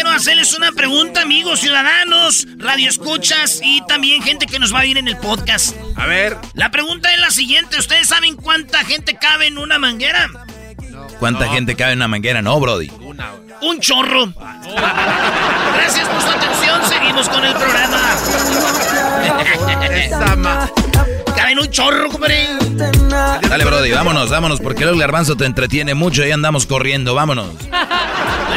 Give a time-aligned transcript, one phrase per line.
[0.00, 4.96] Quiero hacerles una pregunta, amigos ciudadanos, radioescuchas y también gente que nos va a ir
[4.96, 5.74] en el podcast.
[5.96, 6.36] A ver.
[6.54, 10.30] La pregunta es la siguiente: ¿Ustedes saben cuánta gente cabe en una manguera?
[11.18, 12.42] ¿Cuánta gente cabe en una manguera?
[12.42, 12.92] No, Brody.
[13.60, 14.32] Un chorro.
[15.74, 16.80] Gracias por su atención.
[16.88, 17.98] Seguimos con el programa.
[21.48, 22.46] Caben un chorro, compadre.
[23.48, 27.48] Dale, Brody, vámonos, vámonos, porque el garbanzo te entretiene mucho y andamos corriendo, vámonos.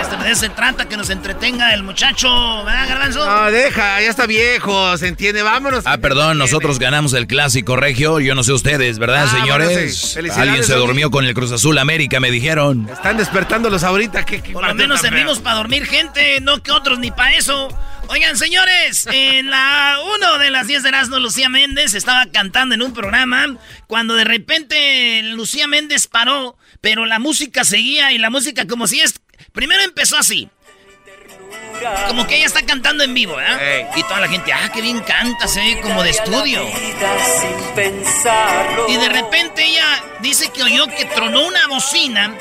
[0.02, 2.28] Este, de se trata, que nos entretenga el muchacho,
[2.66, 3.26] ¿verdad, Garbanzo?
[3.26, 5.86] No, deja, ya está viejo, se entiende, vámonos.
[5.88, 9.70] Ah, perdón, nosotros ganamos el clásico regio, yo no sé ustedes, ¿verdad, Ah, señores?
[9.72, 10.14] bueno, sí.
[10.16, 12.90] Felicidades, Alguien se durmió con el Cruz Azul América, me dijeron.
[12.92, 17.00] Están despertándolos ahorita, ¿qué, qué Por lo menos servimos para dormir gente, no que otros
[17.00, 17.70] ni para eso.
[18.08, 22.82] Oigan, señores, en la 1 de las 10 de Erasmo, Lucía Méndez estaba cantando en
[22.82, 23.58] un programa
[23.88, 29.00] cuando de repente Lucía Méndez paró, pero la música seguía y la música como si
[29.00, 29.16] es...
[29.54, 30.50] Primero empezó así.
[32.08, 33.88] Como que ella está cantando en vivo, ¿eh?
[33.96, 36.62] Y toda la gente, ah, qué bien canta, se ve como de estudio.
[38.88, 42.36] Y de repente ella dice que oyó que tronó una bocina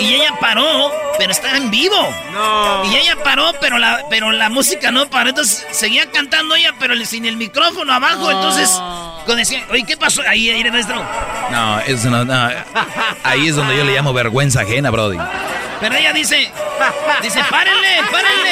[0.00, 1.96] y ella paró, pero estaba en vivo.
[2.32, 2.84] No.
[2.86, 5.30] Y ella paró, pero la, pero la música no paró.
[5.30, 8.30] Entonces seguía cantando ella, pero sin el micrófono abajo.
[8.30, 8.70] Entonces,
[9.24, 10.22] cuando decía, oye, ¿qué pasó?
[10.26, 11.04] Ahí, ahí, maestro.
[11.50, 12.50] No, eso no, no.
[13.24, 15.18] Ahí es donde yo le llamo vergüenza ajena, Brody.
[15.80, 16.50] Pero ella dice,
[17.22, 18.47] dice, párenle, párenle.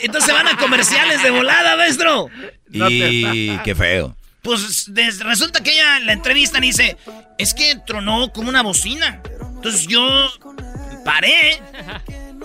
[0.00, 2.28] Entonces van a comerciales de volada, maestro.
[2.70, 4.16] Y qué feo.
[4.42, 6.96] Pues des- resulta que ella la entrevista y dice,
[7.38, 9.20] es que tronó como una bocina.
[9.56, 10.02] Entonces yo
[11.04, 11.60] paré.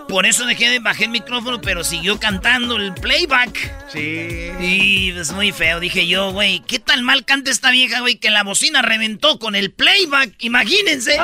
[0.09, 3.71] Por eso dejé de bajar el micrófono, pero siguió cantando el playback.
[3.93, 4.49] Sí.
[4.59, 8.29] Y es muy feo, dije yo, güey, ¿qué tal mal canta esta vieja, güey, que
[8.29, 10.33] la bocina reventó con el playback?
[10.39, 11.17] Imagínense.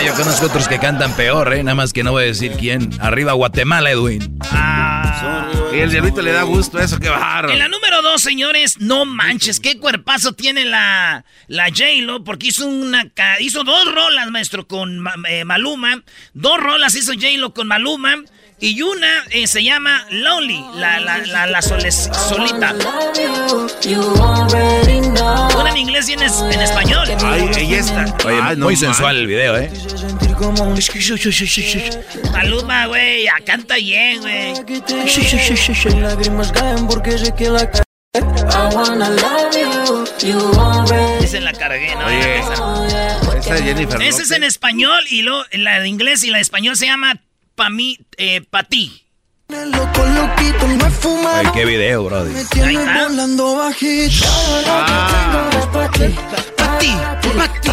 [0.00, 1.62] Ah, yo conozco otros que cantan peor, ¿eh?
[1.62, 2.90] Nada más que no voy a decir quién.
[3.00, 4.38] Arriba Guatemala, Edwin.
[5.74, 7.50] Y el diablito le da gusto eso, qué bárbaro.
[7.50, 12.66] En la número dos, señores, no manches, qué cuerpazo tiene la, la J-Lo, porque hizo
[12.66, 16.02] una hizo dos rolas, maestro, con eh, Maluma.
[16.32, 18.14] Dos rolas hizo J-Lo con Maluma.
[18.62, 22.74] Y una eh, se llama Lonely, la, la, la, la sole- solita.
[25.58, 27.08] Una en inglés y en, es- en español.
[27.24, 28.04] Ay, ella está.
[28.26, 29.70] Oye, no muy sensual el video, ¿eh?
[32.32, 34.52] Maluma, güey, canta bien, güey.
[41.22, 42.06] Esa la cargué, ¿no?
[42.06, 43.38] Oye, Esa.
[43.38, 46.42] Esa es Jennifer Ese es en español y lo, la de inglés y la de
[46.42, 47.14] español se llama
[47.60, 49.04] pa' mí, eh, pa' ti.
[49.50, 52.32] Ay, qué video, Brody.
[52.62, 53.10] Ahí está.
[56.56, 56.96] Pa' ti,
[57.36, 57.70] pa' ti.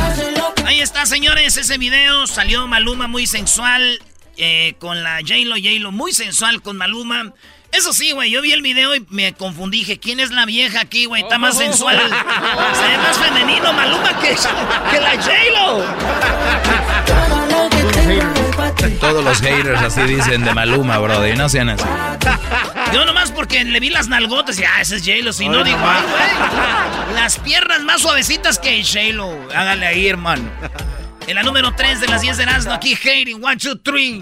[0.66, 4.02] Ahí está, señores, ese video salió Maluma muy sensual
[4.36, 7.32] eh, con la J-Lo, J-Lo muy sensual con Maluma.
[7.72, 9.80] Eso sí, güey, yo vi el video y me confundí.
[9.80, 11.22] Dije, ¿quién es la vieja aquí, güey?
[11.22, 11.96] Está más sensual.
[12.74, 14.36] Se ve más femenino Maluma que,
[14.92, 15.86] que la J-Lo.
[19.00, 21.36] Todos los haters así dicen de Maluma, Brody.
[21.36, 21.84] No sean así.
[22.94, 25.34] Yo nomás porque le vi las nalgotas y ah, ese es J-Lo.
[25.34, 27.16] Si no, digo, ay, güey.
[27.16, 29.50] Las piernas más suavecitas que J-Lo.
[29.54, 30.50] Hágale ahí, hermano.
[31.28, 33.44] En la número 3 de las 10 de Erasmo, aquí hating.
[33.44, 34.22] One, two, three.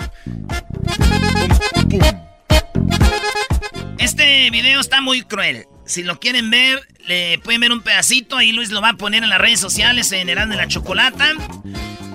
[4.00, 5.68] Este video está muy cruel.
[5.86, 8.38] Si lo quieren ver, le pueden ver un pedacito.
[8.38, 11.34] Ahí Luis lo va a poner en las redes sociales en Erasmo de la Chocolata.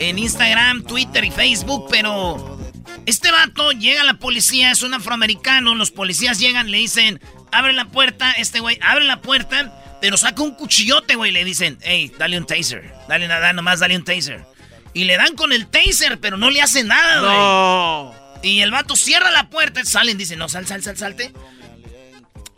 [0.01, 1.87] En Instagram, Twitter y Facebook.
[1.91, 2.59] Pero
[3.07, 5.75] este vato llega a la policía, es un afroamericano.
[5.75, 7.21] Los policías llegan, le dicen,
[7.53, 8.33] abre la puerta.
[8.33, 11.31] Este güey abre la puerta, pero saca un cuchillote, güey.
[11.31, 12.93] Le dicen, hey, dale un taser.
[13.09, 14.45] Dale nada, nomás dale un taser.
[14.93, 17.33] Y le dan con el taser, pero no le hace nada, güey.
[17.33, 18.21] No.
[18.43, 21.33] Y el vato cierra la puerta, salen, dice, no, sal, sal, sal, salte.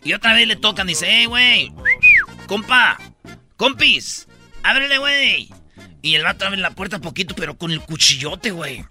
[0.05, 1.73] Y otra vez le tocan, dice, hey, güey,
[2.47, 2.99] compa,
[3.57, 4.29] compis,
[4.63, 5.49] ábrele, güey.
[6.03, 8.85] Y el vato abre la puerta poquito, pero con el cuchillote, güey.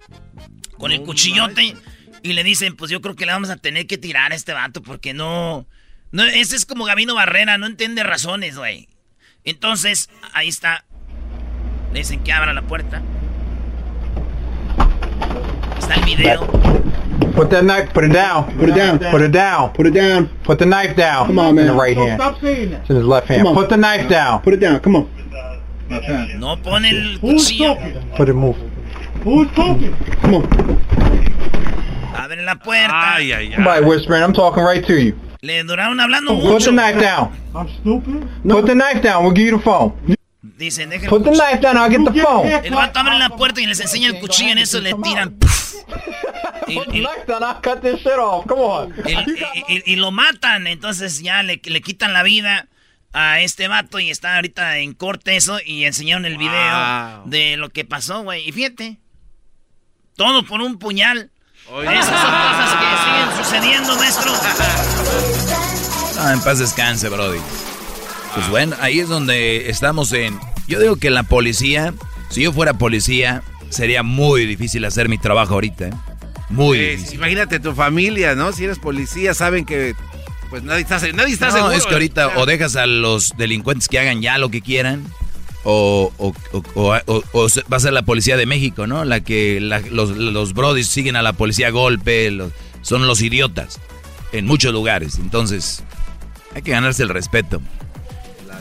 [0.78, 1.76] Con el cuchillote.
[2.24, 4.54] Y le dicen, pues yo creo que le vamos a tener que tirar a este
[4.54, 5.68] vato porque no...
[6.12, 8.88] no ese es como Gabino Barrera, no entiende razones, güey.
[9.44, 10.86] Entonces, ahí está.
[11.92, 13.02] Le dicen que abra la puerta.
[15.78, 16.48] Está el video.
[17.36, 18.46] Put that knife, put it down.
[18.58, 19.00] Put it down.
[19.00, 19.74] Put it down.
[19.74, 20.30] Put it down.
[20.44, 21.28] Put the knife down.
[21.28, 21.68] Come on, man.
[21.68, 22.22] In the right hand.
[22.22, 22.82] Stop saying that.
[22.82, 23.42] It's in his left hand.
[23.42, 23.56] Come on.
[23.56, 24.42] Put the knife down.
[24.42, 24.80] Put it down.
[24.80, 25.21] Come on.
[26.38, 27.76] No pone el Who's cuchillo.
[27.76, 27.94] talking?
[28.18, 28.58] Put it move.
[29.24, 29.94] Who's talking?
[30.22, 30.44] Come on.
[32.16, 33.16] Abre la puerta.
[33.16, 33.82] Ay, ay, ay.
[33.82, 34.24] whispering.
[34.24, 35.16] I'm talking right to you.
[35.42, 36.66] Le duraron hablando Put mucho.
[36.66, 37.36] the knife down.
[37.56, 38.28] I'm stupid.
[38.48, 39.24] Put the knife down.
[39.24, 39.94] We'll give you the phone.
[40.58, 41.10] Dicen, dejen.
[41.10, 41.78] Put the knife down.
[41.78, 42.48] I'll get the phone.
[42.48, 44.52] El vato abre la puerta y les enseña el cuchillo.
[44.52, 45.36] En eso le tiran.
[46.74, 46.94] Put
[49.86, 50.68] y lo matan.
[50.68, 52.68] Entonces ya le, le quitan la vida
[53.14, 55.60] a este vato y está ahorita en corte eso.
[55.66, 58.48] Y enseñaron el video de lo que pasó, güey.
[58.48, 58.98] Y fíjate.
[60.16, 61.32] Todo por un puñal.
[61.70, 61.88] Oye.
[61.88, 64.32] Esas son cosas que siguen sucediendo, maestro.
[66.20, 67.40] Ah, en paz descanse, Brody.
[68.36, 70.40] Pues bueno, ahí es donde estamos en...
[70.68, 71.94] Yo digo que la policía,
[72.30, 75.88] si yo fuera policía, sería muy difícil hacer mi trabajo ahorita.
[75.88, 75.94] ¿eh?
[76.50, 77.16] Muy difícil.
[77.16, 78.52] imagínate tu familia, ¿no?
[78.52, 79.96] Si eres policía, saben que
[80.52, 81.72] pues nadie está, nadie está No, seguro.
[81.74, 85.04] es que ahorita o dejas a los delincuentes que hagan ya lo que quieran,
[85.64, 89.04] o, o- o- o- o- o se- va a ser la policía de México, ¿no?
[89.06, 92.52] La que la- los, los brodis siguen a la policía a golpe, los-
[92.84, 93.80] son los idiotas
[94.32, 95.16] en muchos lugares.
[95.16, 95.84] Entonces,
[96.54, 97.62] hay que ganarse el respeto.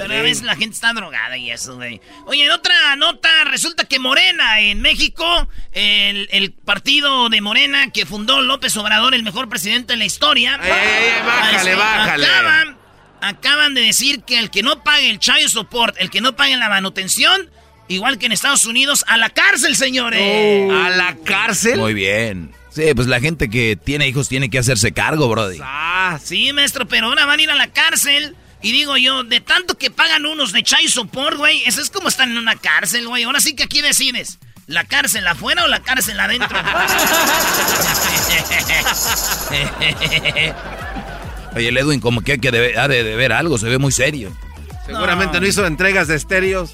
[0.08, 2.00] Pero a veces la gente está drogada y eso, güey.
[2.26, 8.06] Oye, en otra nota, resulta que Morena en México, el, el partido de Morena que
[8.06, 10.58] fundó López Obrador, el mejor presidente de la historia.
[10.60, 12.26] Ay, ay, ay, bájale, este, bájale.
[12.26, 12.78] Acaban,
[13.20, 16.56] acaban de decir que el que no pague el child support, el que no pague
[16.56, 17.50] la manutención,
[17.88, 20.70] igual que en Estados Unidos, a la cárcel, señores.
[20.72, 21.78] a la cárcel.
[21.78, 22.52] Muy bien.
[22.70, 25.58] Sí, pues la gente que tiene hijos tiene que hacerse cargo, Brody.
[25.60, 28.36] Ah, Sí, maestro, pero ahora van a ir a la cárcel.
[28.62, 32.08] Y digo yo, de tanto que pagan unos de child support, güey, eso es como
[32.08, 33.22] estar en una cárcel, güey.
[33.24, 36.58] Ahora sí que aquí decides, ¿la cárcel afuera o la cárcel adentro?
[41.56, 43.92] Oye, el Edwin como que, que debe- ha de, de ver algo, se ve muy
[43.92, 44.32] serio.
[44.86, 45.46] seguramente no.
[45.46, 46.72] hizo entregas de estéreos.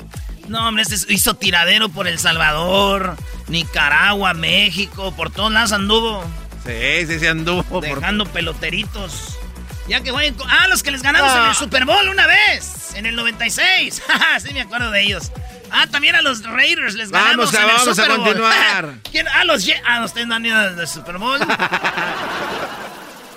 [0.48, 3.16] no, hombre, este hizo tiradero por El Salvador,
[3.48, 6.24] Nicaragua, México, por todos lados anduvo
[6.64, 7.62] Sí, sí, sí anduvo.
[7.64, 9.38] por- dejando peloteritos.
[9.88, 10.50] Ya que jueguen con...
[10.50, 11.48] Ah, los que les ganamos en Ah.
[11.50, 14.02] el Super Bowl una vez, en el 96.
[14.44, 15.30] sí, me acuerdo de ellos.
[15.70, 18.26] Ah, también a los Raiders les ganamos Vamos a- en el vamos a Super Bowl.
[18.26, 18.94] continuar.
[19.10, 19.28] ¿Quién?
[19.28, 21.38] Ah, los Ye- Ah, ustedes no han ido al Super Bowl.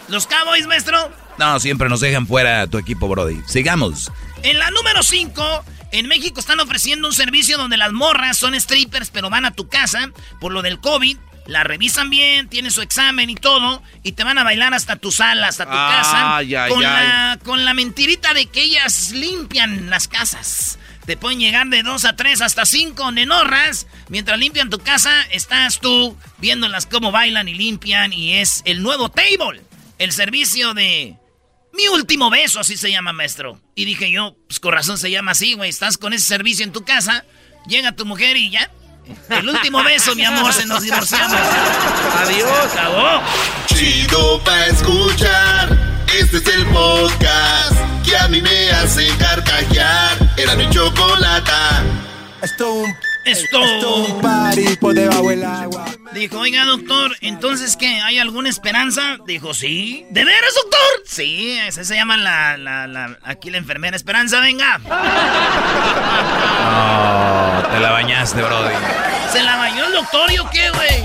[0.07, 1.11] los Cowboys, maestro.
[1.37, 3.41] No, siempre nos dejan fuera tu equipo, Brody.
[3.47, 4.11] Sigamos.
[4.43, 9.09] En la número 5, en México están ofreciendo un servicio donde las morras son strippers,
[9.11, 10.09] pero van a tu casa
[10.39, 11.17] por lo del COVID.
[11.49, 15.11] La revisan bien, tienen su examen y todo, y te van a bailar hasta tu
[15.11, 16.83] sala, hasta tu casa, con.
[16.83, 20.77] La, con la mentirita de que ellas limpian las casas.
[21.07, 23.87] Te pueden llegar de dos a tres hasta cinco nenorras.
[24.09, 29.09] Mientras limpian tu casa, estás tú viéndolas cómo bailan y limpian, y es el nuevo
[29.09, 29.63] table,
[29.97, 31.17] el servicio de
[31.73, 33.59] mi último beso, así se llama, maestro.
[33.73, 35.71] Y dije yo, pues con razón se llama así, güey.
[35.71, 37.25] Estás con ese servicio en tu casa,
[37.67, 38.69] llega tu mujer y ya.
[39.29, 41.39] El último beso, mi amor, se nos divorciamos.
[42.21, 42.71] Adiós.
[42.71, 43.21] Acabó.
[43.67, 45.77] Chido pa' escuchar.
[46.19, 47.73] Este es el podcast
[48.03, 50.17] que a mí me hace carcajear.
[50.37, 51.83] Era mi chocolata.
[52.41, 52.95] Esto un,
[53.29, 53.61] Esto.
[56.13, 58.01] Dijo, oiga, doctor, ¿entonces qué?
[58.01, 59.17] ¿Hay alguna esperanza?
[59.27, 60.07] Dijo, sí.
[60.09, 60.79] ¿De veras, doctor?
[61.05, 64.79] Sí, esa se llama la, la, la, aquí la enfermera Esperanza, venga.
[66.59, 68.73] No, te la bañaste, Brody.
[69.31, 71.03] ¿Se la bañó el doctor y o qué, güey?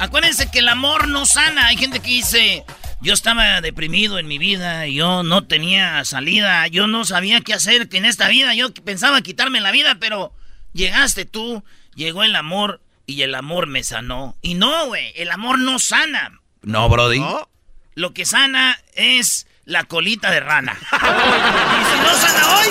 [0.00, 1.66] Acuérdense que el amor no sana.
[1.66, 2.64] Hay gente que dice,
[3.00, 7.88] yo estaba deprimido en mi vida, yo no tenía salida, yo no sabía qué hacer
[7.88, 10.32] que en esta vida, yo pensaba quitarme la vida, pero
[10.72, 14.36] llegaste tú, llegó el amor y el amor me sanó.
[14.42, 16.40] Y no, güey, el amor no sana.
[16.62, 17.20] No, Brody.
[17.20, 17.48] ¿No?
[17.94, 20.76] Lo que sana es la colita de rana.
[20.92, 22.66] y si no sana hoy,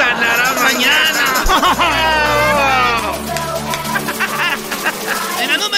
[0.00, 2.46] Sanará mañana.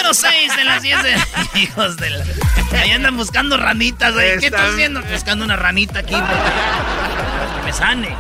[0.03, 1.17] número 6 de las 10 de...
[1.61, 2.25] Hijos de la...
[2.73, 4.39] Ahí andan buscando ranitas, güey.
[4.39, 5.01] ¿Qué estás haciendo?
[5.03, 6.15] Buscando una ranita aquí.
[6.15, 8.17] Para que me sane.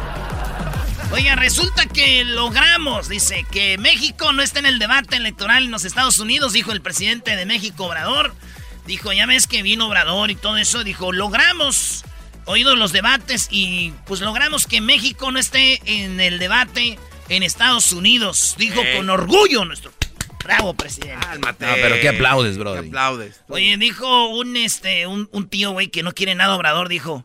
[1.10, 5.84] Oiga, resulta que logramos, dice, que México no está en el debate electoral en los
[5.84, 8.34] Estados Unidos, dijo el presidente de México, Obrador.
[8.86, 10.84] Dijo, ya ves que vino Obrador y todo eso.
[10.84, 12.04] Dijo, logramos,
[12.46, 16.98] oído los debates y pues logramos que México no esté en el debate
[17.28, 18.54] en Estados Unidos.
[18.58, 18.96] Dijo Eh.
[18.96, 19.92] con orgullo nuestro
[20.44, 21.25] bravo presidente.
[21.26, 21.66] Cálmate.
[21.66, 22.75] No, pero ¿qué aplaudes, bro?
[22.75, 23.40] ¿Qué aplaudes?
[23.49, 27.25] Oye, dijo un este un, un tío, güey, que no quiere nada Obrador, dijo.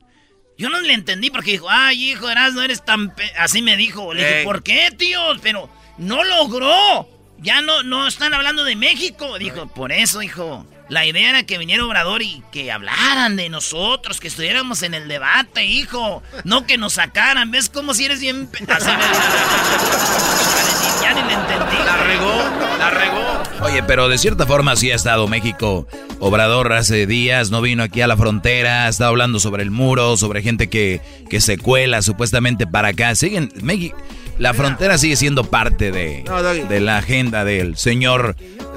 [0.57, 3.13] Yo no le entendí porque dijo, ay, hijo, eras, no eres tan...
[3.13, 3.31] pe-".
[3.37, 4.13] Así me dijo.
[4.15, 4.45] Le dije, Ey.
[4.45, 5.19] ¿por qué, tío?
[5.43, 5.69] Pero
[5.99, 7.07] no logró.
[7.37, 9.37] Ya no, no están hablando de México.
[9.37, 10.65] Dijo, por eso, hijo.
[10.89, 15.07] La idea era que viniera Obrador y que hablaran de nosotros, que estuviéramos en el
[15.07, 16.23] debate, hijo.
[16.43, 17.51] No que nos sacaran.
[17.51, 18.47] ¿Ves cómo si eres bien...
[18.47, 20.66] pe-?" Así me dijo.
[21.07, 21.77] Ya ni le entendí.
[21.85, 23.65] La regó, la regó.
[23.65, 25.87] Oye, pero de cierta forma sí ha estado México.
[26.19, 30.17] Obrador hace días no vino aquí a la frontera, ha estado hablando sobre el muro,
[30.17, 33.15] sobre gente que, que se cuela supuestamente para acá.
[33.15, 33.97] Siguen, México,
[34.37, 38.35] la frontera sigue siendo parte de, No, de la agenda del señor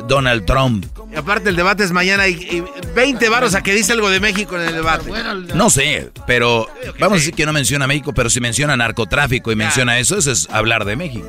[0.09, 0.87] Donald Trump.
[1.13, 4.21] Y aparte el debate es mañana y, y 20 varos a que dice algo de
[4.21, 5.11] México en el debate.
[5.55, 6.69] No sé, pero
[6.99, 10.31] vamos a decir que no menciona México, pero si menciona narcotráfico y menciona eso, eso
[10.31, 11.27] es hablar de México.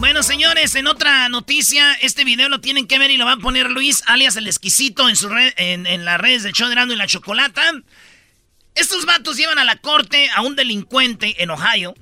[0.00, 3.36] Bueno, señores, en otra noticia, este video lo tienen que ver y lo va a
[3.36, 6.96] poner Luis, alias el exquisito, en, su red, en, en las redes de Erasmo y
[6.96, 7.70] la Chocolata.
[8.74, 11.94] Estos vatos llevan a la corte a un delincuente en Ohio.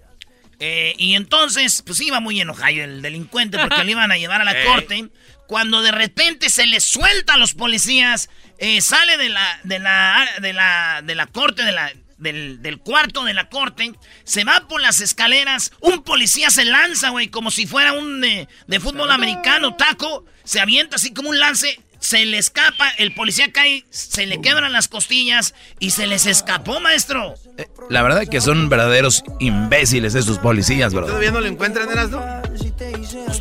[0.60, 4.42] eh, y entonces, pues iba muy en Ohio el delincuente porque lo iban a llevar
[4.42, 5.08] a la corte.
[5.48, 10.24] Cuando de repente se le suelta a los policías, eh, sale de la, de la,
[10.40, 13.92] de la, de la corte, de la, del, del cuarto de la corte,
[14.24, 18.48] se va por las escaleras, un policía se lanza, güey, como si fuera un eh,
[18.66, 23.50] de fútbol americano, taco, se avienta así como un lance, se le escapa, el policía
[23.52, 27.34] cae, se le quebran las costillas y se les escapó, maestro.
[27.56, 31.06] Eh, La verdad que son verdaderos imbéciles esos policías, bro.
[31.06, 32.24] ¿Todavía no lo encuentran, Erasmo?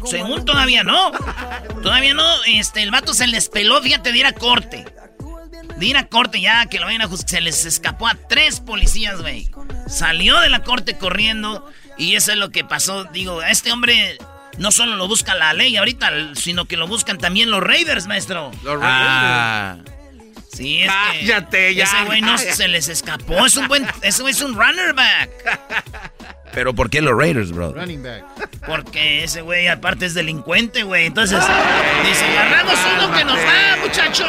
[0.06, 1.12] Según todavía no.
[1.84, 4.86] Todavía no, este, el vato se les peló, fíjate, de ir a corte.
[5.78, 7.30] De ir a corte ya, que lo vayan a juzgar.
[7.30, 9.50] Se les escapó a tres policías, güey.
[9.88, 13.06] Salió de la corte corriendo y eso es lo que pasó.
[13.06, 14.18] Digo, a este hombre
[14.58, 18.52] no solo lo busca la ley ahorita, sino que lo buscan también los Raiders, maestro.
[18.64, 19.78] Los Ah,
[20.52, 23.46] Sí, es que Cállate, ya, ese güey no se les escapó.
[23.46, 25.30] Es un buen, ese es un runner back.
[26.58, 27.72] pero ¿por qué los Raiders, bro?
[28.66, 31.06] Porque ese güey aparte es delincuente, güey.
[31.06, 31.38] Entonces,
[32.04, 34.28] dice, agarramos uno que nos va, muchachos.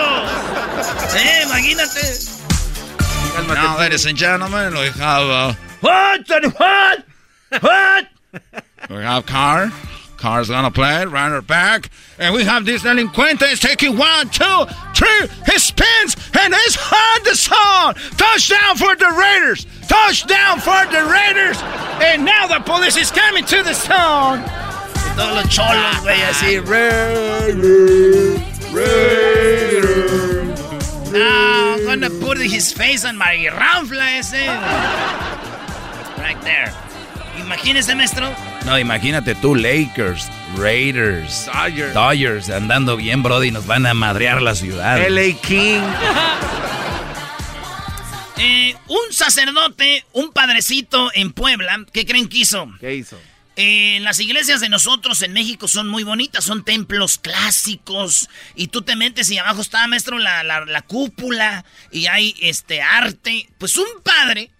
[1.17, 2.01] Eh, imagínate.
[3.35, 3.59] Cálmate.
[3.59, 6.29] Now, ladies and gentlemen, we have, uh, What?
[6.59, 7.05] What?
[7.63, 8.09] What?
[8.91, 9.73] we have Car.
[10.19, 11.91] Car's gonna play, runner back.
[12.19, 15.29] And we have this delinquente is taking one, two, three.
[15.47, 17.95] He spins and he's on the zone.
[18.17, 19.67] Touchdown for the Raiders.
[19.89, 21.59] Touchdown for the Raiders.
[22.03, 24.43] And now the police is coming to the zone.
[25.17, 26.59] Todos los cholos, güey, así.
[31.13, 34.35] No, I'm gonna put his face on my ranfla ese.
[34.35, 34.47] Eh.
[36.19, 36.88] Right there.
[37.39, 38.33] Imagínese, maestro.
[38.67, 41.95] No, imagínate tú, Lakers, Raiders, Dodgers.
[41.95, 44.99] Dodgers, andando bien, Brody, nos van a madrear la ciudad.
[45.09, 45.81] LA King.
[48.41, 52.71] Eh, un sacerdote, un padrecito en Puebla, ¿qué creen que hizo?
[52.79, 53.19] ¿Qué hizo?
[53.57, 58.29] Eh, las iglesias de nosotros en México son muy bonitas, son templos clásicos.
[58.55, 62.81] Y tú te metes y abajo está, maestro, la, la- la cúpula y hay este
[62.81, 63.49] arte.
[63.59, 64.53] Pues un padre,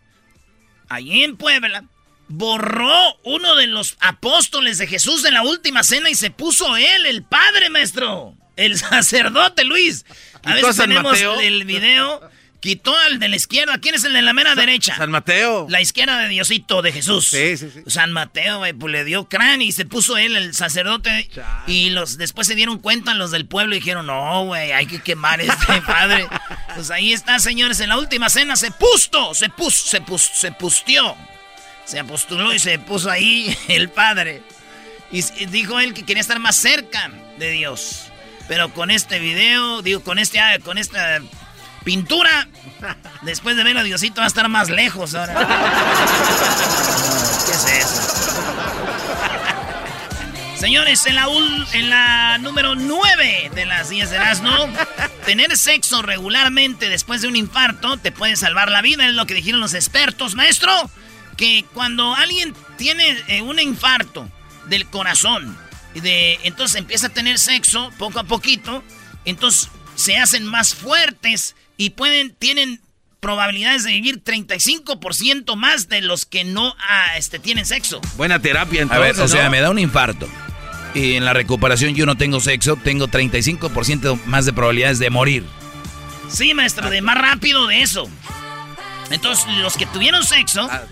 [0.89, 1.85] allí en Puebla,
[2.29, 7.07] borró uno de los apóstoles de Jesús en la última cena y se puso él,
[7.07, 8.35] el padre, maestro.
[8.57, 10.05] El sacerdote, Luis.
[10.35, 11.41] A ¿Quitó a veces tenemos Mateo?
[11.41, 12.31] el video.
[12.61, 13.79] Quitó al de la izquierda.
[13.79, 14.97] ¿Quién es el de la mera derecha?
[14.97, 15.67] San Mateo.
[15.71, 17.29] La izquierda de Diosito, de Jesús.
[17.29, 17.83] Sí, sí, sí.
[17.87, 21.31] San Mateo, güey, pues le dio cráneo y se puso él, el sacerdote.
[21.69, 25.01] Y los después se dieron cuenta los del pueblo y dijeron, no, güey, hay que
[25.01, 26.27] quemar este padre.
[26.75, 30.51] Pues ahí está, señores, en la última cena se pusto, se puso, se pus, se
[30.51, 31.17] pustió.
[31.89, 34.43] Se apostuló y se puso ahí el padre.
[35.11, 38.13] Y dijo él que quería estar más cerca de Dios.
[38.47, 41.23] Pero con este video, digo, con este, ah, con esta
[41.85, 42.47] pintura,
[43.23, 45.35] después de ver a Diosito va a estar más lejos ahora.
[47.47, 48.03] ¿Qué es eso?
[50.59, 51.27] Señores, en la,
[51.73, 54.69] en la número 9 de las 10 de Erasmo,
[55.25, 59.33] tener sexo regularmente después de un infarto te puede salvar la vida, es lo que
[59.35, 60.35] dijeron los expertos.
[60.35, 60.91] Maestro,
[61.39, 64.29] que cuando alguien tiene eh, un infarto
[64.67, 65.57] del corazón,
[65.95, 68.85] y de, entonces empieza a tener sexo poco a poquito,
[69.25, 72.81] entonces se hacen más fuertes y pueden, tienen
[73.21, 78.01] probabilidades de vivir 35% más de los que no ah, este, tienen sexo.
[78.17, 79.17] Buena terapia, A entonces.
[79.17, 80.29] ver, o sea, me da un infarto.
[80.95, 85.45] Y en la recuperación yo no tengo sexo, tengo 35% más de probabilidades de morir.
[86.29, 88.09] Sí, maestro, de más rápido de eso.
[89.11, 90.83] Entonces, los que tuvieron sexo, Ah,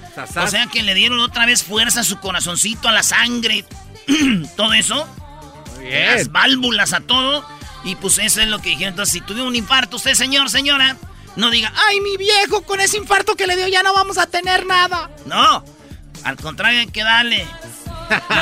[0.43, 3.65] o sea, que le dieron otra vez fuerza a su corazoncito, a la sangre,
[4.57, 5.07] todo eso,
[5.83, 7.47] las válvulas, a todo.
[7.85, 8.93] Y pues eso es lo que dijeron.
[8.95, 10.97] Entonces, si tuvo un infarto, usted, señor, señora,
[11.37, 14.27] no diga, ay, mi viejo, con ese infarto que le dio ya no vamos a
[14.27, 15.11] tener nada.
[15.27, 15.65] No,
[16.25, 17.47] al contrario, hay que darle.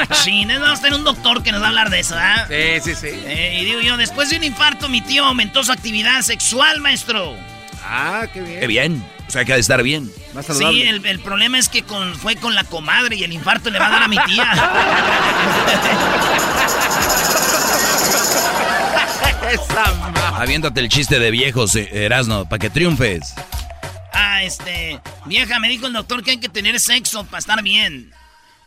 [0.09, 2.47] Machines, vamos a tener un doctor que nos va a hablar de eso, ¿ah?
[2.49, 3.09] Sí, sí, sí.
[3.11, 7.35] Eh, y digo yo, después de un infarto, mi tío aumentó su actividad sexual, maestro.
[7.83, 8.61] Ah, qué bien.
[8.61, 9.05] Qué bien.
[9.27, 10.11] O sea, que ha de estar bien.
[10.35, 13.71] Más Sí, el, el problema es que con, fue con la comadre y el infarto
[13.71, 14.53] le va a dar a mi tía.
[20.37, 23.35] Aviéntate el chiste de viejos, eh, Erasno, para que triunfes.
[24.13, 28.13] ah, este, vieja, me dijo el doctor que hay que tener sexo para estar bien.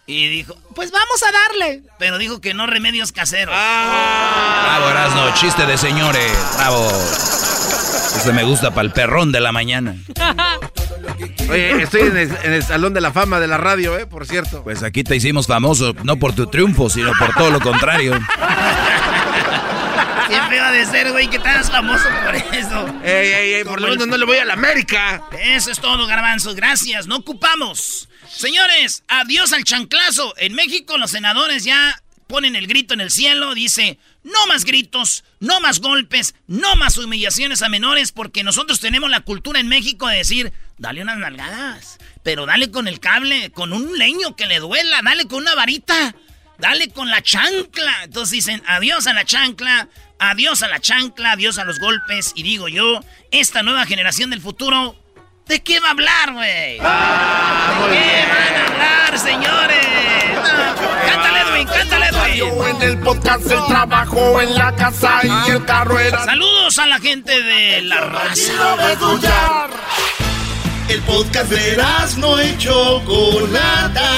[0.05, 1.81] Y dijo, pues vamos a darle.
[1.99, 3.53] Pero dijo que no remedios caseros.
[3.53, 6.31] Bravo, Erasno, chiste de señores.
[6.57, 6.89] Bravo.
[8.15, 9.95] Ese me gusta para el perrón de la mañana.
[11.49, 14.05] Oye, estoy en el, en el Salón de la Fama de la radio, ¿eh?
[14.05, 14.63] Por cierto.
[14.63, 18.19] Pues aquí te hicimos famoso, no por tu triunfo, sino por todo lo contrario.
[20.27, 22.85] Siempre va de ser, güey, que estás famoso por eso.
[23.03, 25.23] Ey, ey, ey, por lo menos no le voy a la América.
[25.39, 26.53] Eso es todo, garbanzo.
[26.53, 28.09] Gracias, no ocupamos.
[28.27, 30.33] Señores, adiós al chanclazo.
[30.37, 33.53] En México los senadores ya ponen el grito en el cielo.
[33.53, 39.09] Dice, no más gritos, no más golpes, no más humillaciones a menores, porque nosotros tenemos
[39.09, 43.71] la cultura en México de decir, dale unas nalgadas, pero dale con el cable, con
[43.71, 46.13] un leño que le duela, dale con una varita,
[46.57, 48.03] dale con la chancla.
[48.03, 49.87] Entonces dicen, adiós a la chancla,
[50.19, 52.33] adiós a la chancla, adiós a los golpes.
[52.35, 52.99] Y digo yo,
[53.31, 55.01] esta nueva generación del futuro
[55.47, 56.73] ¿De qué va a hablar, güey?
[56.73, 59.87] ¿De qué van a hablar, señores?
[60.35, 62.75] No, cántale, Edwin, cántale, Edwin.
[62.75, 66.99] En el podcast, el trabajo en la casa y el carro era Saludos a la
[66.99, 68.51] gente de la raza.
[70.89, 71.77] El podcast de
[72.17, 74.11] no y Chocolata.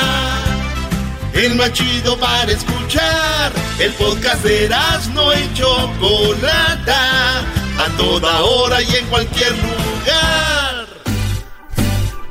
[1.34, 3.52] El más chido para escuchar.
[3.78, 4.68] El podcast de
[5.14, 7.40] no y Chocolata.
[7.78, 10.59] A toda hora y en cualquier lugar.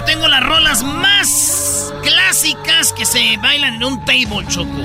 [0.00, 4.80] Te tengo las rolas más clásicas que se bailan en un table, Choco.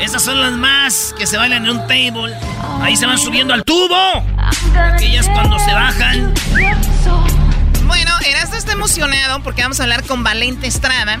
[0.00, 2.34] Esas son las más que se bailan en un table.
[2.80, 4.24] Ahí se van subiendo al tubo.
[4.94, 6.32] Aquellas cuando se bajan.
[7.84, 11.20] Bueno, Erasmo está emocionado porque vamos a hablar con Valente Estrada.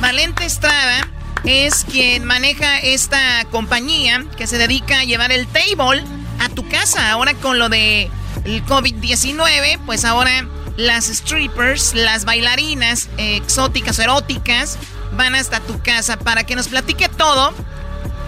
[0.00, 1.06] Valente Estrada
[1.44, 6.02] es quien maneja esta compañía que se dedica a llevar el table
[6.40, 7.10] a tu casa.
[7.10, 8.10] Ahora con lo de
[8.46, 14.78] el COVID-19, pues ahora las strippers, las bailarinas eh, exóticas, eróticas,
[15.16, 17.52] van hasta tu casa para que nos platique todo.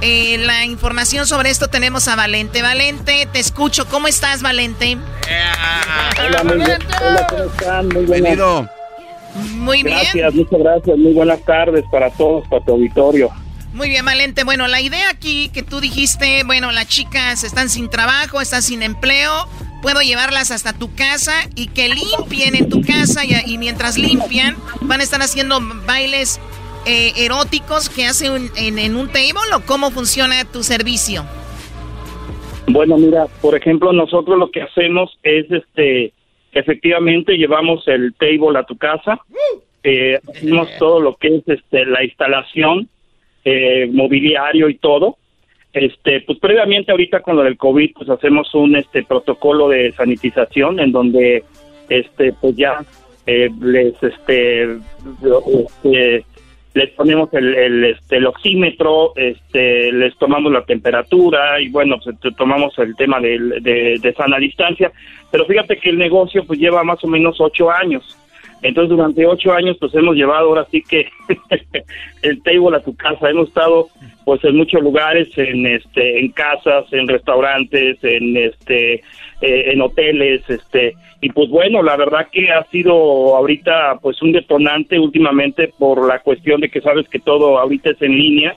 [0.03, 2.63] Eh, la información sobre esto tenemos a Valente.
[2.63, 3.87] Valente, te escucho.
[3.87, 4.99] ¿Cómo estás, Valente?
[6.19, 6.79] Hola, muy bien.
[7.01, 7.89] Hola, ¿cómo están?
[7.89, 8.11] Muy buenas.
[8.11, 8.71] Bienvenido.
[9.55, 9.99] Muy bien.
[9.99, 10.99] Gracias, muchas gracias.
[10.99, 13.31] Muy buenas tardes para todos, para tu auditorio.
[13.73, 14.45] Muy bien, Valente.
[14.45, 18.83] Bueno, la idea aquí que tú dijiste, bueno, las chicas están sin trabajo, están sin
[18.83, 19.49] empleo,
[19.83, 24.57] puedo llevarlas hasta tu casa y que limpien en tu casa y, y mientras limpian
[24.83, 26.41] van a estar haciendo bailes
[26.87, 31.25] eh, eróticos que hacen en, en un table o cómo funciona tu servicio.
[32.69, 36.13] Bueno, mira, por ejemplo, nosotros lo que hacemos es, este,
[36.53, 39.21] efectivamente llevamos el table a tu casa,
[39.85, 42.89] eh, hacemos todo lo que es, este, la instalación,
[43.45, 45.17] eh, mobiliario y todo.
[45.77, 50.81] Este, pues previamente ahorita con lo del COVID, pues hacemos un, este, protocolo de sanitización
[50.81, 51.45] en donde,
[51.91, 52.79] este, pues ya
[53.27, 56.25] eh, les, este, este,
[56.73, 62.17] les ponemos el, el, este, el oxímetro, este, les tomamos la temperatura y bueno, pues
[62.37, 64.91] tomamos el tema del- de, de sana distancia.
[65.31, 68.17] Pero fíjate que el negocio pues lleva más o menos ocho años.
[68.63, 71.07] Entonces durante ocho años pues hemos llevado ahora sí que
[72.23, 73.31] el table a tu casa.
[73.31, 73.89] Hemos estado
[74.25, 79.03] pues en muchos lugares, en este, en casas, en restaurantes, en este, eh,
[79.41, 82.93] en hoteles, este, y pues bueno, la verdad que ha sido
[83.37, 88.03] ahorita pues un detonante últimamente por la cuestión de que sabes que todo ahorita es
[88.03, 88.57] en línea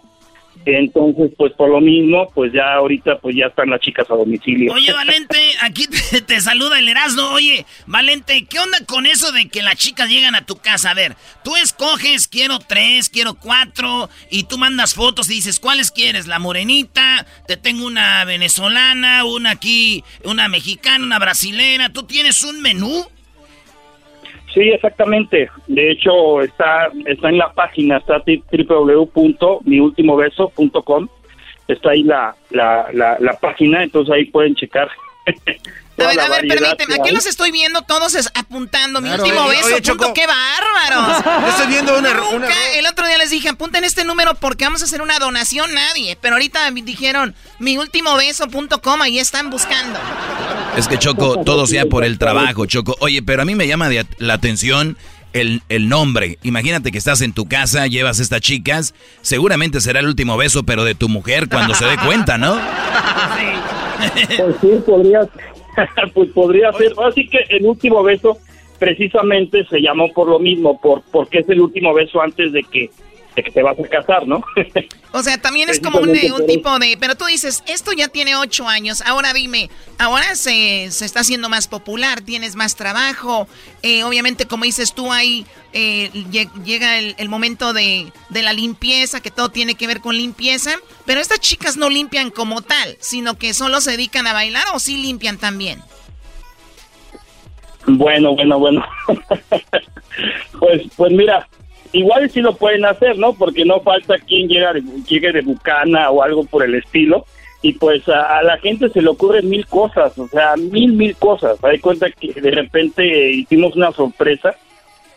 [0.66, 4.74] entonces, pues por lo mismo, pues ya ahorita pues ya están las chicas a domicilio.
[4.74, 5.86] Oye, Valente, aquí
[6.28, 7.24] te, saluda el Erasmo.
[7.30, 10.92] Oye, Valente, ¿qué onda con eso de que las chicas llegan a tu casa?
[10.92, 15.92] A ver, tú escoges, quiero tres, quiero cuatro, y tú mandas fotos y dices, ¿cuáles
[15.92, 16.28] quieres?
[16.28, 21.90] La morenita, te tengo una venezolana, una aquí, una mexicana, una brasilera.
[21.90, 23.08] ¿Tú tienes un menú?
[24.54, 25.50] Sí, exactamente.
[25.68, 31.08] De hecho, está está en la página, está www.miultimobeso.com.
[31.68, 34.90] Está ahí la, la, la, la página, entonces ahí pueden checar
[36.04, 36.96] A ver, a ver, permíteme.
[36.96, 39.02] Aquí los estoy viendo todos apuntando.
[39.02, 39.96] Mi último beso.
[39.98, 41.50] punto, ¡Qué bárbaros!
[41.50, 42.12] estoy viendo una,
[42.76, 45.74] El otro día les dije, apunten este número porque vamos a hacer una donación.
[45.74, 46.18] Nadie.
[46.20, 49.02] Pero ahorita dijeron, mi último beso.com.
[49.02, 50.00] Ahí están buscando.
[50.76, 52.96] Es que Choco, todo sea por el trabajo, Choco.
[53.00, 54.98] Oye, pero a mí me llama la atención
[55.34, 56.40] el, el, nombre.
[56.44, 58.94] Imagínate que estás en tu casa, llevas estas chicas.
[59.22, 62.56] Seguramente será el último beso, pero de tu mujer cuando se dé cuenta, ¿no?
[62.56, 63.46] Sí.
[64.38, 65.28] Pues sí, podría,
[66.14, 66.94] pues podría ser.
[67.04, 68.38] Así que el último beso
[68.78, 72.90] precisamente se llamó por lo mismo, por porque es el último beso antes de que
[73.44, 74.44] que te vas a casar, ¿no?
[75.12, 76.14] o sea, también es como un,
[76.48, 76.98] tipo de...
[77.00, 81.50] Pero tú dices, esto ya tiene ocho años, ahora dime, ahora se, se está haciendo
[81.50, 83.48] más popular, tienes más trabajo,
[83.82, 86.10] eh, obviamente como dices tú, ahí eh,
[86.66, 90.72] llega el, momento de, de, la limpieza, que todo tiene que ver con limpieza,
[91.06, 94.80] pero estas chicas no limpian como tal, sino que solo se dedican a bailar o
[94.80, 95.82] sí limpian también.
[97.86, 98.86] Bueno, bueno, bueno.
[100.60, 101.48] pues, pues mira,
[101.94, 103.34] igual sí lo pueden hacer, ¿no?
[103.34, 107.26] Porque no falta quien llega de, llegue de bucana o algo por el estilo.
[107.62, 111.62] Y pues a, la gente se le ocurren mil cosas, o sea, mil, mil cosas.
[111.64, 114.56] Hay cuenta que de repente hicimos una sorpresa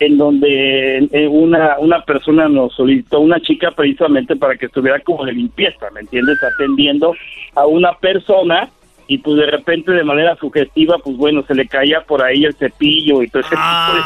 [0.01, 5.33] en donde una, una persona nos solicitó una chica precisamente para que estuviera como de
[5.33, 6.43] limpieza, ¿me entiendes?
[6.43, 7.15] Atendiendo
[7.55, 8.69] a una persona
[9.07, 12.55] y pues de repente de manera sugestiva, pues bueno, se le caía por ahí el
[12.55, 14.03] cepillo y todo ese tipo de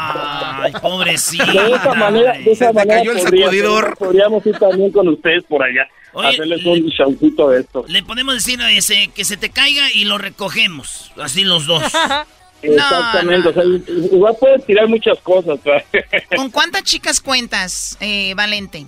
[0.63, 1.45] Ay, pobrecito.
[1.45, 5.87] De esa manera, de esa manera podríamos, podríamos, ir también con ustedes por allá.
[6.23, 7.85] hacerles un showcito de esto.
[7.87, 11.83] Le podemos decir a ese que se te caiga y lo recogemos, así los dos.
[12.61, 13.63] Exactamente, o sea,
[14.11, 15.59] igual puedes tirar muchas cosas.
[16.35, 18.85] ¿Con cuántas chicas cuentas, eh, Valente?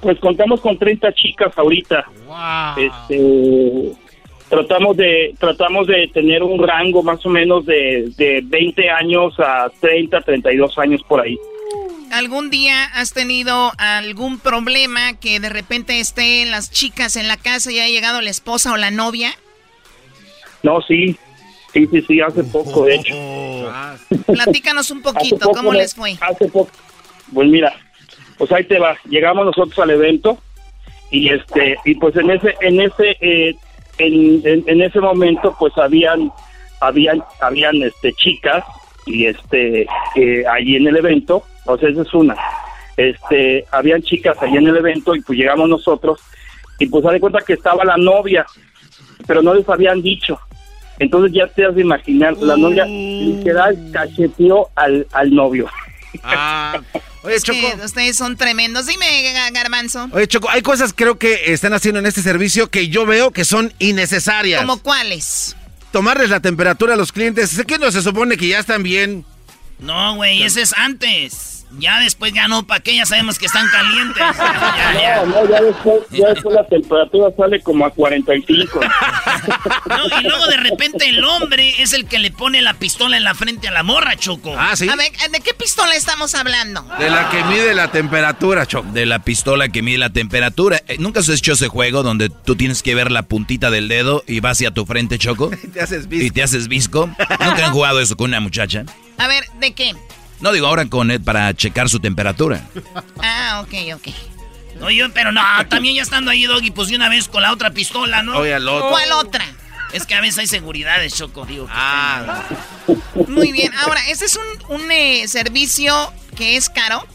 [0.00, 2.04] Pues contamos con 30 chicas ahorita.
[2.26, 2.84] Wow.
[2.84, 3.96] Este,
[4.48, 9.70] tratamos de tratamos de tener un rango más o menos de, de 20 años a
[9.80, 11.38] 30, 32 años por ahí.
[12.12, 17.72] ¿Algún día has tenido algún problema que de repente estén las chicas en la casa
[17.72, 19.32] y haya llegado la esposa o la novia?
[20.62, 21.16] No, sí.
[21.72, 23.14] Sí, sí, sí, hace poco, de hecho.
[24.32, 26.16] Platícanos un poquito, ¿cómo les fue?
[26.20, 26.70] Hace poco.
[27.34, 27.74] Pues mira,
[28.38, 28.96] pues ahí te va.
[29.08, 30.38] Llegamos nosotros al evento
[31.10, 33.54] y este y pues en ese en ese eh,
[33.98, 36.30] en, en, ese momento pues habían
[36.80, 38.64] habían habían este chicas
[39.06, 42.36] y este eh, allí en el evento o sea esa es una.
[42.96, 46.20] Este habían chicas allí en el evento y pues llegamos nosotros
[46.78, 48.46] y pues se de cuenta que estaba la novia
[49.26, 50.38] pero no les habían dicho.
[50.98, 55.68] Entonces ya te has de imaginar la novia literal cacheteó al, al novio
[56.24, 56.80] ah
[57.22, 57.84] Oye, Choco.
[57.84, 58.86] ustedes son tremendos.
[58.86, 60.08] Dime, Garbanzo.
[60.12, 63.44] Oye, Choco, hay cosas creo que están haciendo en este servicio que yo veo que
[63.44, 64.60] son innecesarias.
[64.60, 65.56] ¿Como cuáles?
[65.90, 67.50] Tomarles la temperatura a los clientes.
[67.50, 69.24] Sé que no se supone que ya están bien.
[69.78, 71.55] No, güey, ese es antes.
[71.78, 72.96] Ya después ya no, ¿para qué?
[72.96, 74.22] Ya sabemos que están calientes.
[74.96, 78.80] No, no, ya después, ya después la temperatura sale como a 45.
[79.86, 83.24] No, y luego de repente el hombre es el que le pone la pistola en
[83.24, 84.54] la frente a la morra, Choco.
[84.56, 84.88] Ah, sí.
[84.88, 86.82] A ver, ¿de qué pistola estamos hablando?
[86.98, 88.90] De la que mide la temperatura, Choco.
[88.92, 90.82] De la pistola que mide la temperatura.
[90.88, 94.24] Eh, ¿Nunca has hecho ese juego donde tú tienes que ver la puntita del dedo
[94.26, 95.50] y va hacia tu frente, Choco?
[95.62, 96.26] y te haces visco.
[96.26, 97.06] Y te haces visco.
[97.06, 98.84] ¿Nunca han jugado eso con una muchacha?
[99.18, 99.94] A ver, ¿de qué?
[100.40, 102.62] No digo ahora con él para checar su temperatura.
[103.22, 104.14] Ah, ok, ok.
[104.82, 107.70] Oye, pero no, también ya estando ahí, Doggy, pues de una vez con la otra
[107.70, 108.36] pistola, ¿no?
[108.38, 108.90] Oye, al otro.
[108.90, 109.44] ¿Cuál otra?
[109.92, 111.66] Es que a veces hay seguridades, Choco, digo.
[111.70, 112.42] ah.
[113.28, 113.72] Muy bien.
[113.74, 117.06] Ahora, ¿este es un, un eh, servicio que es caro?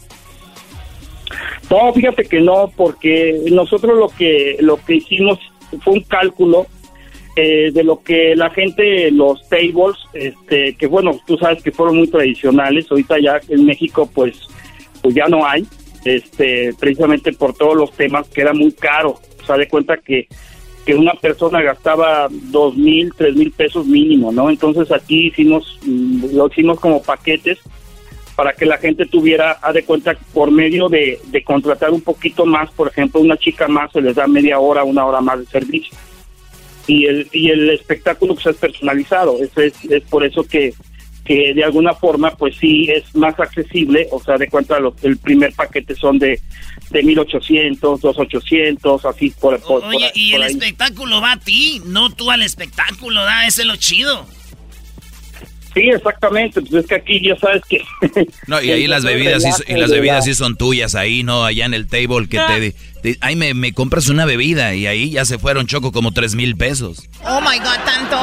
[1.70, 5.38] No, fíjate que no, porque nosotros lo que lo que hicimos
[5.84, 6.66] fue un cálculo
[7.34, 11.96] eh, de lo que la gente, los tables, este, que bueno, tú sabes que fueron
[11.96, 14.48] muy tradicionales, ahorita ya en México pues,
[15.00, 15.66] pues ya no hay,
[16.04, 20.28] este, precisamente por todos los temas que era muy caro, o sea, de cuenta que,
[20.84, 24.50] que una persona gastaba dos mil, tres mil pesos mínimo, ¿no?
[24.50, 27.60] Entonces aquí hicimos, mm, lo hicimos como paquetes
[28.36, 32.44] para que la gente tuviera, a de cuenta, por medio de, de contratar un poquito
[32.44, 35.46] más, por ejemplo, una chica más se les da media hora, una hora más de
[35.46, 35.96] servicio
[36.86, 39.38] y el, y el espectáculo pues es personalizado.
[39.42, 40.72] Es, es, es por eso que,
[41.24, 45.16] que de alguna forma pues sí es más accesible, o sea, de cuenta lo, el
[45.18, 46.40] primer paquete son de,
[46.90, 50.52] de 1800, 2800, así por, por Oye, por- y por el ahí.
[50.52, 54.26] espectáculo va a ti, no tú al espectáculo, da, ese es lo chido.
[55.74, 57.82] Sí, exactamente, pues es que aquí ya sabes que...
[58.46, 61.44] No, y ahí las bebidas, sí, y las bebidas sí son tuyas, ahí, ¿no?
[61.44, 62.74] Allá en el table que te...
[63.02, 66.34] te- ahí me, me compras una bebida y ahí ya se fueron, Choco, como tres
[66.34, 67.08] mil pesos.
[67.24, 68.18] Oh my god, tanto.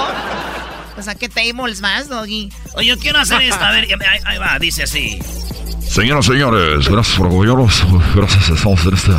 [0.96, 2.50] Pues a qué tables más, Doggy.
[2.76, 5.18] Oye, yo quiero hacer esto, a ver, ahí, ahí va, dice así.
[5.90, 7.84] Señoras y señores, gracias por apoyarnos.
[8.16, 9.12] Gracias, estamos en este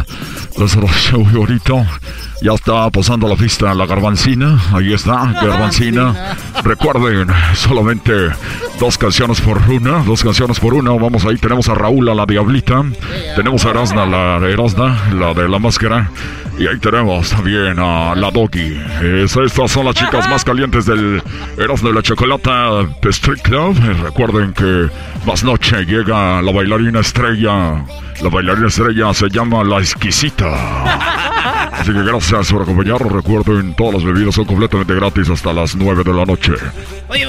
[0.57, 2.01] tercer show y ahorita.
[2.43, 4.57] Ya está pasando la pista la garbancina.
[4.73, 6.37] Ahí está, garbancina.
[6.63, 8.13] Recuerden, solamente
[8.79, 10.05] dos canciones por una.
[10.05, 10.93] Dos canciones por una.
[10.93, 12.85] Vamos ahí, tenemos a Raúl, a la Diablita.
[13.35, 16.09] Tenemos a Erasna, la Erasna, la de la máscara.
[16.61, 18.79] Y ahí tenemos también a la Doggy.
[19.03, 21.23] Es- estas son las chicas más calientes del
[21.57, 23.75] Erasmo de la Chocolata Street Club.
[24.03, 24.89] Recuerden que
[25.27, 27.83] más noche llega la bailarina estrella.
[28.23, 31.71] La bailarina estrella se llama La Exquisita.
[31.73, 33.11] Así que gracias por acompañarnos.
[33.11, 36.53] Recuerden, todas las bebidas son completamente gratis hasta las 9 de la noche.
[37.09, 37.27] Oye,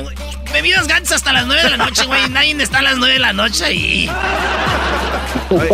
[0.62, 2.30] bebidas gansas hasta las 9 de la noche, güey.
[2.30, 4.10] Nadie está a las 9 de la noche ahí.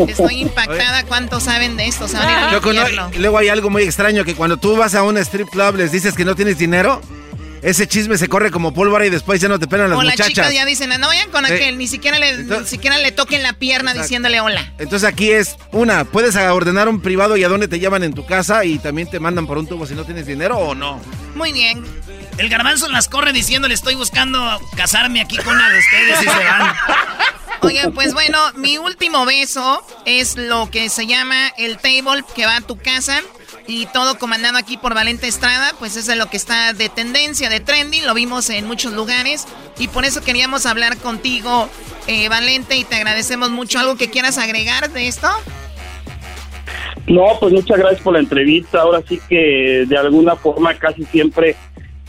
[0.08, 1.04] Estoy impactada.
[1.04, 2.08] ¿Cuántos saben de esto?
[2.08, 4.76] Se van a ir al Choco, no, luego hay algo muy extraño que cuando tú
[4.78, 7.02] vas a un strip club les dices que no tienes dinero,
[7.62, 10.14] ese chisme se corre como pólvora y después ya no te pelan las O las
[10.14, 10.34] muchachas.
[10.34, 13.54] chicas ya dicen, no vayan con aquel, ni siquiera le, ni siquiera le toquen la
[13.54, 14.74] pierna diciéndole hola.
[14.80, 18.26] Entonces aquí es una, puedes ordenar un privado y a dónde te llevan en tu
[18.26, 21.00] casa y también te mandan por un tubo si no tienes dinero o no.
[21.38, 21.86] Muy bien.
[22.38, 26.44] El garbanzo las corre diciéndole estoy buscando casarme aquí con una de ustedes y se
[26.44, 26.76] van.
[27.62, 32.58] Oigan, pues bueno, mi último beso es lo que se llama el table que va
[32.58, 33.22] a tu casa
[33.68, 37.50] y todo comandado aquí por Valente Estrada, pues eso es lo que está de tendencia,
[37.50, 39.46] de trending, lo vimos en muchos lugares
[39.78, 41.70] y por eso queríamos hablar contigo,
[42.08, 43.80] eh, Valente, y te agradecemos mucho.
[43.80, 45.30] ¿Algo que quieras agregar de esto?
[47.08, 48.82] No, pues muchas gracias por la entrevista.
[48.82, 51.56] Ahora sí que de alguna forma casi siempre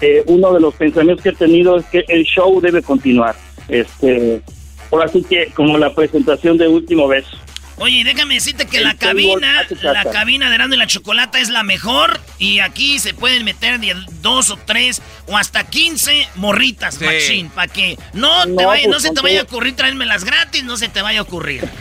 [0.00, 3.34] eh, uno de los pensamientos que he tenido es que el show debe continuar.
[3.68, 4.42] Este,
[4.90, 7.36] ahora sí que como la presentación de Último Beso.
[7.80, 11.48] Oye, déjame decirte que El la cabina, la cabina de Erasmo y la Chocolata es
[11.48, 13.78] la mejor y aquí se pueden meter
[14.20, 17.04] dos o tres o hasta 15 morritas, Sí.
[17.04, 20.24] machín, para que no, te No, vaya- pues, no se te vaya a ocurrir traérmelas
[20.24, 21.68] gratis, no se te vaya a ocurrir.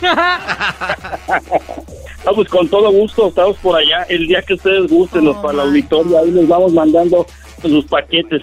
[2.26, 4.02] Ah, pues con todo gusto, estamos por allá.
[4.08, 7.26] El día que ustedes gusten, nos para la auditoria, ahí les vamos mandando
[7.62, 8.42] sus paquetes.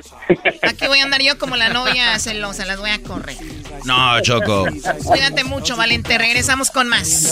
[0.62, 3.38] Aquí voy a andar yo como la novia celosa, las voy a correr.
[3.86, 4.65] No, Choco.
[5.04, 7.23] Cuídate mucho, Valente, regresamos con más.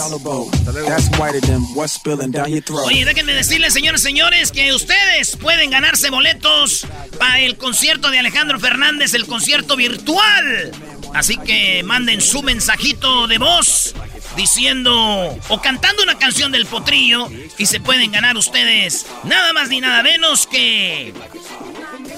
[0.87, 2.85] That's whiter than what's spilling down your throat.
[2.85, 6.85] Oye, déjenme decirles, señores señores, que ustedes pueden ganarse boletos
[7.17, 10.71] para el concierto de Alejandro Fernández, el concierto virtual.
[11.13, 13.93] Así que manden su mensajito de voz
[14.35, 19.79] diciendo o cantando una canción del potrillo y se pueden ganar ustedes nada más ni
[19.81, 21.13] nada menos que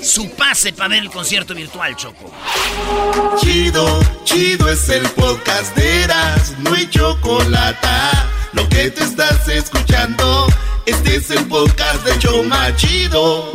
[0.01, 2.31] su pase para ver el concierto virtual, Choco.
[3.39, 7.87] Chido, chido es el podcast de Eras, no hay chocolate.
[8.53, 10.47] Lo que te estás escuchando,
[10.85, 13.51] este es el podcast de Choma Chido.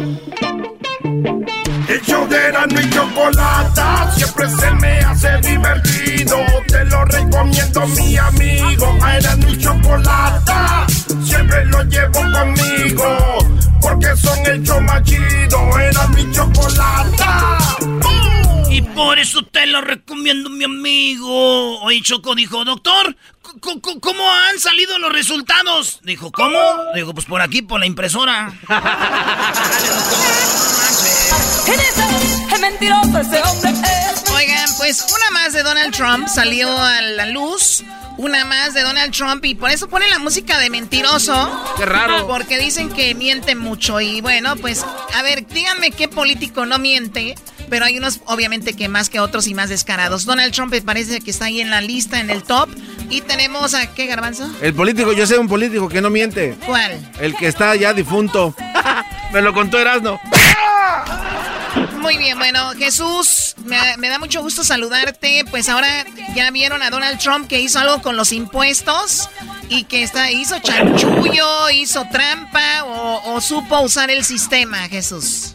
[1.91, 6.37] El show de y Chocolata siempre se me hace divertido.
[6.69, 8.97] Te lo recomiendo, mi amigo.
[9.03, 10.87] A Erasmo y Chocolata
[11.25, 13.19] siempre lo llevo conmigo.
[13.83, 15.81] Porque son el show más chido.
[15.81, 17.59] Erasmo Chocolata.
[18.81, 21.81] Y por eso te lo recomiendo, mi amigo.
[21.83, 23.15] Oye, Choco dijo, doctor,
[24.01, 26.01] ¿cómo han salido los resultados?
[26.03, 26.59] Dijo, ¿cómo?
[26.95, 28.55] Dijo, pues por aquí, por la impresora.
[32.53, 34.31] Es mentiroso ese hombre es.
[34.31, 37.85] Oigan, pues una más de Donald Trump salió a la luz.
[38.17, 41.65] Una más de Donald Trump y por eso ponen la música de mentiroso.
[41.77, 42.27] Qué raro.
[42.27, 44.01] Porque dicen que miente mucho.
[44.01, 47.35] Y bueno, pues, a ver, díganme qué político no miente.
[47.71, 50.25] Pero hay unos, obviamente, que más que otros y más descarados.
[50.25, 52.69] Donald Trump parece que está ahí en la lista, en el top.
[53.09, 54.51] Y tenemos a, ¿qué, Garbanzo?
[54.61, 56.57] El político, yo sé un político que no miente.
[56.67, 57.13] ¿Cuál?
[57.21, 58.55] El que está ya difunto.
[59.33, 60.21] Me lo contó Erasno.
[62.01, 65.45] Muy bien, bueno, Jesús, me, da mucho gusto saludarte.
[65.51, 66.05] Pues ahora
[66.35, 69.29] ya vieron a Donald Trump que hizo algo con los impuestos
[69.69, 75.55] y que está, hizo chanchullo, hizo trampa o, supo usar el sistema, Jesús.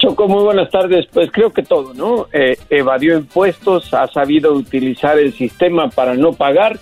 [0.00, 1.06] Choco, muy buenas tardes.
[1.12, 2.26] Pues creo que todo, ¿no?
[2.32, 6.78] Eh, evadió impuestos, ha sabido utilizar el sistema para no pagar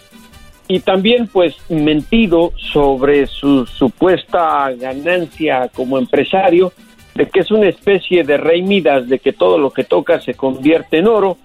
[0.68, 6.72] y también pues mentido sobre su supuesta ganancia como empresario,
[7.16, 10.34] de que es una especie de rey Midas, de que todo lo que toca se
[10.34, 11.38] convierte en oro,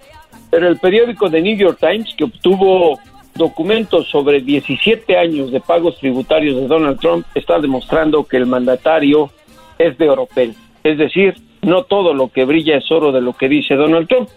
[0.50, 3.00] pero el periódico The New York Times, que obtuvo
[3.34, 9.30] documentos sobre 17 años de pagos tributarios de Donald Trump, está demostrando que el mandatario
[9.76, 11.34] es de oropel, es decir,
[11.64, 14.28] no todo lo que brilla es oro de lo que dice Donald Trump.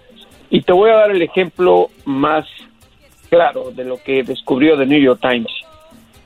[0.50, 2.46] Y te voy a dar el ejemplo más
[3.30, 5.52] claro de lo que descubrió The New York Times.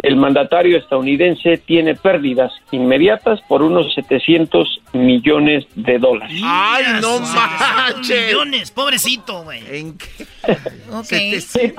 [0.02, 6.42] El mandatario estadounidense tiene pérdidas inmediatas por unos 700 millones de dólares.
[6.44, 8.28] ¡Ay, no manches!
[8.28, 9.62] millones, pobrecito, güey.
[9.70, 10.26] ¿En qué?
[11.42, 11.72] sí,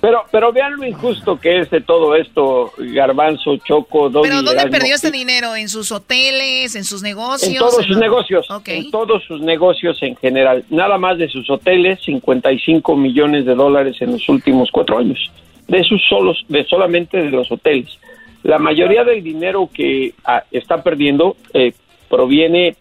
[0.00, 4.96] pero, pero, vean lo injusto que es de todo esto, Garbanzo, Choco, ¿Pero dónde perdió
[4.96, 5.54] este dinero?
[5.54, 7.52] ¿En sus hoteles, en sus negocios?
[7.52, 10.64] En todos sus negocios, en todos sus negocios en general.
[10.70, 15.30] Nada más de sus hoteles, 55 millones de dólares en los últimos cuatro años
[15.72, 17.98] de sus solos, de solamente de los hoteles.
[18.42, 21.72] La mayoría del dinero que ah, está perdiendo eh,
[22.10, 22.76] proviene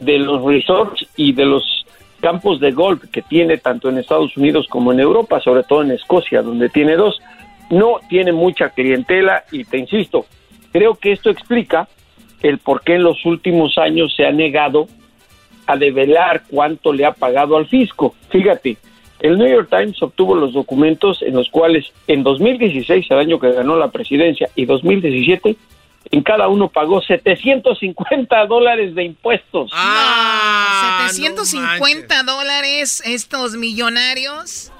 [0.00, 1.84] de los resorts y de los
[2.20, 5.90] campos de golf que tiene tanto en Estados Unidos como en Europa, sobre todo en
[5.90, 7.18] Escocia, donde tiene dos.
[7.70, 10.24] No tiene mucha clientela y te insisto,
[10.70, 11.88] creo que esto explica
[12.40, 14.86] el por qué en los últimos años se ha negado
[15.66, 18.14] a develar cuánto le ha pagado al fisco.
[18.30, 18.76] Fíjate,
[19.20, 23.52] el New York Times obtuvo los documentos en los cuales en 2016, el año que
[23.52, 25.56] ganó la presidencia, y 2017,
[26.10, 29.70] en cada uno pagó 750 dólares de impuestos.
[29.74, 34.72] Ah, 750 dólares estos millonarios.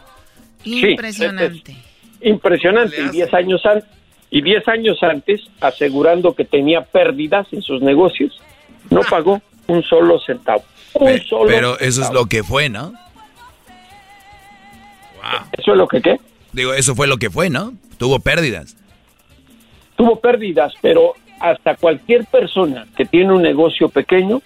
[0.64, 1.76] Impresionante.
[2.20, 3.00] impresionante.
[3.00, 3.98] Y 10 años antes
[4.30, 8.40] y 10 años antes, asegurando que tenía pérdidas en sus negocios,
[8.90, 10.62] no pagó un solo centavo.
[10.94, 12.92] Un solo pero eso es lo que fue, ¿no?
[15.52, 16.16] ¿Eso es lo que qué?
[16.52, 17.74] Digo, eso fue lo que fue, ¿no?
[17.98, 18.76] Tuvo pérdidas.
[19.96, 24.40] Tuvo pérdidas, pero hasta cualquier persona que tiene un negocio pequeño,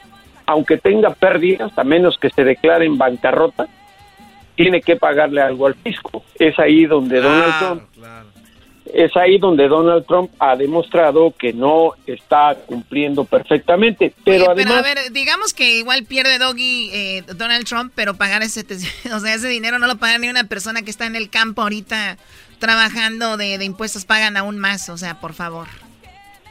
[0.47, 3.69] aunque tenga pérdidas, a menos que se declare en bancarrota,
[4.57, 6.25] tiene que pagarle algo al fisco.
[6.39, 7.83] Es ahí donde Donald Trump
[8.87, 14.13] es ahí donde Donald Trump ha demostrado que no está cumpliendo perfectamente.
[14.25, 14.79] Pero además.
[14.79, 18.61] a ver, digamos que igual pierde Doggy eh, Donald Trump, pero pagar ese,
[19.15, 21.63] o sea, ese dinero no lo paga ni una persona que está en el campo
[21.63, 22.17] ahorita
[22.59, 25.67] trabajando de, impuestos, pagan aún más, o sea, por favor.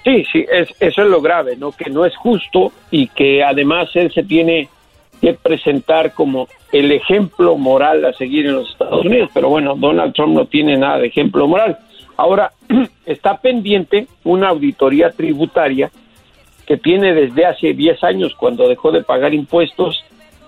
[0.03, 1.71] Sí, sí, es, eso es lo grave, ¿no?
[1.71, 4.67] Que no es justo y que además él se tiene
[5.21, 9.29] que presentar como el ejemplo moral a seguir en los Estados Unidos.
[9.33, 11.77] Pero bueno, Donald Trump no tiene nada de ejemplo moral.
[12.21, 12.51] Ahora,
[13.07, 15.89] está pendiente una auditoría tributaria
[16.67, 20.05] que tiene desde hace 10 años, cuando dejó de pagar impuestos,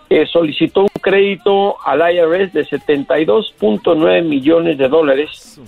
[0.08, 5.60] eh, solicitó un crédito al IRS de 72.9 millones de dólares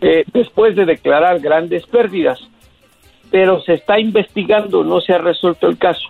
[0.00, 2.40] eh, después de declarar grandes pérdidas.
[3.30, 6.08] Pero se está investigando, no se ha resuelto el caso.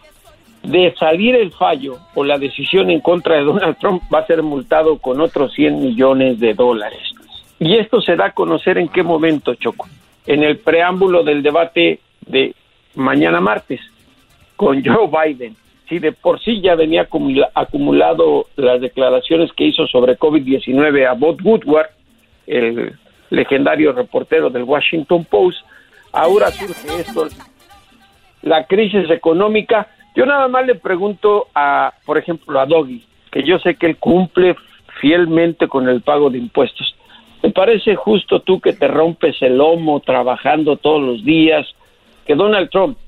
[0.63, 4.45] De salir el fallo o la decisión en contra de Donald Trump, va a ser
[4.45, 7.16] multado con otros 100 millones de dólares.
[7.59, 9.89] Y esto se da a conocer en qué momento, Choco.
[10.27, 12.55] En el preámbulo del debate de
[12.95, 13.81] mañana martes
[14.57, 15.57] con Joe Biden.
[15.89, 17.09] Si de por sí ya venía
[17.55, 21.91] acumulado las declaraciones que hizo sobre COVID-19 a Bob Woodward,
[22.47, 22.97] el
[23.31, 25.59] legendario reportero del Washington Post,
[26.13, 27.29] ahora surge esto,
[28.43, 29.89] la crisis económica.
[30.17, 33.97] Yo nada más le pregunto a, por ejemplo, a Doggy, que yo sé que él
[33.97, 34.57] cumple
[35.01, 36.96] fielmente con el pago de impuestos.
[37.43, 41.67] ¿Te parece justo tú que te rompes el lomo trabajando todos los días,
[42.27, 42.99] que Donald Trump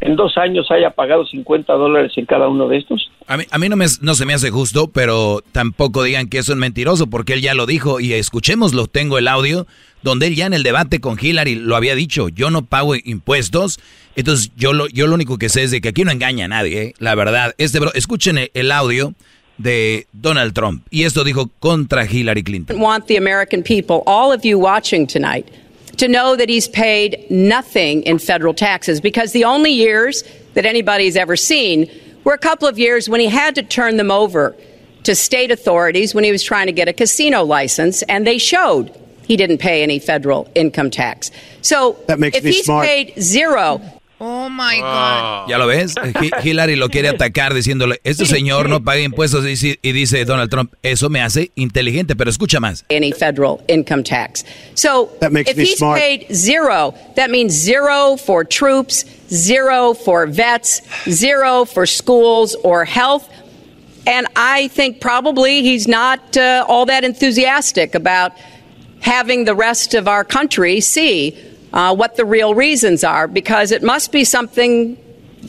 [0.00, 3.10] en dos años haya pagado 50 dólares en cada uno de estos?
[3.26, 6.58] A mí, a no, me, se me hace justo, pero tampoco digan que eso es
[6.58, 9.66] mentiroso, porque él ya lo dijo y escuchémoslo, tengo el audio,
[10.02, 13.80] donde él ya en el debate con Hillary lo había dicho, yo no pago impuestos,
[14.14, 16.48] entonces yo lo, yo lo único que sé es de que aquí no engaña a
[16.48, 16.94] nadie, ¿eh?
[16.98, 17.54] la verdad.
[17.58, 19.14] Este bro, escuchen el audio
[19.60, 20.86] de Donald Trump.
[20.90, 22.78] Y esto dijo contra Hillary Clinton.
[22.78, 25.48] Want the American people, all of you watching tonight,
[25.96, 30.22] to know that he's paid nothing in federal taxes because the only years
[30.54, 31.90] that anybody's ever seen
[32.24, 34.54] were a couple of years when he had to turn them over
[35.04, 38.92] to state authorities when he was trying to get a casino license, and they showed
[39.26, 41.30] he didn't pay any federal income tax.
[41.62, 42.86] So that makes if he's smart.
[42.86, 43.80] paid zero
[44.18, 45.48] Oh my God.
[45.48, 45.94] ¿Ya lo ves?
[46.42, 51.10] Hillary lo quiere atacar diciéndole, este señor no paga impuestos y dice Donald Trump, eso
[51.10, 52.84] me hace inteligente, pero escucha más.
[52.88, 54.44] Any federal income tax.
[54.74, 60.80] So that makes if he's paid zero, that means zero for troops, zero for vets,
[61.10, 63.28] zero for schools or health.
[64.06, 68.32] And I think probably he's not uh, all that enthusiastic about
[69.00, 71.36] having the rest of our country see
[71.76, 74.96] uh, what the real reasons are, because it must be something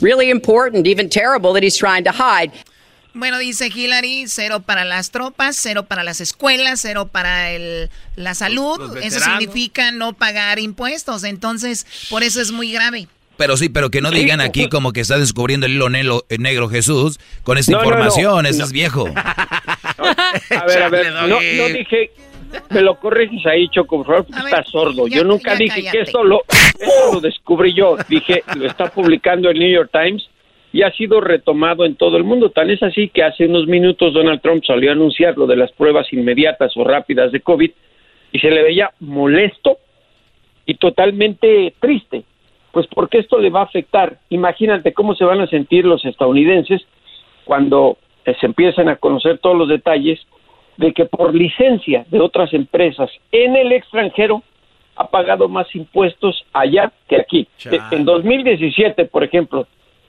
[0.00, 2.52] really important, even terrible, that he's trying to hide.
[3.14, 8.34] Bueno, dice Hillary, cero para las tropas, cero para las escuelas, cero para el, la
[8.34, 8.96] salud.
[8.98, 11.24] Eso significa no pagar impuestos.
[11.24, 13.08] Entonces, por eso es muy grave.
[13.36, 16.68] Pero sí, pero que no digan aquí como que está descubriendo el hilo negro, negro
[16.68, 19.08] Jesús con esta información, eso es viejo.
[19.16, 22.10] a ver, a ver, no, dije,
[22.70, 25.06] me lo corriges ahí, Choco, por favor, porque está sordo.
[25.06, 27.96] yo nunca dije que esto lo, esto lo descubrí yo.
[28.08, 30.28] Dije, lo está publicando el New York Times
[30.72, 32.50] y ha sido retomado en todo el mundo.
[32.50, 35.72] Tan es así que hace unos minutos Donald Trump salió a anunciar lo de las
[35.72, 37.70] pruebas inmediatas o rápidas de COVID
[38.32, 39.78] y se le veía molesto
[40.66, 42.24] y totalmente triste
[42.72, 44.18] pues porque esto le va a afectar.
[44.28, 46.82] Imagínate cómo se van a sentir los estadounidenses
[47.44, 50.20] cuando eh, se empiezan a conocer todos los detalles
[50.78, 54.42] de que por licencia de otras empresas en el extranjero
[54.96, 57.46] ha pagado más impuestos allá que aquí.
[57.90, 59.66] En 2017, por ejemplo,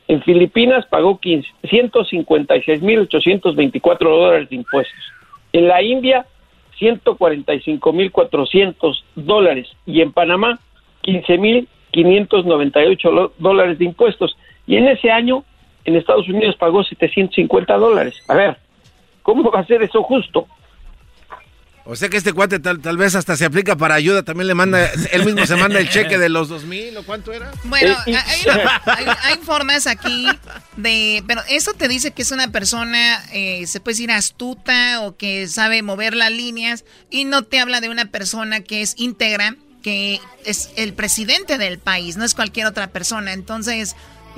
[0.07, 5.03] en Filipinas pagó 156.824 dólares de impuestos.
[5.51, 6.25] En la India,
[6.79, 9.67] 145.400 dólares.
[9.85, 10.59] Y en Panamá,
[11.03, 14.37] 15.000 598 dólares de impuestos.
[14.67, 15.43] Y en ese año,
[15.85, 18.21] en Estados Unidos pagó 750 dólares.
[18.27, 18.57] A ver,
[19.23, 20.47] ¿cómo va a ser eso justo?
[21.91, 24.53] O sea que este cuate tal, tal vez hasta se aplica para ayuda, también le
[24.53, 27.51] manda, él mismo se manda el cheque de los dos mil o cuánto era.
[27.63, 28.15] Bueno, eh,
[29.23, 30.27] hay, formas aquí
[30.77, 35.17] de, pero eso te dice que es una persona, eh, se puede decir astuta o
[35.17, 39.55] que sabe mover las líneas y no te habla de una persona que es íntegra
[39.81, 43.33] que es el presidente del país, no es cualquier otra persona.
[43.33, 43.95] Entonces,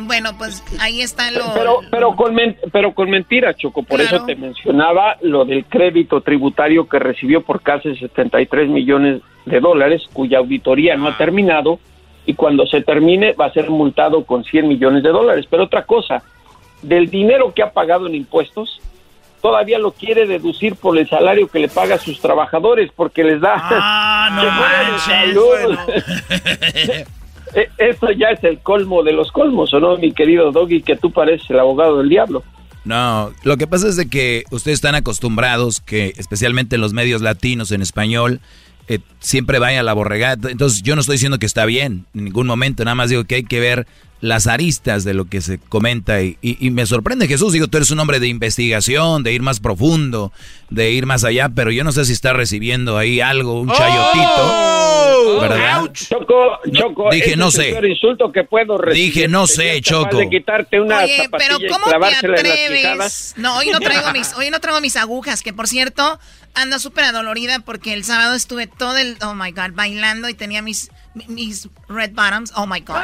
[0.07, 1.53] bueno, pues ahí está lo...
[1.53, 2.35] Pero, pero, con,
[2.71, 7.61] pero con mentira, Choco, por eso te mencionaba lo del crédito tributario que recibió por
[7.61, 11.79] casi 73 millones de dólares, cuya auditoría no ha terminado,
[12.25, 15.45] y cuando se termine va a ser multado con 100 millones de dólares.
[15.49, 16.23] Pero otra cosa,
[16.81, 18.79] del dinero que ha pagado en impuestos,
[19.41, 23.41] todavía lo quiere deducir por el salario que le paga a sus trabajadores porque les
[23.41, 24.29] da ah,
[26.75, 27.05] e,
[27.77, 31.11] Esto ya es el colmo de los colmos, ¿o no, mi querido Doggy, que tú
[31.11, 32.43] pareces el abogado del diablo?
[32.83, 37.21] No, lo que pasa es de que ustedes están acostumbrados que, especialmente en los medios
[37.21, 38.39] latinos en español,
[38.87, 40.49] eh, siempre vaya la borregata.
[40.49, 43.35] Entonces yo no estoy diciendo que está bien en ningún momento, nada más digo que
[43.35, 43.85] hay que ver
[44.21, 46.37] las aristas de lo que se comenta y,
[46.71, 50.31] me sorprende Jesús, digo, tú eres un hombre de investigación, de ir más profundo,
[50.69, 54.31] de ir más allá, pero yo no sé si está recibiendo ahí algo, un chayotito,
[54.37, 55.91] oh, ¿verdad?
[55.91, 57.75] Choco, Choco, dije no sé.
[57.87, 60.17] insulto que puedo Dije no sé, Choco.
[60.17, 63.33] De quitarte una Oye, pero ¿cómo te atreves?
[63.37, 66.19] No, hoy no traigo mis, hoy no traigo mis agujas, que por cierto
[66.53, 70.61] ando súper adolorida porque el sábado estuve todo el, oh my god, bailando y tenía
[70.61, 70.91] mis
[71.27, 72.51] mis red bottoms.
[72.55, 72.97] Oh my God.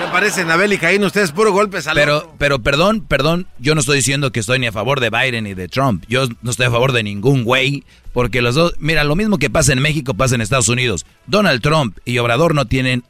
[0.00, 3.80] Me parece, Nabel y Caín, ustedes puro golpes al Pero, pero perdón, perdón, yo no
[3.80, 6.04] estoy diciendo que estoy ni a favor de Biden ni de Trump.
[6.08, 9.50] Yo no estoy a favor de ningún güey, porque los dos, mira, lo mismo que
[9.50, 11.06] pasa en México pasa en Estados Unidos.
[11.26, 13.04] Donald Trump y Obrador no tienen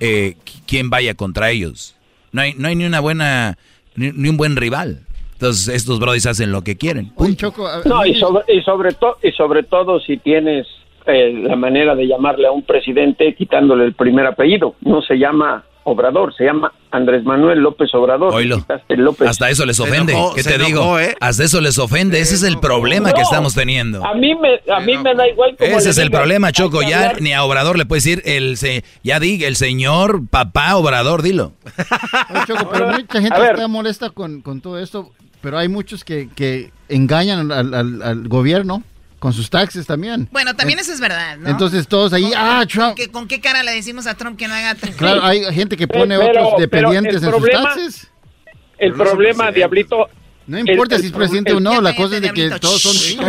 [0.00, 0.36] eh,
[0.66, 1.96] quien vaya contra ellos.
[2.32, 3.56] No hay, no hay ni una buena,
[3.96, 5.00] ni, un buen rival.
[5.32, 7.12] Entonces estos brodis hacen lo que quieren.
[7.16, 10.66] no, y sobre, y sobre, y sobre todo si tienes
[11.06, 14.74] eh, la manera de llamarle a un presidente quitándole el primer apellido.
[14.80, 18.34] No se llama Obrador, se llama Andrés Manuel López Obrador.
[19.26, 20.14] Hasta eso les ofende.
[20.34, 20.98] ¿Qué te digo?
[20.98, 21.14] ¿eh?
[21.20, 22.20] Hasta eso les ofende.
[22.20, 24.04] Ese es el problema que estamos teniendo.
[24.04, 25.54] A mí me, a mí me da igual.
[25.58, 26.80] Ese es el problema, Choco.
[26.80, 31.20] Ya ni a Obrador le puedes decir el, se, ya diga el señor papá Obrador,
[31.20, 31.52] dilo.
[32.46, 35.10] Choco, pero mucha gente está molesta con, con todo esto,
[35.42, 38.82] pero hay muchos que, que engañan al, al, al gobierno
[39.24, 40.28] con sus taxes también.
[40.32, 41.48] Bueno, también eso es verdad, ¿no?
[41.48, 42.98] Entonces todos ahí, ah, Trump.
[43.10, 46.18] ¿Con qué cara le decimos a Trump que no haga Claro, hay gente que pone
[46.18, 48.12] otros dependientes en sus taxes.
[48.76, 50.10] El problema, Diablito,
[50.46, 53.26] no importa si es presidente o no, la cosa es de que todos son...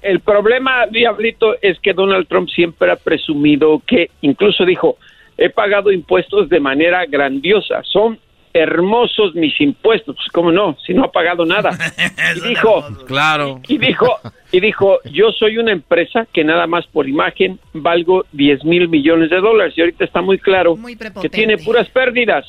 [0.00, 4.96] el, problema, Diablito, es que Donald Trump siempre ha presumido que, incluso dijo,
[5.36, 7.82] he pagado impuestos de manera grandiosa.
[7.82, 8.18] Son
[8.56, 10.16] hermosos mis impuestos.
[10.16, 10.76] Pues, ¿Cómo no?
[10.84, 11.70] Si no ha pagado nada.
[12.36, 13.60] Y dijo, claro.
[13.68, 14.18] y dijo,
[14.52, 19.30] y dijo, yo soy una empresa que nada más por imagen valgo 10 mil millones
[19.30, 19.74] de dólares.
[19.76, 20.76] Y ahorita está muy claro
[21.20, 22.46] que tiene puras pérdidas.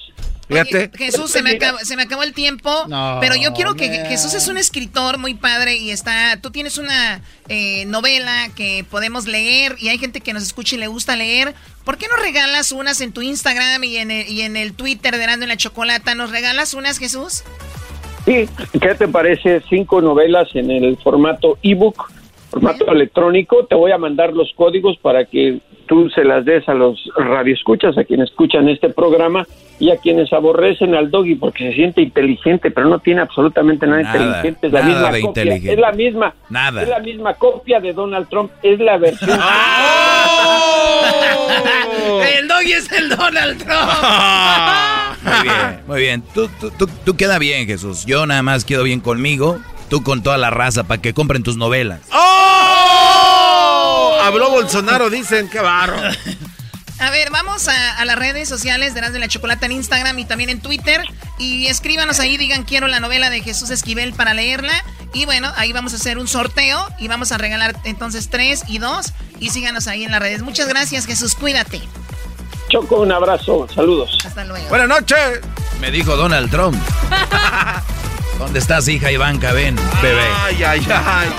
[0.50, 2.72] Oye, Jesús, se me, acabó, se me acabó el tiempo,
[3.20, 7.22] pero yo quiero que Jesús es un escritor muy padre y está, tú tienes una
[7.50, 11.54] eh, novela que podemos leer y hay gente que nos escucha y le gusta leer.
[11.84, 15.18] ¿Por qué no regalas unas en tu Instagram y en el, y en el Twitter
[15.18, 16.16] de Dando en la Chocolata?
[16.16, 17.44] ¿Nos regalas unas, Jesús?
[18.26, 18.46] Sí,
[18.82, 19.62] ¿qué te parece?
[19.70, 22.12] Cinco novelas en el formato ebook,
[22.52, 23.66] formato electrónico.
[23.66, 27.98] Te voy a mandar los códigos para que tú se las des a los radioescuchas,
[27.98, 29.48] a quienes escuchan este programa
[29.80, 34.02] y a quienes aborrecen al doggy porque se siente inteligente, pero no tiene absolutamente nada,
[34.02, 34.68] inteligente.
[34.68, 35.56] Es la misma copia.
[35.56, 36.34] Es la misma.
[36.50, 36.84] Nada.
[36.84, 38.52] Es la misma copia de Donald Trump.
[38.62, 39.30] Es la versión.
[42.38, 43.92] el doggy es el Donald Trump.
[45.24, 46.24] muy bien, muy bien.
[46.34, 48.06] Tú, tú, tú, tú queda bien, Jesús.
[48.06, 49.58] Yo nada más quedo bien conmigo.
[49.90, 52.02] Tú con toda la raza para que compren tus novelas.
[52.12, 52.28] ¡Oh!
[54.22, 55.98] Habló Bolsonaro, dicen, qué barro.
[57.00, 60.50] A ver, vamos a, las redes sociales de de la Chocolata en Instagram y también
[60.50, 61.02] en Twitter.
[61.38, 64.74] Y escríbanos ahí, digan quiero la novela de Jesús Esquivel para leerla.
[65.14, 68.80] Y bueno, ahí vamos a hacer un sorteo y vamos a regalar entonces tres y
[68.80, 69.14] dos.
[69.40, 70.42] Y síganos ahí en las redes.
[70.42, 71.82] Muchas gracias, Jesús, cuídate.
[72.70, 74.18] Choco, un abrazo, saludos.
[74.26, 74.68] Hasta luego.
[74.70, 75.42] Buenas noches.
[75.80, 76.78] Me dijo Donald Trump.
[78.38, 79.52] ¿Dónde estás, hija Ivanka?
[79.52, 80.22] Ven, bebé.
[80.44, 81.30] Ay, ay, ay.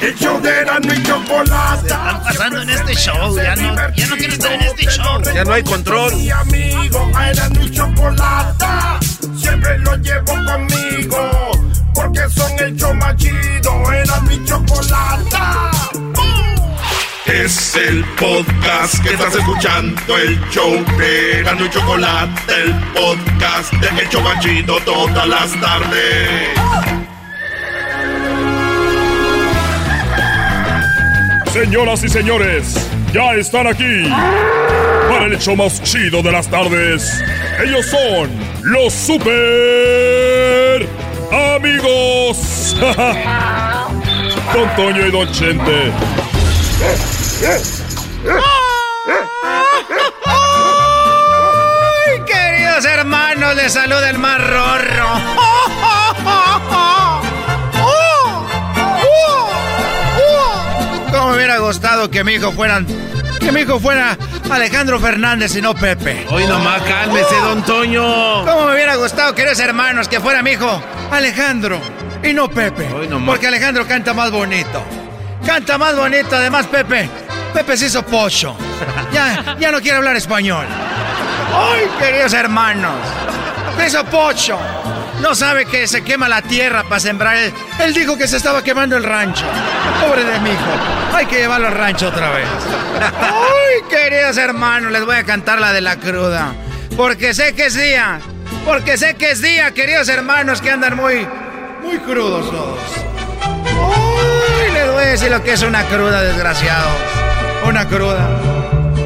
[0.00, 1.76] El show de Erasmo y Chocolata.
[1.76, 3.36] están pasando en este show.
[3.36, 5.22] Ya no, ya no quiero estar en este show.
[5.34, 6.14] Ya no hay control.
[6.16, 8.98] Mi amigo, a Erasmo y Chocolata.
[9.36, 11.50] Siempre lo llevo conmigo.
[11.94, 13.92] Porque son el show más chido.
[13.92, 15.71] Erasmo y Chocolata.
[17.26, 24.02] Es el podcast que estás escuchando, el show de Erasmo y Chocolata, el podcast de
[24.02, 26.48] El Chobachito todas las tardes.
[31.52, 34.08] Señoras y señores, ya están aquí
[35.08, 37.22] para el hecho más chido de las tardes.
[37.64, 38.30] Ellos son
[38.64, 40.88] los super
[41.54, 42.76] amigos.
[44.52, 45.92] Don Toño y Don Chente.
[52.04, 53.54] ¡Ay, queridos hermanos!
[53.56, 55.08] Les saluda el más rorro.
[61.10, 62.86] ¿Cómo me hubiera gustado que mi hijo fueran...
[63.40, 64.16] Que mi hijo fuera
[64.50, 66.26] Alejandro Fernández y no Pepe.
[66.30, 68.44] Hoy nomás cálmese, don Toño.
[68.44, 71.80] ¿Cómo me hubiera gustado, queridos hermanos, que fuera mi hijo Alejandro
[72.22, 72.88] y no Pepe?
[72.92, 73.30] Hoy nomás.
[73.30, 74.84] Porque Alejandro canta más bonito.
[75.46, 77.08] Canta más bonito, además Pepe.
[77.52, 78.56] Pepe se hizo pocho.
[79.12, 80.66] Ya, ya no quiere hablar español.
[81.54, 82.96] ¡Ay, queridos hermanos!
[83.76, 84.58] Se hizo pocho.
[85.20, 87.36] No sabe que se quema la tierra para sembrar.
[87.36, 89.44] Él, él dijo que se estaba quemando el rancho.
[90.00, 91.14] Pobre de mi hijo.
[91.14, 92.46] Hay que llevarlo al rancho otra vez.
[93.20, 94.90] ¡Ay, queridos hermanos!
[94.90, 96.54] Les voy a cantar la de la cruda.
[96.96, 98.20] Porque sé que es día.
[98.64, 101.26] Porque sé que es día, queridos hermanos, que andan muy,
[101.82, 102.78] muy crudos todos.
[104.82, 106.96] Les voy a decir lo que es una cruda, desgraciados.
[107.64, 108.28] Una cruda.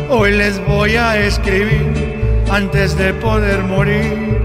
[0.09, 4.41] Hoy les voy a escribir antes de poder morir.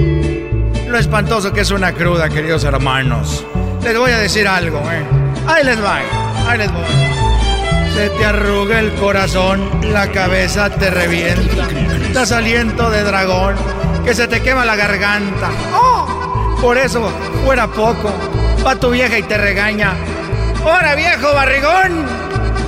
[0.88, 3.46] Lo espantoso que es una cruda, queridos hermanos.
[3.84, 5.04] Les voy a decir algo, ¿eh?
[5.46, 6.00] Ahí les va,
[6.48, 6.86] ahí les voy.
[7.94, 11.68] Se te arruga el corazón, la cabeza te revienta.
[12.14, 13.58] Das aliento de dragón,
[14.06, 15.50] que se te quema la garganta.
[15.74, 16.25] ¡Oh!
[16.62, 17.12] Por eso,
[17.46, 18.12] fuera poco.
[18.66, 19.94] Va tu vieja y te regaña.
[20.64, 22.06] ¡Hora, viejo barrigón!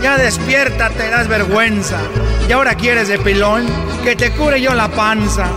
[0.01, 1.97] Ya despierta, te das vergüenza.
[2.47, 3.65] Y ahora quieres de pilón
[4.03, 5.47] que te cure yo la panza.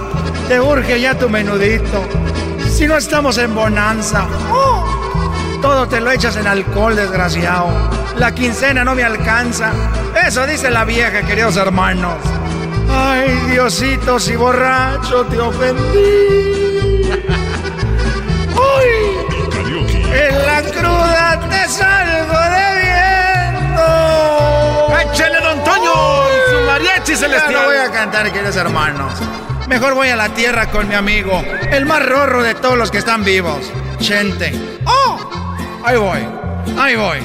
[0.49, 2.03] Te urge ya tu menudito.
[2.71, 4.27] Si no estamos en bonanza.
[4.51, 4.87] ¡Oh!
[5.61, 7.69] Todo te lo echas en alcohol, desgraciado.
[8.17, 9.73] La quincena no me alcanza.
[10.27, 12.15] Eso dice la vieja, queridos hermanos.
[12.89, 16.70] Ay, Diosito, si borracho te ofendí.
[20.13, 22.39] En la cruda te salgo
[23.71, 23.87] debiendo.
[25.01, 25.93] ¡Échele, don Toño!
[26.31, 27.53] y Su mariachi celestial.
[27.53, 29.13] Ya no voy a cantar, queridos hermanos.
[29.69, 32.99] Mejor voy a la tierra con mi amigo, el más rorro de todos los que
[32.99, 34.53] están vivos, Chente.
[34.85, 35.17] ¡Oh!
[35.85, 36.27] Ahí voy,
[36.77, 37.19] ahí voy.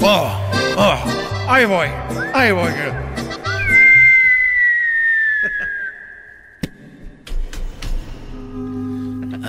[0.00, 0.32] ¡Oh!
[0.76, 0.98] ¡Oh!
[1.46, 1.88] Ahí voy,
[2.32, 2.72] ahí voy.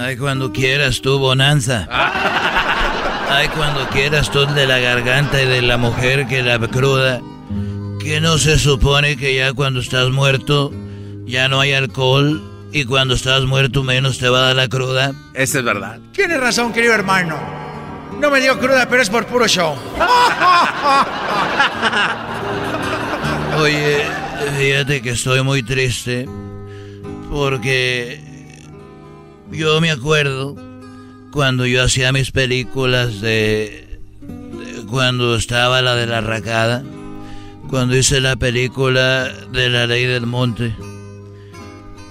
[0.06, 1.88] Ay, cuando quieras tú, Bonanza.
[1.90, 7.22] Ay, cuando quieras tú el de la garganta y de la mujer que la cruda.
[8.00, 10.72] que no se supone que ya cuando estás muerto
[11.26, 12.40] ya no hay alcohol
[12.72, 15.14] y cuando estás muerto menos te va a dar la cruda.
[15.34, 15.98] Esa es verdad.
[16.12, 17.40] Tienes razón, querido hermano.
[18.20, 19.76] No me dio cruda, pero es por puro show.
[23.58, 24.06] Oye,
[24.56, 26.30] fíjate que estoy muy triste
[27.32, 28.25] porque
[29.52, 30.56] yo me acuerdo
[31.32, 34.00] cuando yo hacía mis películas de,
[34.90, 36.84] cuando estaba la de la racada,
[37.70, 40.74] cuando hice la película de la ley del monte,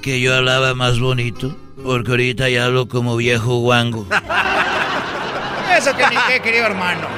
[0.03, 4.07] que yo hablaba más bonito, porque ahorita ya hablo como viejo guango.
[5.79, 7.09] Eso que ni qué, querido hermano.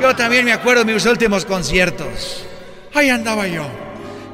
[0.00, 2.46] Yo también me acuerdo de mis últimos conciertos.
[2.94, 3.68] Ahí andaba yo.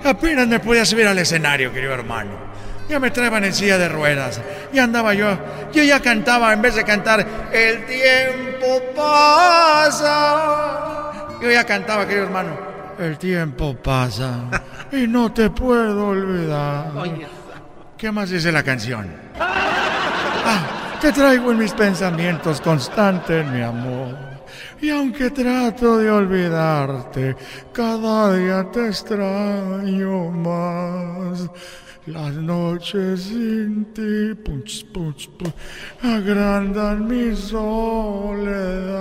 [0.05, 2.46] Apenas me podía subir al escenario, querido hermano.
[2.89, 4.41] Ya me traían en silla de ruedas.
[4.73, 5.37] Y andaba yo.
[5.73, 10.13] Yo ya cantaba, en vez de cantar, el tiempo pasa.
[11.41, 12.57] Yo ya cantaba, querido hermano.
[12.99, 14.45] El tiempo pasa.
[14.93, 16.93] Y no te puedo olvidar.
[17.99, 19.09] ¿Qué más dice la canción?
[19.41, 24.15] Ah, te traigo en mis pensamientos constantes, mi amor.
[24.81, 27.37] Y aunque trato de olvidarte,
[27.73, 31.51] cada día te extraño más.
[32.07, 35.53] Las noches sin ti punch, punch, punch,
[36.01, 38.97] agrandan mi soledad.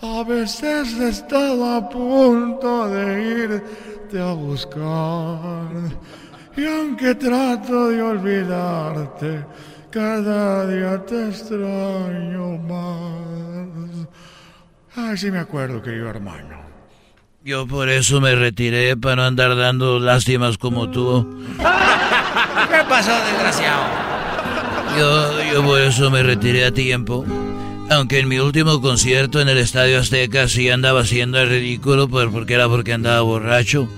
[0.00, 5.68] A veces he estado a punto de irte a buscar.
[6.56, 9.44] Y aunque trato de olvidarte,
[9.90, 14.06] cada día te extraño más.
[14.94, 16.69] Ay, sí me acuerdo, querido hermano.
[17.50, 21.26] Yo por eso me retiré para no andar dando lástimas como tú.
[21.58, 23.82] ¿Qué pasó, desgraciado?
[24.96, 27.26] Yo, yo por eso me retiré a tiempo.
[27.90, 32.28] Aunque en mi último concierto en el Estadio Azteca sí andaba haciendo el ridículo, pues
[32.30, 33.88] porque era porque andaba borracho.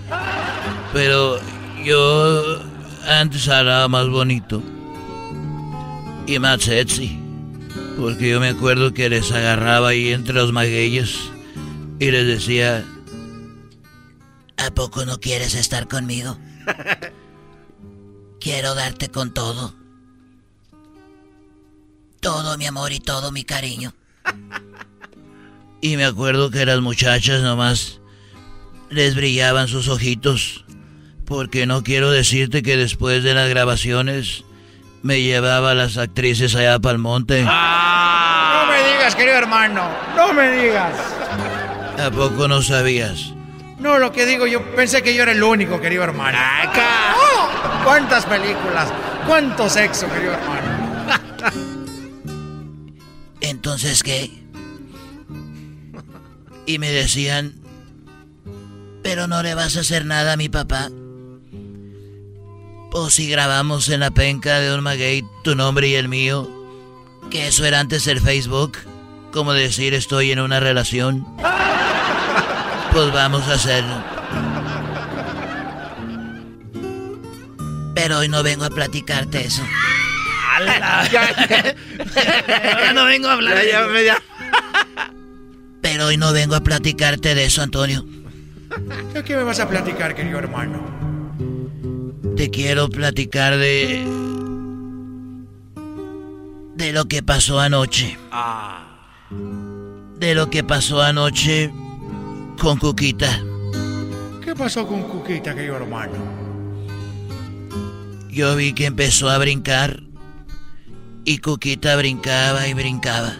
[0.94, 1.38] Pero
[1.84, 2.58] yo
[3.06, 4.62] antes hablaba más bonito.
[6.26, 7.20] Y más sexy.
[7.98, 11.30] Porque yo me acuerdo que les agarraba ahí entre los magueyes
[11.98, 12.86] y les decía,
[14.66, 16.38] ¿a poco no quieres estar conmigo?
[18.40, 19.74] Quiero darte con todo.
[22.20, 23.94] Todo mi amor y todo mi cariño.
[25.80, 28.00] Y me acuerdo que las muchachas nomás
[28.90, 30.64] les brillaban sus ojitos.
[31.24, 34.44] Porque no quiero decirte que después de las grabaciones
[35.02, 37.42] me llevaba a las actrices allá para el monte.
[37.42, 39.88] No me digas, querido hermano.
[40.16, 40.94] No me digas.
[41.98, 43.34] ¿A poco no sabías?
[43.82, 46.38] No, lo que digo, yo pensé que yo era el único, querido hermano.
[47.16, 47.48] ¡Oh!
[47.82, 48.88] ¿Cuántas películas?
[49.26, 51.20] ¿Cuánto sexo, querido hermano?
[53.40, 54.30] Entonces, ¿qué?
[56.64, 57.54] Y me decían,
[59.02, 60.88] pero no le vas a hacer nada a mi papá.
[62.92, 66.48] O si grabamos en la penca de un maguey tu nombre y el mío,
[67.30, 68.78] que eso era antes el Facebook,
[69.32, 71.26] como decir estoy en una relación.
[72.92, 74.04] Pues vamos a hacerlo.
[77.94, 79.62] Pero hoy no vengo a platicarte eso.
[81.10, 83.56] Ya no vengo a hablar.
[83.64, 84.22] Ya, ya, ya.
[85.80, 88.04] Pero hoy no vengo a platicarte de eso, Antonio.
[89.14, 90.82] ¿De qué me vas a platicar, querido hermano?
[92.36, 94.06] Te quiero platicar de...
[96.74, 98.18] De lo que pasó anoche.
[100.16, 101.72] De lo que pasó anoche
[102.62, 103.42] con Cuquita.
[104.44, 106.12] ¿Qué pasó con Cuquita, querido hermano?
[108.30, 110.04] Yo vi que empezó a brincar
[111.24, 113.34] y Cuquita brincaba y brincaba.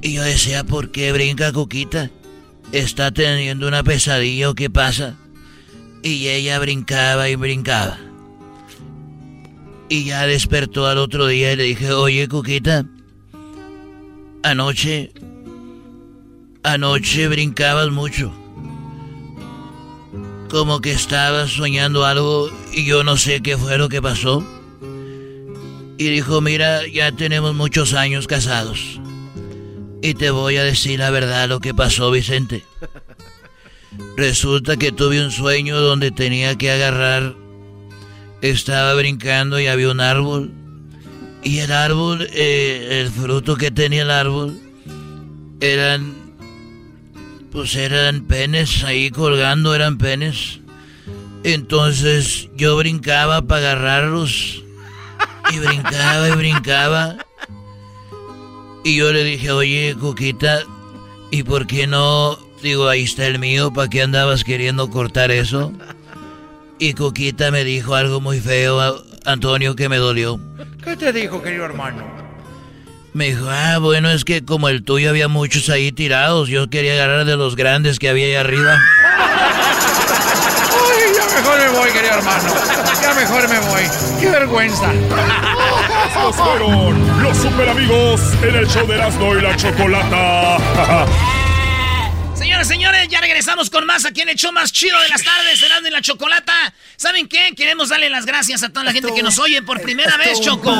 [0.00, 2.08] Y yo decía, ¿por qué brinca Cuquita?
[2.70, 5.16] ¿Está teniendo una pesadilla o qué pasa?
[6.04, 7.98] Y ella brincaba y brincaba.
[9.88, 12.86] Y ya despertó al otro día y le dije, oye Cuquita,
[14.44, 15.10] anoche,
[16.64, 18.32] anoche brincabas mucho.
[20.50, 24.44] Como que estabas soñando algo y yo no sé qué fue lo que pasó.
[25.96, 29.00] Y dijo, mira, ya tenemos muchos años casados.
[30.02, 32.64] Y te voy a decir la verdad lo que pasó, Vicente.
[34.16, 37.34] Resulta que tuve un sueño donde tenía que agarrar.
[38.42, 40.52] Estaba brincando y había un árbol.
[41.42, 44.58] Y el árbol, eh, el fruto que tenía el árbol,
[45.60, 46.23] eran.
[47.54, 50.60] Pues eran penes ahí colgando, eran penes.
[51.42, 54.62] Entonces yo brincaba para agarrarlos.
[55.50, 57.16] Y brincaba y brincaba.
[58.84, 60.60] Y yo le dije, oye, Cuquita,
[61.30, 65.70] ¿y por qué no Digo, ahí está el mío, ¿para qué andabas queriendo cortar eso?
[66.78, 70.40] Y Coquita me dijo algo muy feo, Antonio, que me dolió.
[70.82, 72.02] ¿Qué te dijo, querido hermano?
[73.14, 76.94] Me dijo, ah, bueno, es que como el tuyo había muchos ahí tirados, yo quería
[76.94, 78.74] agarrar de los grandes que había ahí arriba.
[80.74, 82.52] Uy, ya mejor me voy, querido hermano.
[83.00, 83.82] Ya mejor me voy.
[84.20, 84.92] Qué vergüenza.
[86.08, 91.06] Estos fueron los super amigos en el show de Erasmo y la Chocolata.
[93.54, 96.00] Regresamos con más aquí en el show más chido de las tardes, Erasmo y la
[96.02, 96.74] Chocolata.
[96.96, 97.54] ¿Saben qué?
[97.56, 100.74] Queremos darle las gracias a toda la gente que nos oye por primera vez, Choco.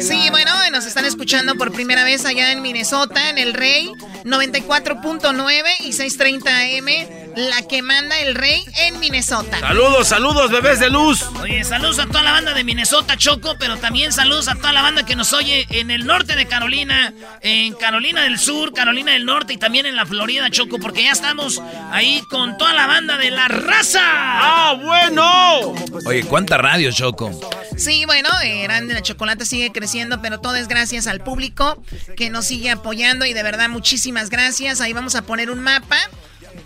[0.00, 3.92] Sí, bueno, nos están escuchando por primera vez allá en Minnesota, en el Rey,
[4.24, 9.60] 94.9 y 630 AM la que manda el rey en Minnesota.
[9.60, 11.22] Saludos, saludos, bebés de luz.
[11.40, 14.82] Oye, saludos a toda la banda de Minnesota, Choco, pero también saludos a toda la
[14.82, 19.24] banda que nos oye en el norte de Carolina, en Carolina del Sur, Carolina del
[19.24, 21.62] Norte y también en la Florida, Choco, porque ya estamos
[21.92, 24.00] ahí con toda la banda de la raza.
[24.02, 25.74] ¡Ah, bueno!
[26.06, 27.30] Oye, ¿cuánta radio, Choco?
[27.76, 28.28] Sí, bueno,
[28.64, 31.80] Grande la Chocolate sigue creciendo, pero todo es gracias al público
[32.16, 34.80] que nos sigue apoyando y de verdad muchísimas gracias.
[34.80, 35.96] Ahí vamos a poner un mapa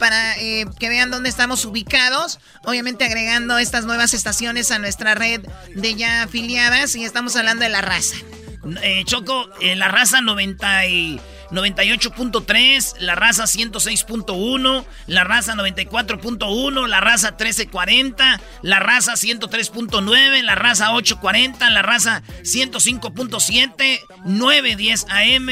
[0.03, 2.41] para eh, que vean dónde estamos ubicados.
[2.65, 5.43] Obviamente agregando estas nuevas estaciones a nuestra red
[5.77, 8.17] de ya afiliadas y estamos hablando de la raza.
[8.83, 11.21] Eh, Choco, eh, la raza 90 y...
[11.53, 20.93] 98.3, la raza 106.1, la raza 94.1, la raza 1340, la raza 103.9, la raza
[20.93, 25.49] 840, la raza 105.7, 910 AM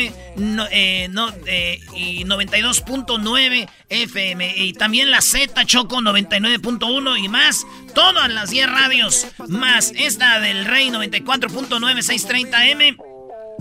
[0.70, 4.54] eh, no, eh, y 92.9 FM.
[4.56, 7.66] Y también la Z Choco 99.1 y más.
[7.94, 13.09] Todas las 10 radios, más esta del Rey 94.9,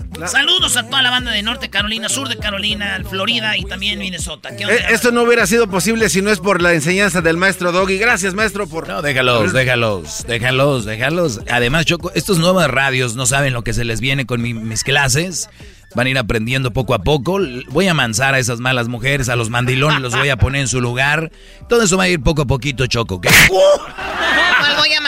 [0.00, 3.64] 630 M Saludos a toda la banda de Norte Carolina, Sur de Carolina, Florida y
[3.64, 4.50] también Minnesota.
[4.50, 7.98] Eh, esto no hubiera sido posible si no es por la enseñanza del maestro Doggy.
[7.98, 8.88] Gracias, maestro, por...
[8.88, 11.40] No, déjalos, déjalos, déjalos, déjalos.
[11.50, 15.48] Además, Choco, estos nuevos radios no saben lo que se les viene con mis clases.
[15.94, 17.40] Van a ir aprendiendo poco a poco.
[17.68, 20.68] Voy a amansar a esas malas mujeres, a los mandilones, los voy a poner en
[20.68, 21.32] su lugar.
[21.68, 23.20] Todo eso va a ir poco a poquito, Choco.
[23.20, 23.28] ¿qué?
[23.48, 24.99] ¿Cuál voy a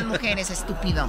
[0.00, 1.08] las mujeres, estúpido?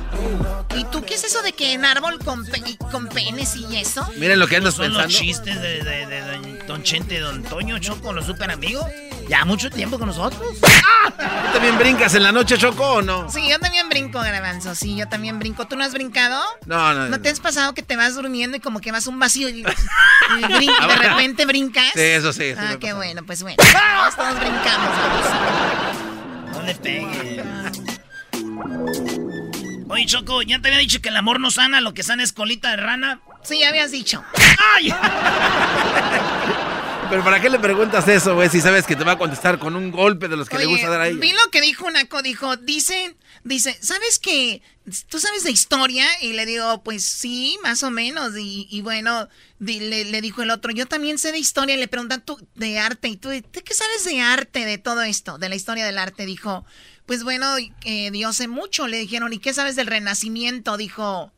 [0.75, 2.45] ¿Y tú qué es eso de que en árbol con,
[2.91, 4.07] con penes y eso?
[4.17, 5.03] Miren lo que andas pensando.
[5.03, 8.85] los chistes de, de, de, de Don Chente, Don Toño, Choco, los super amigos.
[9.27, 10.41] Ya mucho tiempo con nosotros.
[10.59, 13.29] ¿Tú también brincas en la noche, Choco, o no?
[13.29, 14.73] Sí, yo también brinco, Garbanzo.
[14.73, 15.67] Sí, yo también brinco.
[15.67, 16.41] ¿Tú no has brincado?
[16.65, 17.09] No, no.
[17.09, 19.59] ¿No te has pasado que te vas durmiendo y como que vas un vacío y,
[19.59, 19.63] y
[20.43, 21.91] brin- de repente brincas?
[21.93, 22.53] Sí, eso sí.
[22.57, 22.95] Ah, qué pasa.
[22.95, 23.57] bueno, pues bueno.
[23.57, 24.89] Todos, todos brincamos.
[26.53, 27.43] No le pegues.
[29.89, 32.31] Oye, Choco, ¿ya te había dicho que el amor no sana, lo que sana es
[32.31, 33.21] colita de rana?
[33.43, 34.23] Sí, ya habías dicho.
[34.75, 34.93] ¡Ay!
[37.09, 38.49] Pero ¿para qué le preguntas eso, güey?
[38.49, 40.89] Si sabes que te va a contestar con un golpe de los que le gusta
[40.89, 41.19] dar a ella.
[41.19, 44.61] Vi lo que dijo Naco, dijo, dice, dice, ¿sabes qué?
[45.09, 46.05] ¿Tú sabes de historia?
[46.21, 48.37] Y le digo, pues sí, más o menos.
[48.37, 51.75] Y, y bueno, di- le, le dijo el otro, yo también sé de historia.
[51.75, 53.07] Y le preguntan tú de arte.
[53.07, 55.39] ¿Y tú de ¿de qué sabes de arte, de todo esto?
[55.39, 56.27] De la historia del arte.
[56.27, 56.63] Dijo,
[57.07, 57.55] pues bueno,
[57.85, 58.87] eh, yo sé mucho.
[58.87, 60.77] Le dijeron, ¿y qué sabes del renacimiento?
[60.77, 61.31] Dijo,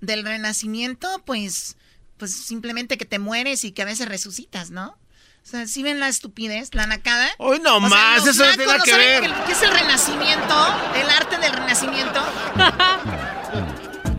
[0.00, 1.76] del renacimiento, pues,
[2.16, 4.98] pues simplemente que te mueres y que a veces resucitas, ¿no?
[5.44, 7.28] O sea, ¿sí ven la estupidez, la nacada?
[7.38, 9.30] Hoy no O sea, más, eso no tiene que ver.
[9.46, 10.54] ¿Qué es el renacimiento?
[10.94, 12.20] ¿El arte del renacimiento?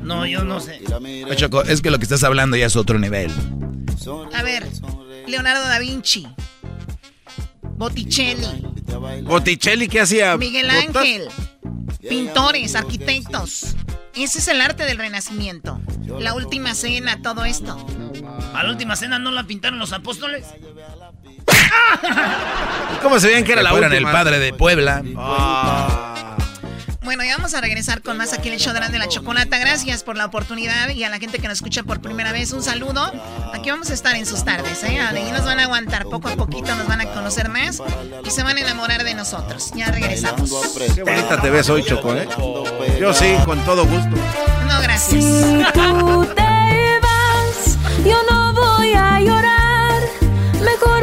[0.03, 0.81] No, yo no sé.
[0.93, 3.31] Oye, Choco, es que lo que estás hablando ya es otro nivel.
[4.33, 4.67] A ver,
[5.27, 6.27] Leonardo da Vinci,
[7.61, 8.67] Botticelli,
[9.23, 10.35] Botticelli, ¿qué hacía?
[10.35, 10.69] Miguel.
[10.69, 11.29] Ángel,
[12.07, 13.75] pintores, arquitectos.
[14.13, 15.79] Ese es el arte del renacimiento.
[16.19, 17.77] La última cena, todo esto.
[18.53, 20.45] ¿A la última cena no la pintaron los apóstoles?
[21.47, 23.95] ¿Y ¿Cómo se veían que era Que la última?
[23.95, 25.03] el padre de Puebla.
[25.17, 26.09] Ah.
[27.03, 29.09] Bueno, ya vamos a regresar con más aquí en el show de la, de la
[29.09, 29.57] chocolata.
[29.57, 32.63] Gracias por la oportunidad y a la gente que nos escucha por primera vez, un
[32.63, 33.11] saludo.
[33.53, 34.99] Aquí vamos a estar en sus tardes, ¿eh?
[35.01, 37.81] Ahí nos van a aguantar poco a poquito, nos van a conocer más
[38.25, 39.71] y se van a enamorar de nosotros.
[39.75, 40.49] Ya regresamos.
[40.95, 42.27] Qué bonita te ves hoy, Choco, ¿eh?
[42.99, 44.15] Yo sí, con todo gusto.
[44.67, 45.21] No, gracias.
[45.23, 50.01] Si tú te vas, yo no voy a llorar.
[50.61, 51.02] Mejor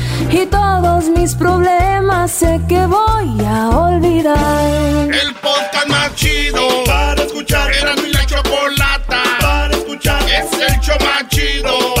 [0.31, 5.09] y todos mis problemas sé que voy a olvidar.
[5.11, 7.71] El podcast más chido para escuchar.
[7.73, 10.21] Era mi la chocolata para escuchar.
[10.23, 12.00] Es el show más chido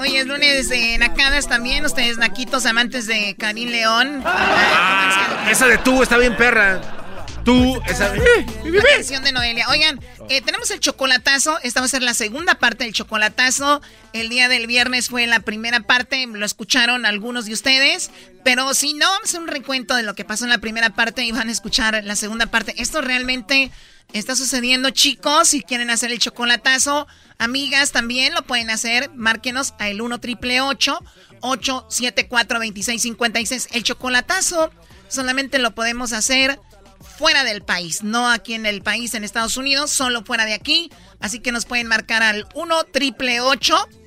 [0.00, 1.84] Hoy es lunes de Nacadas también.
[1.84, 4.22] Ustedes, naquitos, amantes de Karim León.
[4.24, 6.80] Ah, esa de tú está bien perra.
[7.44, 8.14] Tú, esa.
[8.64, 9.68] La canción de Noelia.
[9.68, 11.58] Oigan, eh, tenemos el chocolatazo.
[11.62, 13.82] Esta va a ser la segunda parte del chocolatazo.
[14.14, 16.26] El día del viernes fue la primera parte.
[16.26, 18.10] Lo escucharon algunos de ustedes.
[18.42, 20.88] Pero si no, vamos a hacer un recuento de lo que pasó en la primera
[20.90, 22.74] parte y van a escuchar la segunda parte.
[22.78, 23.70] Esto realmente
[24.12, 25.48] está sucediendo, chicos.
[25.48, 27.06] Si quieren hacer el chocolatazo,
[27.38, 29.10] amigas también lo pueden hacer.
[29.14, 33.68] Márquenos a el 1 triple 874 2656.
[33.72, 34.70] El chocolatazo
[35.08, 36.58] solamente lo podemos hacer
[37.18, 40.90] fuera del país, no aquí en el país, en Estados Unidos, solo fuera de aquí.
[41.18, 43.99] Así que nos pueden marcar al 1 triple 874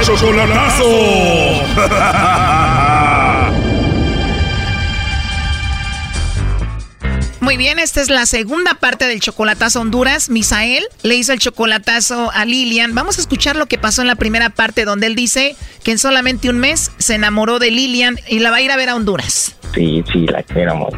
[0.00, 0.84] ¡El chocolatazo!
[7.40, 10.30] Muy bien, esta es la segunda parte del chocolatazo Honduras.
[10.30, 12.94] Misael le hizo el chocolatazo a Lilian.
[12.94, 15.98] Vamos a escuchar lo que pasó en la primera parte donde él dice que en
[15.98, 18.94] solamente un mes se enamoró de Lilian y la va a ir a ver a
[18.94, 19.56] Honduras.
[19.74, 20.96] Sí, sí, la quiero mucho.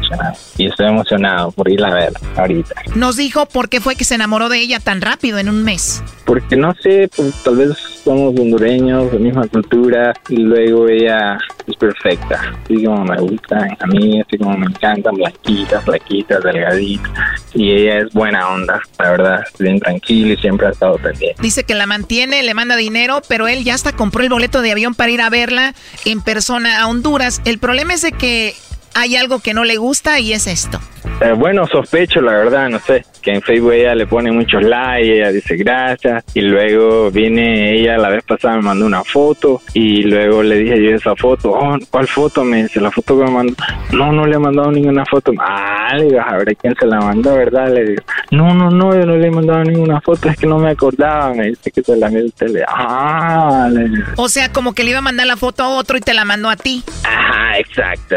[0.57, 2.75] Y estoy emocionado por irla a ver ahorita.
[2.95, 6.03] Nos dijo por qué fue que se enamoró de ella tan rápido en un mes.
[6.25, 11.75] Porque no sé, pues, tal vez somos hondureños, de misma cultura, y luego ella es
[11.75, 12.39] perfecta.
[12.63, 17.35] Así como me gusta a mí, así como me encantan, blanquita, flaquita, delgadita.
[17.53, 21.41] Y ella es buena onda, la verdad, bien tranquila y siempre ha estado pendiente.
[21.41, 24.71] Dice que la mantiene, le manda dinero, pero él ya hasta compró el boleto de
[24.71, 25.73] avión para ir a verla
[26.05, 27.41] en persona a Honduras.
[27.45, 28.55] El problema es de que
[28.93, 30.79] hay algo que no le gusta y es esto.
[31.21, 33.05] Eh, bueno, sospecho, la verdad, no sé.
[33.23, 37.97] Que en Facebook ella le pone muchos likes, ella dice gracias, y luego viene ella
[37.97, 41.77] la vez pasada me mandó una foto, y luego le dije yo esa foto, oh,
[41.89, 42.43] ¿cuál foto?
[42.43, 43.53] Me dice, la foto que me mandó,
[43.93, 46.99] no, no le he mandado ninguna foto, ah, le digo, a ver quién se la
[46.99, 47.73] mandó, ¿verdad?
[47.73, 50.59] Le digo, no, no, no, yo no le he mandado ninguna foto, es que no
[50.59, 54.05] me acordaba, me dice que se la envió usted, ah, le digo.
[54.17, 56.25] O sea, como que le iba a mandar la foto a otro y te la
[56.25, 56.83] mandó a ti.
[57.03, 58.15] Ajá, exacto,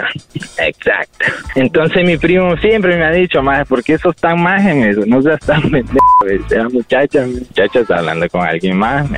[0.59, 1.27] exacto.
[1.55, 5.23] Entonces mi primo siempre me ha dicho, más porque eso está más en eso, no
[5.23, 9.09] seas tan pendejo, esa muchacha, muchacha está hablando con alguien más.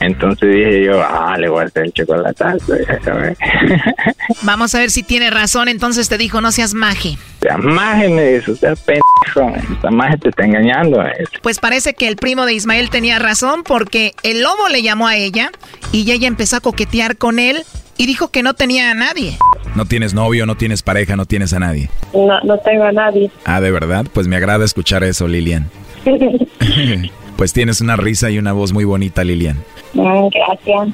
[0.00, 2.74] Entonces dije yo, ah, le voy a hacer el chocolatazo.
[4.42, 7.16] Vamos a ver si tiene razón, entonces te dijo, no seas maje.
[7.40, 11.02] Seas maje en eso, seas pendejo, esta maje te está engañando.
[11.42, 15.16] Pues parece que el primo de Ismael tenía razón porque el lobo le llamó a
[15.16, 15.50] ella
[15.92, 17.64] y ella empezó a coquetear con él
[17.98, 19.36] y dijo que no tenía a nadie.
[19.74, 21.90] No tienes novio, no tienes pareja, no tienes a nadie.
[22.14, 23.30] No, no tengo a nadie.
[23.44, 24.06] Ah, ¿de verdad?
[24.14, 25.68] Pues me agrada escuchar eso, Lilian.
[27.36, 29.58] pues tienes una risa y una voz muy bonita, Lilian.
[29.92, 30.88] Mm, gracias.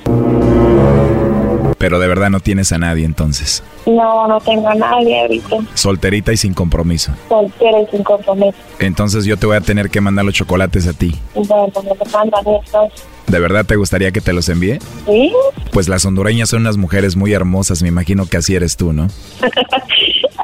[1.78, 3.62] Pero de verdad no tienes a nadie entonces.
[3.86, 5.56] No, no tengo a nadie ahorita.
[5.74, 7.12] Solterita y sin compromiso.
[7.28, 8.56] Soltera y sin compromiso.
[8.78, 11.14] Entonces yo te voy a tener que mandar los chocolates a ti.
[11.34, 13.06] Bueno, me mandan estos.
[13.26, 14.78] ¿De verdad te gustaría que te los envíe?
[15.06, 15.32] Sí.
[15.72, 19.08] Pues las hondureñas son unas mujeres muy hermosas, me imagino que así eres tú, ¿no?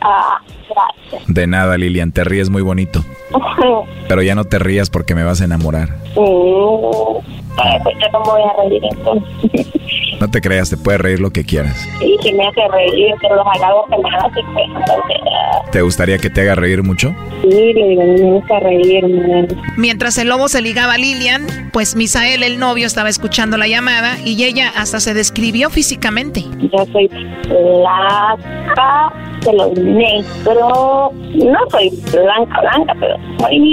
[0.02, 1.22] ah, gracias.
[1.26, 3.04] De nada, Lilian, te ríes muy bonito.
[4.08, 5.90] Pero ya no te rías porque me vas a enamorar.
[6.16, 7.20] Mm,
[7.82, 9.66] pues yo no me voy a reír entonces.
[10.20, 11.88] No te creas, te puedes reír lo que quieras.
[11.98, 15.16] Sí, que me hace reír, pero los halagos que me hace, pues, entonces...
[15.54, 17.14] ah, ¿Te gustaría que te haga reír mucho?
[17.40, 19.48] Sí, le digo, me gusta reírme.
[19.78, 24.18] Mientras el lobo se ligaba a Lilian, pues Misael, el novio, estaba escuchando la llamada
[24.22, 26.44] y ella hasta se describió físicamente.
[26.70, 27.08] Yo soy
[27.48, 29.12] blanca,
[29.42, 31.12] pelo negro.
[31.34, 33.16] No soy blanca, blanca, pero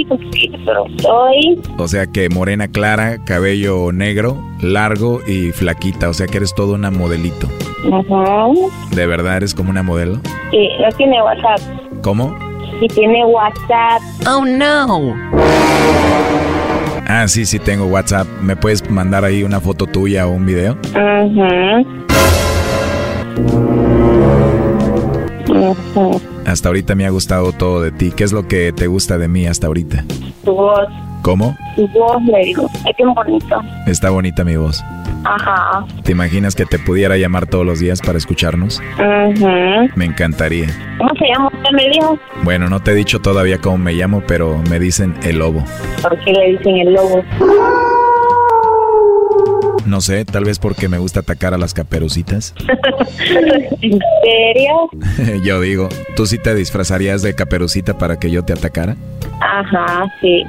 [0.08, 0.18] poquito,
[0.66, 1.62] pero soy.
[1.78, 6.10] O sea que morena clara, cabello negro, largo y flaquita.
[6.10, 7.48] O sea que eres toda una modelito.
[7.92, 8.48] Ajá.
[8.96, 10.20] ¿De verdad eres como una modelo?
[10.52, 11.60] Sí, no tiene WhatsApp.
[12.02, 12.36] ¿Cómo?
[12.80, 14.02] Sí tiene WhatsApp.
[14.28, 15.16] Oh no.
[17.10, 18.28] Ah, sí, sí tengo WhatsApp.
[18.42, 20.78] ¿Me puedes mandar ahí una foto tuya o un video?
[20.94, 21.82] Ajá.
[25.50, 26.18] Ajá.
[26.46, 28.12] Hasta ahorita me ha gustado todo de ti.
[28.16, 30.04] ¿Qué es lo que te gusta de mí hasta ahorita?
[30.44, 30.88] Tu voz,
[31.22, 31.56] ¿Cómo?
[31.76, 32.68] tu voz, le digo.
[32.88, 33.60] Es que es bonito.
[33.86, 34.84] Está bonita mi voz.
[35.24, 35.86] Ajá.
[36.04, 38.82] ¿Te imaginas que te pudiera llamar todos los días para escucharnos?
[38.94, 39.88] Ajá.
[39.96, 40.68] Me encantaría.
[40.98, 42.20] ¿Cómo se llama usted, me dijo?
[42.44, 45.64] Bueno, no te he dicho todavía cómo me llamo, pero me dicen el lobo.
[46.02, 47.24] ¿Por qué le dicen el lobo?
[49.86, 52.54] No sé, tal vez porque me gusta atacar a las caperucitas.
[53.82, 55.42] ¿En serio?
[55.44, 58.98] yo digo, ¿tú sí te disfrazarías de caperucita para que yo te atacara?
[59.40, 60.44] Ajá, sí.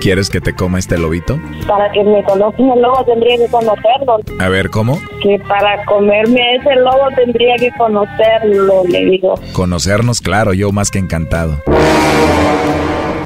[0.00, 1.38] ¿Quieres que te coma este lobito?
[1.66, 4.18] Para que me conozcan el lobo tendría que conocerlo.
[4.38, 4.98] A ver, ¿cómo?
[5.22, 9.34] Que para comerme a ese lobo tendría que conocerlo, le digo.
[9.52, 11.60] Conocernos, claro, yo más que encantado.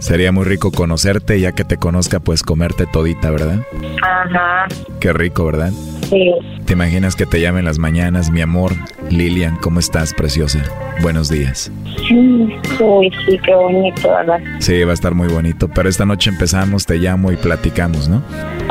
[0.00, 3.58] Sería muy rico conocerte, ya que te conozca, pues comerte todita, ¿verdad?
[4.02, 4.66] Ajá,
[4.98, 5.72] Qué rico, ¿verdad?
[6.10, 6.32] Sí.
[6.66, 8.72] ¿Te imaginas que te llamen las mañanas, mi amor?
[9.08, 10.62] Lilian, ¿cómo estás, preciosa?
[11.02, 11.70] Buenos días.
[12.10, 14.40] Uy, sí, qué bonito, ¿verdad?
[14.58, 18.22] Sí, va a estar muy bonito, pero esta noche empezamos, te llamo y platicamos, ¿no?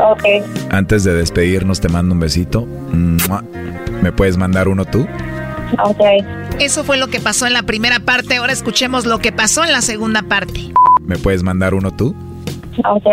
[0.02, 0.22] Ok,
[0.70, 2.66] Antes de despedirnos, te mando un besito.
[4.02, 5.06] ¿Me puedes mandar uno tú?
[5.84, 6.00] ok.
[6.58, 8.36] Eso fue lo que pasó en la primera parte.
[8.36, 10.72] Ahora escuchemos lo que pasó en la segunda parte.
[11.02, 12.14] ¿Me puedes mandar uno tú?
[12.84, 13.06] Ok.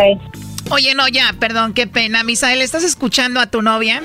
[0.69, 2.23] Oye, no, ya, perdón, qué pena.
[2.23, 4.01] Misael, ¿estás escuchando a tu novia?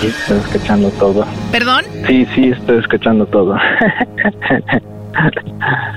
[0.00, 1.26] Sí, estoy escuchando todo.
[1.52, 1.84] ¿Perdón?
[2.06, 3.56] Sí, sí, estoy escuchando todo.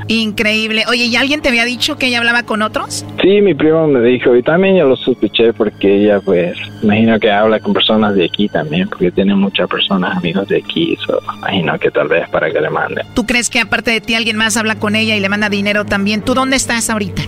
[0.08, 0.84] Increíble.
[0.90, 3.06] Oye, ¿y alguien te había dicho que ella hablaba con otros?
[3.22, 7.32] Sí, mi primo me dijo, y también yo lo sospeché porque ella, pues, imagino que
[7.32, 11.78] habla con personas de aquí también, porque tiene muchas personas, amigos de aquí, so, imagino
[11.80, 13.04] que tal vez para que le mande.
[13.14, 15.86] ¿Tú crees que aparte de ti alguien más habla con ella y le manda dinero
[15.86, 16.22] también?
[16.22, 17.22] ¿Tú dónde estás ahorita?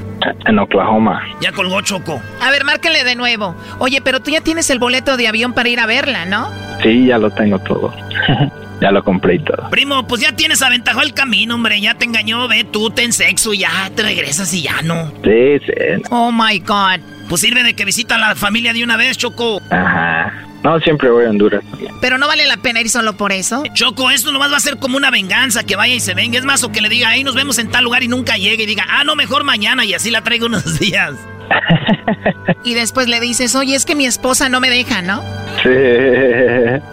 [0.46, 1.22] En Oklahoma.
[1.42, 2.22] Ya colgó Choco.
[2.42, 3.56] A ver, márcale de nuevo.
[3.80, 6.50] Oye, pero tú ya tienes el boleto de avión para ir a verla, ¿no?
[6.82, 7.94] Sí, ya lo tengo todo.
[8.84, 9.70] ya lo compré y todo.
[9.70, 11.80] Primo, pues ya tienes aventajado el camino, hombre.
[11.80, 15.10] Ya te engañó, ve tú, ten sexo ya te regresas y ya no.
[15.24, 16.04] Sí, sí.
[16.10, 17.00] Oh my God.
[17.30, 19.62] Pues sirve de que visita a la familia de una vez, Choco.
[19.70, 20.34] Ajá.
[20.64, 21.64] No, siempre voy a Honduras.
[22.02, 23.64] Pero no vale la pena ir solo por eso.
[23.74, 26.38] Choco, esto nomás va a ser como una venganza, que vaya y se venga.
[26.38, 28.64] Es más, o que le diga, ahí nos vemos en tal lugar y nunca llegue.
[28.64, 31.14] Y diga, ah, no, mejor mañana y así la traigo unos días.
[32.64, 35.22] Y después le dices, oye, es que mi esposa no me deja, ¿no?
[35.62, 35.70] Sí.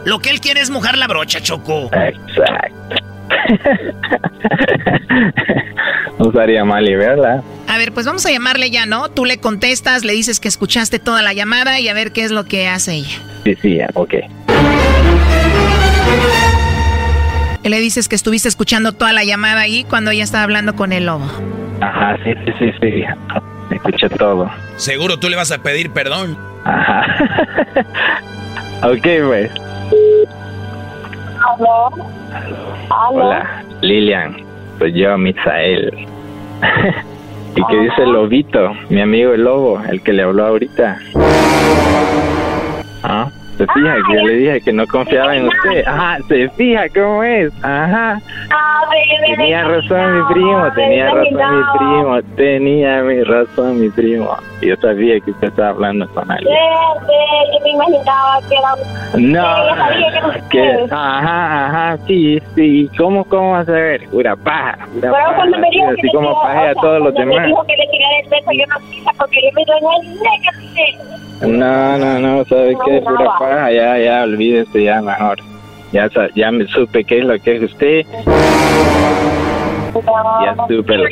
[0.05, 1.89] Lo que él quiere es mojar la brocha, Choco.
[1.93, 2.97] Exacto.
[6.19, 7.43] no estaría mal y verla.
[7.69, 9.09] A ver, pues vamos a llamarle ya, ¿no?
[9.11, 12.33] Tú le contestas, le dices que escuchaste toda la llamada y a ver qué es
[12.33, 13.19] lo que hace ella.
[13.45, 14.15] Sí, sí, ok.
[17.63, 21.07] Le dices que estuviste escuchando toda la llamada ahí cuando ella estaba hablando con el
[21.07, 21.31] lobo.
[21.81, 23.05] Ajá, sí, sí, sí, sí.
[23.85, 24.51] Escuché todo.
[24.77, 26.37] Seguro tú le vas a pedir perdón.
[26.65, 27.07] Ajá.
[28.83, 29.51] ok, pues.
[31.49, 31.91] ¿Aló?
[33.11, 34.37] Hola, Lilian.
[34.79, 36.07] Soy yo, Misael.
[37.57, 38.73] ¿Y qué dice el lobito?
[38.91, 40.99] Mi amigo el lobo, el que le habló ahorita.
[43.03, 43.29] ¿Ah?
[43.61, 45.87] Se fija que yo le dije que no confiaba en usted.
[45.87, 47.53] Ajá, se fija cómo es.
[47.63, 48.19] Ajá.
[49.37, 54.35] Tenía razón mi primo, tenía razón mi primo, tenía mi razón mi primo.
[54.63, 56.55] Yo sabía que usted estaba hablando con alguien.
[57.53, 58.75] Yo me imaginaba que era...
[59.19, 62.91] No, que, ajá, ajá, sí, sí.
[62.97, 64.09] ¿Cómo, cómo vas a ver?
[64.09, 65.13] Pura paja, pura
[65.71, 67.47] dijo Así como paje a todos los demás.
[67.47, 68.77] dijo que le el beso, yo no
[69.19, 69.65] porque yo me
[71.59, 73.01] No, no, no, ¿sabe qué?
[73.01, 75.39] Pura paja, ya, ya, olvídese ya mejor.
[75.93, 78.07] Ya, ya me supe qué es lo que es usted.
[80.43, 80.97] Ya supe.
[80.97, 81.05] lo-.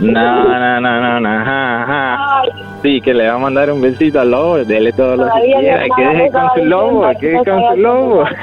[0.00, 2.42] No, no, no, no, no, ajá, ajá.
[2.82, 5.84] Sí, que le va a mandar un besito al lobo, dele todo lo que quiera,
[5.96, 8.24] que deje con su lobo, que deje con su lobo.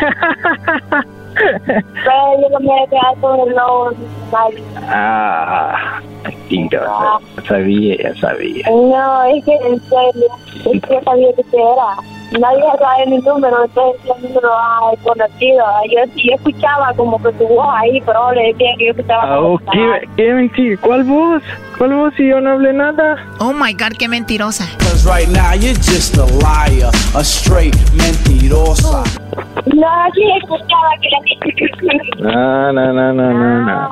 [4.84, 8.70] Pero no sabía, ya sabía.
[8.70, 10.28] No, es que en serio,
[10.74, 12.12] es que sabía que era.
[12.40, 15.66] Nadie sabe mi número, entonces el número ah, conocido.
[15.90, 19.40] Yo, yo escuchaba como que tu voz ahí, pero le decía que yo escuchaba Ah,
[19.42, 20.80] oh, ¿qué, qué mentira?
[20.82, 21.44] ¿Cuál voz?
[21.78, 23.18] ¿Cuál voz si yo no hablé nada?
[23.40, 24.66] Oh my god, qué mentirosa.
[24.80, 29.04] Cause right now you're just a liar, a straight mentirosa.
[29.66, 33.90] No, sí escuchaba que la No, no, no, no, no, no.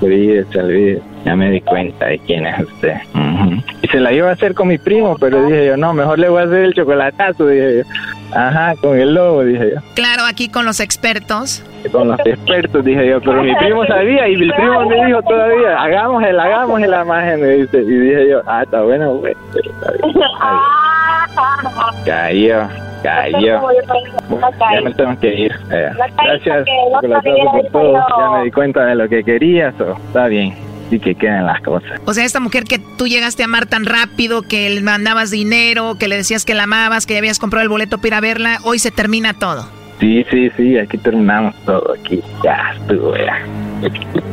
[0.00, 1.02] Olvídese, olvídese.
[1.24, 2.96] Ya me di cuenta de quién es usted.
[3.82, 6.28] Y se la iba a hacer con mi primo, pero dije yo, no, mejor le
[6.28, 7.82] voy a hacer el chocolatazo, dije yo.
[8.34, 9.80] Ajá, con el lobo, dije yo.
[9.94, 11.62] Claro, aquí con los expertos.
[11.92, 15.80] Con los expertos, dije yo, pero mi primo sabía y mi primo me dijo todavía,
[15.82, 17.78] hagamos el, hagamos la imagen, me dice.
[17.78, 19.34] Y dije yo, ah, está bueno, güey.
[19.52, 20.50] pero está bien, está
[21.94, 22.04] bien.
[22.04, 22.68] Cayó,
[23.02, 23.60] cayó.
[24.72, 25.52] Ya me tengo que ir.
[25.70, 25.90] Eh,
[26.22, 27.92] gracias por todo.
[27.94, 29.74] Ya me di cuenta de lo que querías.
[29.80, 30.54] o está bien.
[30.90, 32.00] Sí que queden las cosas.
[32.04, 35.96] O sea, esta mujer que tú llegaste a amar tan rápido, que le mandabas dinero,
[35.98, 38.20] que le decías que la amabas, que ya habías comprado el boleto para ir a
[38.20, 39.68] verla, hoy se termina todo.
[40.00, 41.94] Sí, sí, sí, aquí terminamos todo.
[42.00, 43.38] Aquí ya estuvo, ya.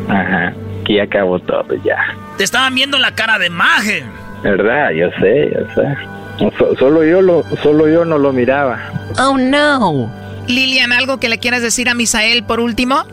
[0.09, 1.97] Ajá, aquí acabó todo, ya.
[2.37, 4.03] Te estaban viendo la cara de maje.
[4.41, 4.91] ¿Verdad?
[4.91, 5.97] Yo sé, yo sé.
[6.37, 8.79] So- solo yo lo, solo yo no lo miraba.
[9.19, 10.11] Oh no.
[10.47, 13.03] Lilian, ¿algo que le quieras decir a Misael por último?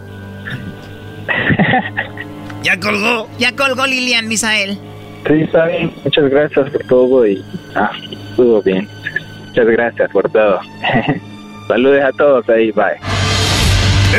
[2.62, 3.28] ya colgó.
[3.38, 4.78] Ya colgó Lilian, Misael.
[5.26, 5.92] Sí, está bien.
[6.04, 7.42] Muchas gracias por todo y
[7.74, 7.90] ah,
[8.30, 8.88] estuvo bien.
[9.48, 10.60] Muchas gracias por todo.
[11.68, 13.23] Saludes a todos ahí, bye.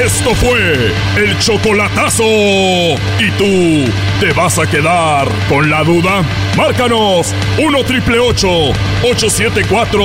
[0.03, 2.25] Esto fue el chocolatazo.
[2.25, 3.89] ¿Y tú
[4.19, 6.21] te vas a quedar con la duda?
[6.57, 9.99] Márcanos 1 triple 874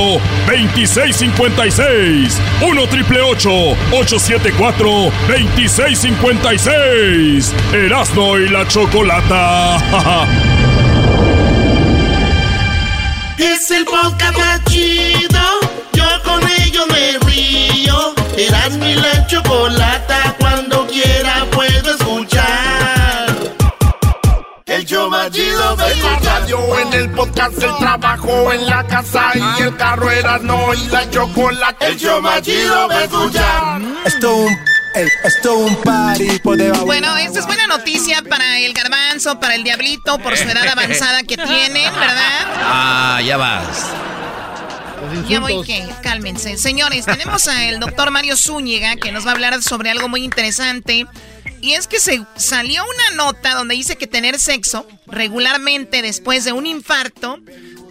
[0.47, 2.41] 2656.
[2.63, 4.89] 1 triple 874
[5.29, 7.53] 2656.
[7.73, 10.27] Erasno y la chocolata.
[13.39, 15.41] Es el podcast más chido.
[15.95, 18.15] Yo con ello me río.
[18.41, 20.35] Eras mi la chocolata.
[20.39, 23.37] Cuando quiera puedo escuchar.
[24.65, 28.87] El show más chido de En la radio, en el podcast, el trabajo, en la
[28.87, 31.87] casa y el carro era no y la chocolate.
[31.87, 33.83] El show más chido de escuchar.
[34.07, 34.57] Esto un,
[34.95, 36.41] el, esto un party.
[36.87, 41.25] Bueno, esta es buena noticia para el garbanzo, para el diablito, por su edad avanzada
[41.25, 42.47] que tienen, ¿verdad?
[42.57, 43.91] Ah, ya vas.
[45.29, 46.57] Ya voy que, cálmense.
[46.57, 51.07] Señores, tenemos al doctor Mario Zúñiga que nos va a hablar sobre algo muy interesante.
[51.61, 56.53] Y es que se salió una nota donde dice que tener sexo regularmente después de
[56.53, 57.39] un infarto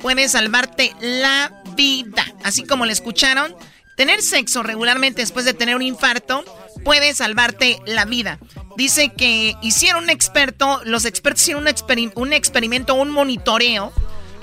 [0.01, 2.25] puede salvarte la vida.
[2.43, 3.55] Así como le escucharon,
[3.95, 6.43] tener sexo regularmente después de tener un infarto
[6.83, 8.39] puede salvarte la vida.
[8.75, 13.93] Dice que hicieron un experto, los expertos hicieron un, un experimento, un monitoreo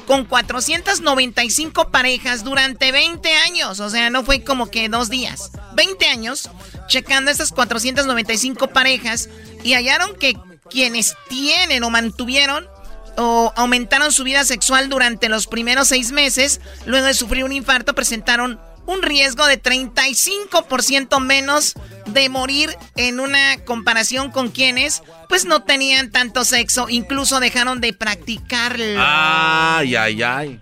[0.06, 3.80] con 495 parejas durante 20 años.
[3.80, 5.50] O sea, no fue como que dos días.
[5.74, 6.48] 20 años
[6.88, 9.28] checando estas 495 parejas
[9.62, 10.36] y hallaron que
[10.70, 12.68] quienes tienen o mantuvieron
[13.16, 17.94] o aumentaron su vida sexual durante los primeros seis meses, luego de sufrir un infarto,
[17.94, 21.74] presentaron un riesgo de 35% menos
[22.06, 27.92] de morir en una comparación con quienes pues no tenían tanto sexo, incluso dejaron de
[27.92, 28.98] practicarlo.
[28.98, 30.60] Ay, ay, ay.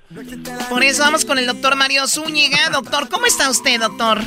[0.70, 2.70] Por eso vamos con el doctor Mario Zúñiga.
[2.72, 4.18] Doctor, ¿cómo está usted, doctor?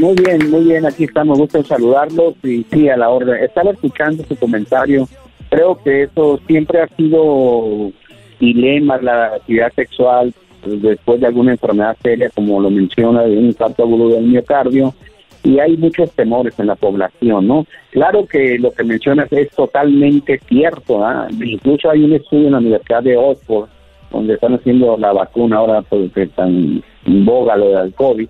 [0.00, 3.42] Muy bien, muy bien, aquí estamos, gusto saludarlos y sí, a la orden.
[3.42, 5.08] Estaba escuchando su comentario,
[5.50, 7.90] creo que eso siempre ha sido
[8.38, 10.32] dilema, la actividad sexual
[10.76, 14.94] después de alguna enfermedad seria, como lo menciona, de un infarto agudo del miocardio,
[15.44, 17.66] y hay muchos temores en la población, ¿no?
[17.90, 21.28] Claro que lo que mencionas es totalmente cierto, ¿ah?
[21.30, 23.68] incluso hay un estudio en la Universidad de Oxford,
[24.10, 28.28] donde están haciendo la vacuna ahora porque están en boga lo del COVID,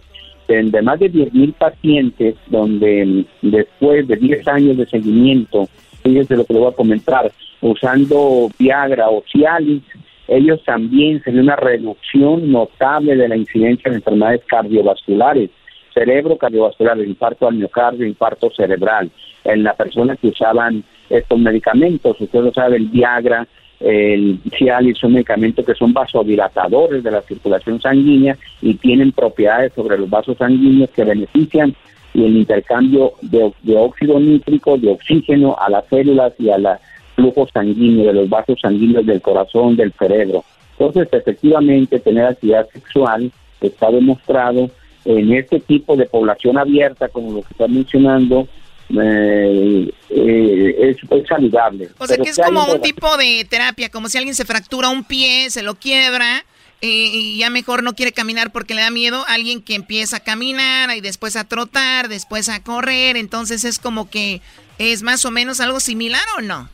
[0.48, 5.68] de más de 10.000 pacientes, donde después de 10 años de seguimiento,
[6.02, 9.82] fíjense lo que le voy a comentar, usando Viagra o Cialis,
[10.28, 15.50] ellos también se ve una reducción notable de la incidencia de enfermedades cardiovasculares,
[15.94, 19.10] cerebro cardiovascular, infarto al miocardio, infarto cerebral.
[19.44, 23.48] En la persona que usaban estos medicamentos, usted lo sabe, el Viagra,
[23.80, 29.96] el Cialis son medicamentos que son vasodilatadores de la circulación sanguínea y tienen propiedades sobre
[29.96, 31.74] los vasos sanguíneos que benefician
[32.12, 36.80] y el intercambio de, de óxido nítrico, de oxígeno a las células y a la
[37.18, 40.44] flujo sanguíneo, de los vasos sanguíneos del corazón, del cerebro.
[40.78, 44.70] Entonces, efectivamente, tener actividad sexual está demostrado
[45.04, 48.46] en este tipo de población abierta, como lo que está mencionando,
[48.90, 51.88] eh, eh, es, saludable.
[51.98, 55.02] O sea que es como un tipo de terapia, como si alguien se fractura un
[55.02, 56.44] pie, se lo quiebra
[56.80, 60.20] eh, y ya mejor no quiere caminar porque le da miedo, alguien que empieza a
[60.20, 64.40] caminar y después a trotar, después a correr, entonces es como que
[64.78, 66.68] es más o menos algo similar o no?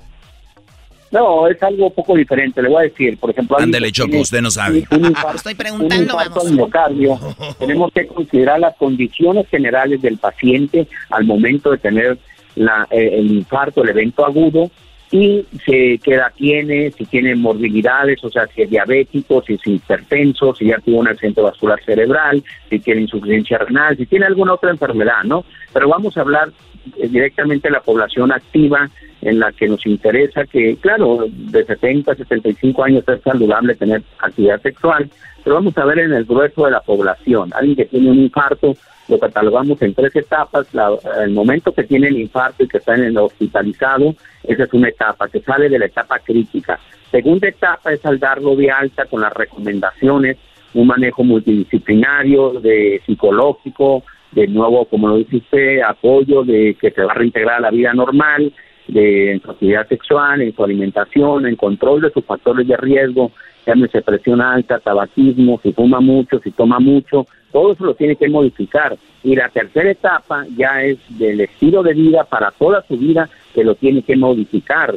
[1.15, 2.61] No, es algo poco diferente.
[2.61, 3.57] Le voy a decir, por ejemplo...
[3.57, 4.85] Ándale, Choco, usted no sabe.
[4.91, 7.21] Un infarto, Estoy preguntando, un miocardio.
[7.61, 12.19] tenemos que considerar las condiciones generales del paciente al momento de tener
[12.57, 14.73] la, eh, el infarto, el evento agudo,
[15.13, 19.65] y se, qué edad tiene, si tiene morbilidades, o sea, si es diabético, si es
[19.65, 24.55] hipertenso, si ya tuvo un accidente vascular cerebral, si tiene insuficiencia renal, si tiene alguna
[24.55, 25.45] otra enfermedad, ¿no?
[25.73, 26.51] Pero vamos a hablar
[27.09, 28.89] directamente de la población activa
[29.23, 34.03] en la que nos interesa que, claro, de 70 a 75 años es saludable tener
[34.19, 35.11] actividad sexual,
[35.43, 38.77] pero vamos a ver en el grueso de la población, alguien que tiene un infarto,
[39.09, 40.67] lo catalogamos en tres etapas,
[41.23, 44.89] el momento que tiene el infarto y que está en el hospitalizado, esa es una
[44.89, 46.79] etapa, que sale de la etapa crítica.
[47.11, 50.37] Segunda etapa es al darlo de alta con las recomendaciones,
[50.73, 54.03] un manejo multidisciplinario, de psicológico,
[54.35, 57.71] de nuevo, como lo dice usted, apoyo de que se va a reintegrar a la
[57.71, 58.53] vida normal,
[58.89, 63.31] de en su actividad sexual, en su alimentación, en control de sus factores de riesgo,
[63.67, 68.29] llámese presión alta, tabaquismo, si fuma mucho, si toma mucho, todo eso lo tiene que
[68.29, 68.97] modificar.
[69.23, 73.65] Y la tercera etapa ya es del estilo de vida para toda su vida que
[73.65, 74.95] lo tiene que modificar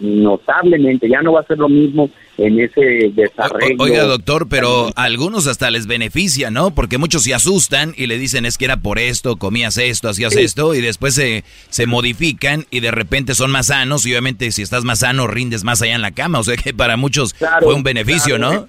[0.00, 1.08] notablemente.
[1.08, 3.76] Ya no va a ser lo mismo en ese desarrollo.
[3.78, 6.72] Oiga, doctor, pero a algunos hasta les beneficia, ¿no?
[6.72, 10.34] Porque muchos se asustan y le dicen es que era por esto, comías esto, hacías
[10.36, 14.62] esto, y después se, se modifican y de repente son más sanos, y obviamente si
[14.62, 16.40] estás más sano, rindes más allá en la cama.
[16.40, 18.68] O sea que para muchos fue un beneficio, ¿no?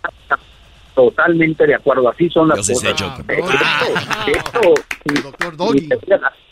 [0.96, 2.96] Totalmente de acuerdo, así son las cosas.
[4.28, 4.74] Esto,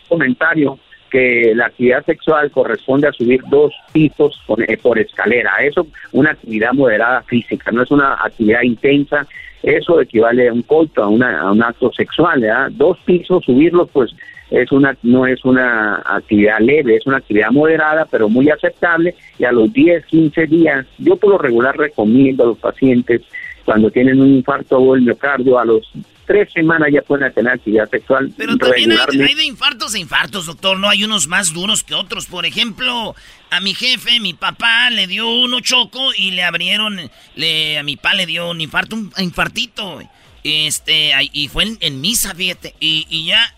[0.07, 0.77] comentario
[1.09, 5.53] que la actividad sexual corresponde a subir dos pisos eh, por, escalera.
[5.61, 9.25] Eso, una actividad moderada física, no es una actividad intensa.
[9.63, 12.41] Eso equivale a un coito, a, una, un acto sexual.
[12.41, 12.71] ¿verdad?
[12.71, 14.15] Dos pisos, subirlos, pues
[14.51, 19.15] es una no es una actividad leve, es una actividad moderada, pero muy aceptable.
[19.39, 23.21] Y a los 10, 15 días, yo por lo regular recomiendo a los pacientes
[23.65, 25.91] cuando tienen un infarto o el miocardio, a los
[26.25, 28.31] tres semanas ya pueden tener actividad sexual.
[28.37, 30.77] Pero también hay, de infartos e infartos, doctor.
[30.79, 32.25] No hay unos más duros que otros.
[32.25, 33.15] Por ejemplo,
[33.49, 36.99] a mi jefe, mi papá le dio uno choco y le abrieron,
[37.35, 39.99] le, a mi papá le dio un infarto, un infartito.
[40.43, 42.75] Este, y fue en, misa, fíjate.
[42.79, 43.53] Y, y ya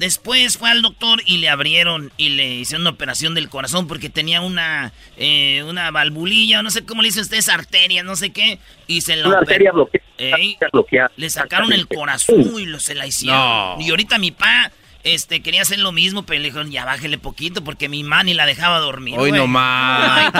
[0.00, 4.08] Después fue al doctor y le abrieron y le hicieron una operación del corazón porque
[4.08, 8.58] tenía una, eh, una valvulilla, no sé cómo le dicen ustedes, arteria, no sé qué.
[8.86, 9.72] Y se la arteria
[10.72, 13.78] bloqueada, Le sacaron el corazón y lo, se la hicieron.
[13.78, 14.72] Y ahorita mi pa
[15.04, 18.46] este, quería hacer lo mismo, pero le dijeron, ya bájele poquito porque mi mani la
[18.46, 19.18] dejaba dormir.
[19.18, 20.32] Hoy no más.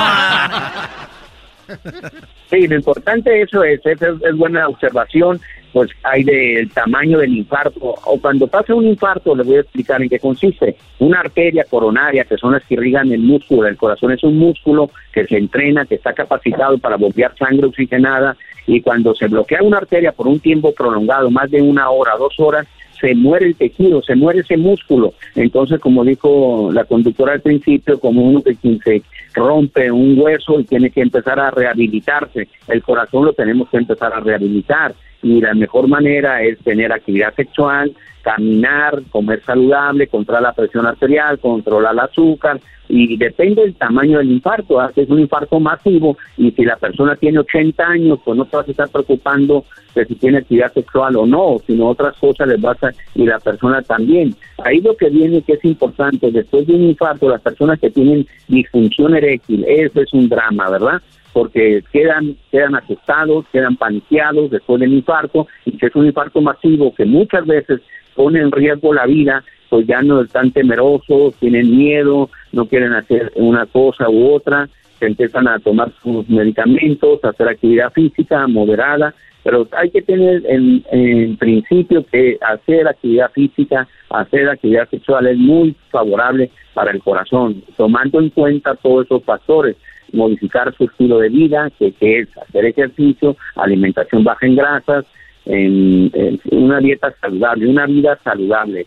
[2.51, 5.39] Sí, lo importante eso es, es, es buena observación
[5.73, 7.95] pues hay del tamaño del infarto.
[8.05, 10.77] O cuando pasa un infarto, les voy a explicar en qué consiste.
[10.99, 14.91] Una arteria coronaria, que son las que irrigan el músculo, el corazón es un músculo
[15.13, 18.37] que se entrena, que está capacitado para bombear sangre oxigenada,
[18.67, 22.39] y cuando se bloquea una arteria por un tiempo prolongado, más de una hora, dos
[22.39, 22.67] horas,
[23.01, 25.15] se muere el tejido, se muere ese músculo.
[25.35, 29.03] Entonces, como dijo la conductora al principio, como uno que se
[29.35, 34.13] rompe un hueso y tiene que empezar a rehabilitarse, el corazón lo tenemos que empezar
[34.13, 37.93] a rehabilitar y la mejor manera es tener actividad sexual,
[38.23, 44.33] caminar, comer saludable, controlar la presión arterial, controlar el azúcar y depende del tamaño del
[44.33, 44.91] infarto, ¿ah?
[44.95, 48.67] es un infarto masivo y si la persona tiene 80 años, pues no te vas
[48.67, 49.65] a estar preocupando
[49.95, 53.39] de si tiene actividad sexual o no, sino otras cosas les vas a, y la
[53.39, 54.35] persona también.
[54.65, 58.27] Ahí lo que viene que es importante, después de un infarto, las personas que tienen
[58.49, 61.01] disfunción eréctil, eso es un drama, ¿verdad?
[61.33, 66.95] Porque quedan quedan asustados, quedan paniqueados después del infarto y que es un infarto masivo
[66.95, 67.81] que muchas veces
[68.15, 73.33] pone en riesgo la vida, pues ya no están temerosos, tienen miedo, no quieren hacer
[73.37, 79.15] una cosa u otra, se empiezan a tomar sus medicamentos, a hacer actividad física moderada,
[79.43, 85.39] pero hay que tener en, en principio que hacer actividad física, hacer actividad sexual es
[85.39, 89.77] muy favorable para el corazón, tomando en cuenta todos esos factores
[90.13, 95.05] modificar su estilo de vida, que, es hacer ejercicio, alimentación baja en grasas,
[95.47, 98.87] en, una dieta saludable, una vida saludable.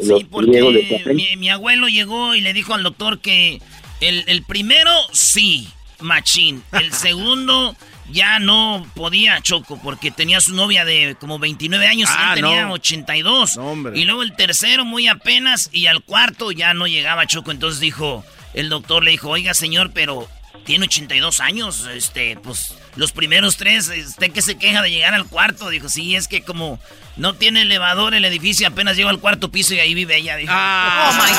[0.00, 3.58] Sí, porque mi, abuelo llegó y le dijo al doctor que
[4.00, 5.68] el, el primero sí,
[6.00, 7.76] machín, el segundo
[8.10, 12.34] ya no podía Choco porque tenía su novia de como 29 años y él ah,
[12.34, 13.58] tenía 82.
[13.94, 18.24] y luego el tercero muy apenas y al cuarto ya no llegaba Choco, entonces dijo
[18.54, 20.28] el doctor le dijo, "Oiga, señor, pero
[20.64, 25.26] tiene 82 años, este, pues los primeros tres, usted que se queja de llegar al
[25.26, 26.78] cuarto, dijo, sí, es que como
[27.16, 30.52] no tiene elevador el edificio, apenas llegó al cuarto piso y ahí vive ella, dijo.
[30.54, 31.10] Ah.
[31.10, 31.30] Oh my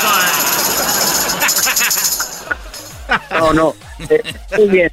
[3.40, 3.52] God.
[3.54, 3.74] no, no,
[4.10, 4.22] eh,
[4.58, 4.92] muy bien.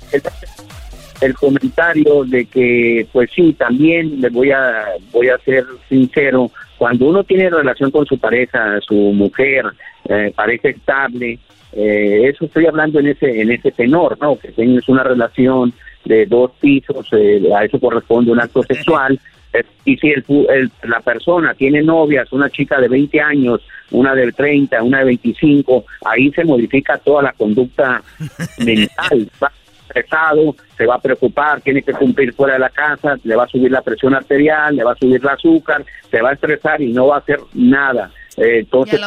[1.20, 7.07] El, comentario de que, pues sí, también le voy a, voy a ser sincero, cuando
[7.07, 9.66] uno tiene relación con su pareja, su mujer,
[10.09, 11.39] eh, pareja estable,
[11.73, 14.39] eh, eso estoy hablando en ese en ese tenor, ¿no?
[14.39, 15.73] Que tienes una relación
[16.05, 19.19] de dos pisos, eh, a eso corresponde un acto sexual.
[19.53, 23.61] Eh, y si el, la persona tiene novias, una chica de 20 años,
[23.91, 28.03] una de 30, una de 25, ahí se modifica toda la conducta
[28.59, 29.29] mental.
[29.43, 29.51] Va
[29.91, 33.49] estresado, se va a preocupar, tiene que cumplir fuera de la casa, le va a
[33.49, 36.93] subir la presión arterial, le va a subir el azúcar, se va a estresar y
[36.93, 38.11] no va a hacer nada.
[38.41, 39.01] Eh, entonces,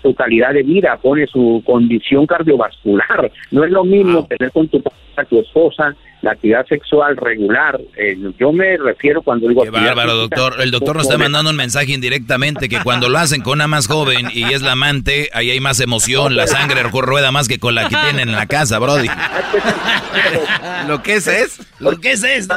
[0.00, 3.32] su calidad de vida, pone su condición cardiovascular.
[3.50, 4.82] No es lo mismo tener con tu,
[5.28, 7.80] tu esposa la actividad sexual regular.
[7.96, 9.62] Eh, yo me refiero cuando digo...
[9.62, 10.60] Qué bárbaro, doctor.
[10.60, 13.86] El doctor nos está mandando un mensaje indirectamente que cuando lo hacen con una más
[13.86, 17.74] joven y es la amante, ahí hay más emoción, la sangre rueda más que con
[17.74, 19.08] la que tienen en la casa, Brody.
[20.88, 22.48] lo que es es, lo que es es.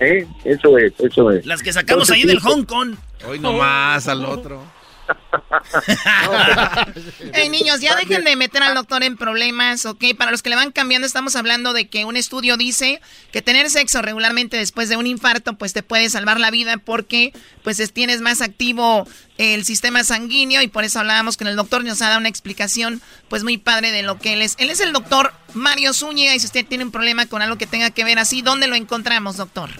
[0.00, 0.26] ¿Eh?
[0.44, 1.46] eso es, eso es.
[1.46, 2.96] Las que sacamos ahí del Hong Kong.
[3.28, 4.62] Hoy nomás al otro.
[7.32, 10.04] hey, niños, ya dejen de meter al doctor en problemas, ¿ok?
[10.16, 13.00] Para los que le van cambiando, estamos hablando de que un estudio dice
[13.32, 17.32] que tener sexo regularmente después de un infarto, pues te puede salvar la vida porque,
[17.62, 19.06] pues, tienes más activo
[19.38, 22.28] el sistema sanguíneo y por eso hablábamos con el doctor y nos ha dado una
[22.28, 24.54] explicación, pues, muy padre de lo que él es.
[24.58, 27.66] Él es el doctor Mario Zúñiga y si usted tiene un problema con algo que
[27.66, 29.70] tenga que ver así, ¿dónde lo encontramos, doctor?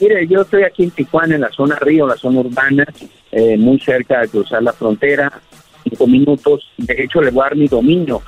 [0.00, 2.86] Mire, yo estoy aquí en Tijuana, en la zona río, la zona urbana,
[3.32, 5.32] eh, muy cerca de cruzar la frontera,
[5.82, 6.70] cinco minutos.
[6.76, 8.22] De hecho, le voy a dar mi dominio,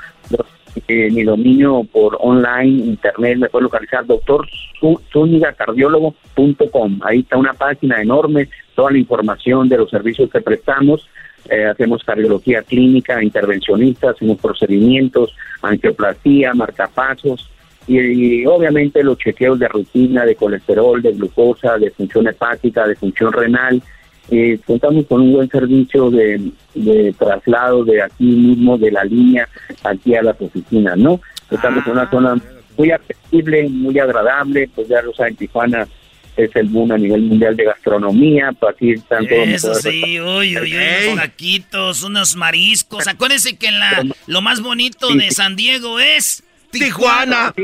[0.89, 7.01] eh, mi dominio por online, internet, me puede localizar doctorzúñigacardiólogo.com.
[7.03, 11.09] Ahí está una página enorme, toda la información de los servicios que prestamos.
[11.49, 17.49] Eh, hacemos cardiología clínica, intervencionistas, hacemos procedimientos, angioplastía, marcapasos,
[17.87, 23.33] y, obviamente los chequeos de rutina de colesterol, de glucosa, de función hepática, de función
[23.33, 23.83] renal.
[24.31, 26.53] Eh, contamos con un buen servicio de,
[27.19, 29.49] traslado de aquí mismo, de la línea,
[29.83, 31.21] aquí a las oficinas, ¿no?
[31.51, 32.11] Estamos en una ah.
[32.11, 32.37] zona
[32.79, 35.89] muy accesible, muy agradable, pues ya lo saben, Tijuana
[36.37, 40.57] es el boom a nivel mundial de gastronomía, pues aquí están todos Eso sí, uy,
[40.57, 43.09] uy, uy, unos taquitos, unos mariscos.
[43.09, 47.55] Acuérdense que la, lo más bonito de San Diego es Tijuana.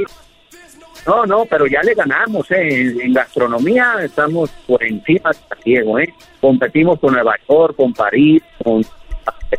[1.06, 2.94] No, no, pero ya le ganamos, ¿eh?
[3.00, 6.12] En, gastronomía estamos por encima de Diego, ¿eh?
[6.40, 8.84] Competimos con Nueva York, con París, con...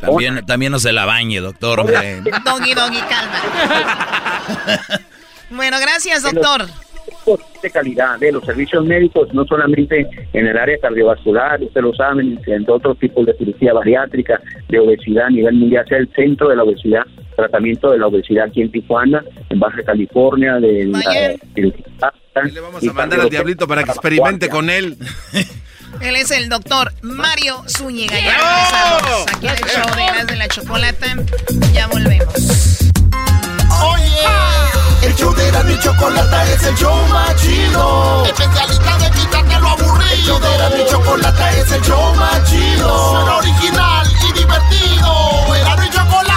[0.01, 1.85] También, también no se la bañe, doctor.
[1.85, 4.41] doggy, doggy, calma.
[5.49, 6.67] bueno, gracias, doctor
[7.61, 12.39] de calidad de los servicios médicos, no solamente en el área cardiovascular, ustedes lo saben,
[12.45, 16.55] en otros tipos de cirugía bariátrica, de obesidad a nivel mundial, sea el centro de
[16.55, 17.03] la obesidad,
[17.37, 20.87] tratamiento de la obesidad aquí en Tijuana, en Baja California, de
[21.55, 24.97] Le vamos a mandar al diablito para que experimente con él.
[26.01, 28.19] Él es el doctor Mario Zúñiga.
[28.19, 31.07] Ya regresamos aquí en el show de de la Chocolata.
[31.73, 32.91] Ya volvemos.
[33.81, 38.25] Oye, el show de la y Chocolata es el show más chido.
[38.25, 40.11] Especialista de quitarte lo aburrido.
[40.11, 43.11] El show de la y Chocolata es el show más chido.
[43.11, 45.55] Suena original y divertido.
[45.55, 46.36] Era mi Chocolata,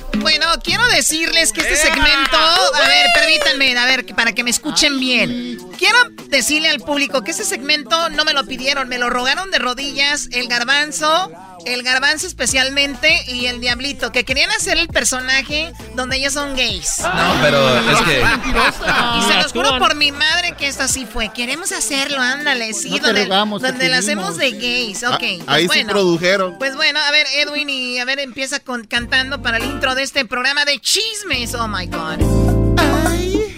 [0.19, 4.99] Bueno, quiero decirles que este segmento, a ver, permítanme, a ver, para que me escuchen
[4.99, 5.57] bien.
[5.77, 5.97] Quiero
[6.27, 10.27] decirle al público que este segmento no me lo pidieron, me lo rogaron de rodillas
[10.31, 11.31] el garbanzo,
[11.65, 16.99] el garbanzo especialmente y el diablito, que querían hacer el personaje donde ellos son gays.
[16.99, 18.21] No, pero es que...
[18.21, 21.31] Y se los juro por mi madre que esto así fue.
[21.33, 25.03] Queremos hacerlo, ándale, sí, donde, donde la hacemos de gays.
[25.03, 26.57] Ok, pues ahí sí produjeron.
[26.57, 30.03] Pues bueno, a ver, Edwin, y a ver, empieza con, cantando para el intro de
[30.03, 31.53] este programa de chismes.
[31.53, 32.77] Oh my God.
[33.07, 33.50] Ay,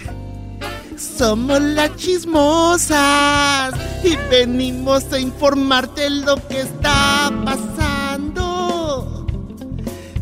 [0.98, 9.26] somos las chismosas y venimos a informarte lo que está pasando.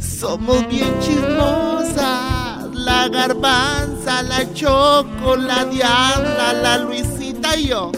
[0.00, 7.92] Somos bien chismosas, la garbanza, la choco, la diabla, la Luisita y yo.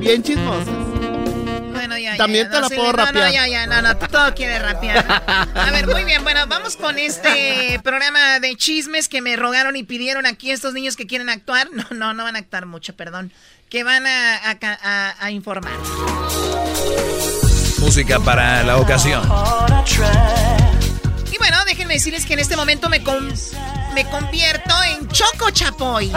[0.00, 0.95] Bien chismosas.
[1.86, 3.26] Bueno, ya, También ya, te la sí, puedo no, rapear.
[3.26, 5.04] No, ya, ya, no, no, todo quiere rapear.
[5.54, 9.84] A ver, muy bien, bueno, vamos con este programa de chismes que me rogaron y
[9.84, 11.68] pidieron aquí estos niños que quieren actuar.
[11.72, 13.32] No, no, no van a actuar mucho, perdón.
[13.68, 15.72] Que van a, a, a- a informar.
[17.78, 19.22] Música para la ocasión.
[21.32, 23.32] Y bueno, déjenme decirles que en este momento me, con-
[23.94, 26.10] me convierto en Choco Chapoy.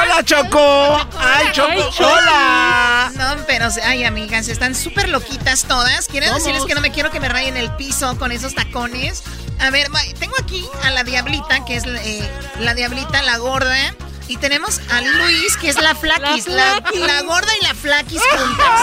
[0.00, 0.96] ¡Hola, Choco!
[1.18, 1.90] ¡Ay, Choco!
[2.00, 3.10] ¡Hola!
[3.14, 6.06] No, pero, ay, amigas, están súper loquitas todas.
[6.08, 9.22] Quiero decirles que no me quiero que me rayen el piso con esos tacones.
[9.60, 9.88] A ver,
[10.18, 12.28] tengo aquí a la Diablita, que es eh,
[12.58, 13.94] la Diablita, la gorda.
[14.28, 16.46] Y tenemos a Luis, que es la flaquis.
[16.46, 17.00] La, Flaquis.
[17.00, 18.80] la gorda y la flaquis juntas.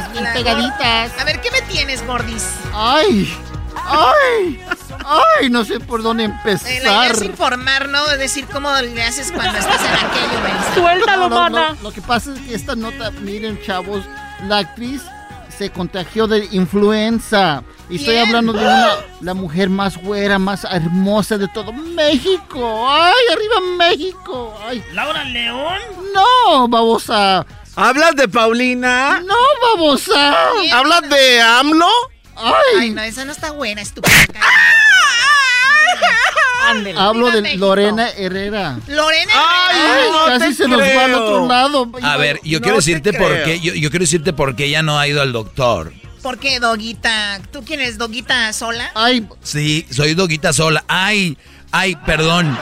[0.00, 1.12] juntas, bien La pegaditas.
[1.20, 2.44] A ver, ¿qué me tienes, gordis?
[2.72, 3.36] ¡Ay!
[3.76, 4.64] ¡Ay!
[5.40, 5.50] ¡Ay!
[5.50, 7.12] No sé por dónde Eh, la idea empezar.
[7.12, 8.06] es informar, ¿no?
[8.10, 10.42] Es decir, cómo le haces cuando estás en aquello,
[10.76, 11.06] ¿ves?
[11.06, 14.04] No, no, no, Lo que pasa es que esta nota, miren, chavos,
[14.48, 15.02] la actriz
[15.56, 17.62] se contagió de influenza.
[17.90, 18.26] Y estoy ¿Quién?
[18.28, 18.88] hablando de una,
[19.20, 22.86] la mujer más güera, más hermosa de todo México.
[22.88, 24.56] ¡Ay, arriba México!
[24.66, 24.82] ¡Ay!
[24.92, 25.78] ¿Laura León?
[26.14, 27.44] No, babosa.
[27.76, 29.20] ¿Hablas de Paulina?
[29.24, 29.34] No,
[29.76, 30.34] babosa.
[30.72, 31.88] ¿Hablas de AMLO?
[32.36, 32.54] ¡Ay!
[32.80, 34.12] Ay, no, esa no está buena, estúpida.
[36.68, 36.98] Ándele.
[36.98, 37.66] Hablo Viva de México.
[37.66, 38.78] Lorena Herrera.
[38.86, 40.12] Lorena Ay, Herrera.
[40.12, 41.90] no casi te se nos va al otro lado.
[42.02, 44.66] A ver, yo No quiero te decirte por qué, yo, yo quiero decirte por qué
[44.66, 45.92] ella no ha ido al doctor.
[46.22, 47.40] ¿Por qué, Doguita?
[47.52, 48.92] ¿Tú quién eres, Doguita sola?
[48.94, 50.84] Ay, Sí, soy doguita sola.
[50.86, 51.36] Ay,
[51.72, 52.56] ay, perdón.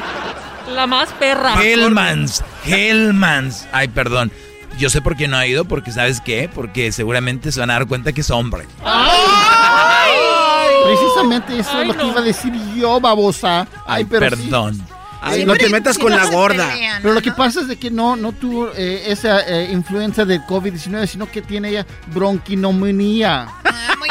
[0.74, 1.62] La más perra.
[1.62, 3.66] Hellmans, Hellmans.
[3.70, 4.32] Ay, perdón.
[4.78, 6.48] Yo sé por qué no ha ido, porque ¿sabes qué?
[6.52, 8.66] Porque seguramente se van a dar cuenta que es hombre.
[10.84, 13.66] precisamente eso es lo que iba a decir yo, babosa.
[13.86, 14.42] Ay, pero sí.
[14.42, 14.80] perdón.
[15.22, 16.72] Ay, no te metas con la gorda.
[17.02, 20.40] Pero lo que pasa es de que no, no tuvo eh, esa eh, influencia del
[20.42, 23.46] COVID-19, sino que tiene ella bronquinomía.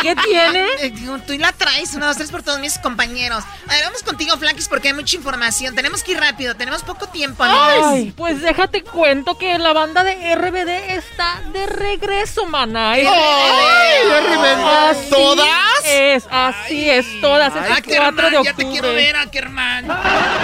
[0.01, 0.65] ¿Qué tiene?
[1.27, 3.43] Tú la traes, una, dos, tres por todos mis compañeros.
[3.67, 5.75] A ver, vamos contigo, Flaquis, porque hay mucha información.
[5.75, 7.93] Tenemos que ir rápido, tenemos poco tiempo, amigas.
[7.93, 12.91] Ay, pues déjate cuento que la banda de RBD está de regreso, mana.
[12.91, 14.63] ¡Ay, RBD!
[14.89, 15.85] Así ¿Todas?
[15.85, 17.55] Es, así es, todas.
[17.55, 19.85] Es Ay, el 4 de ya te quiero ver, Ackerman.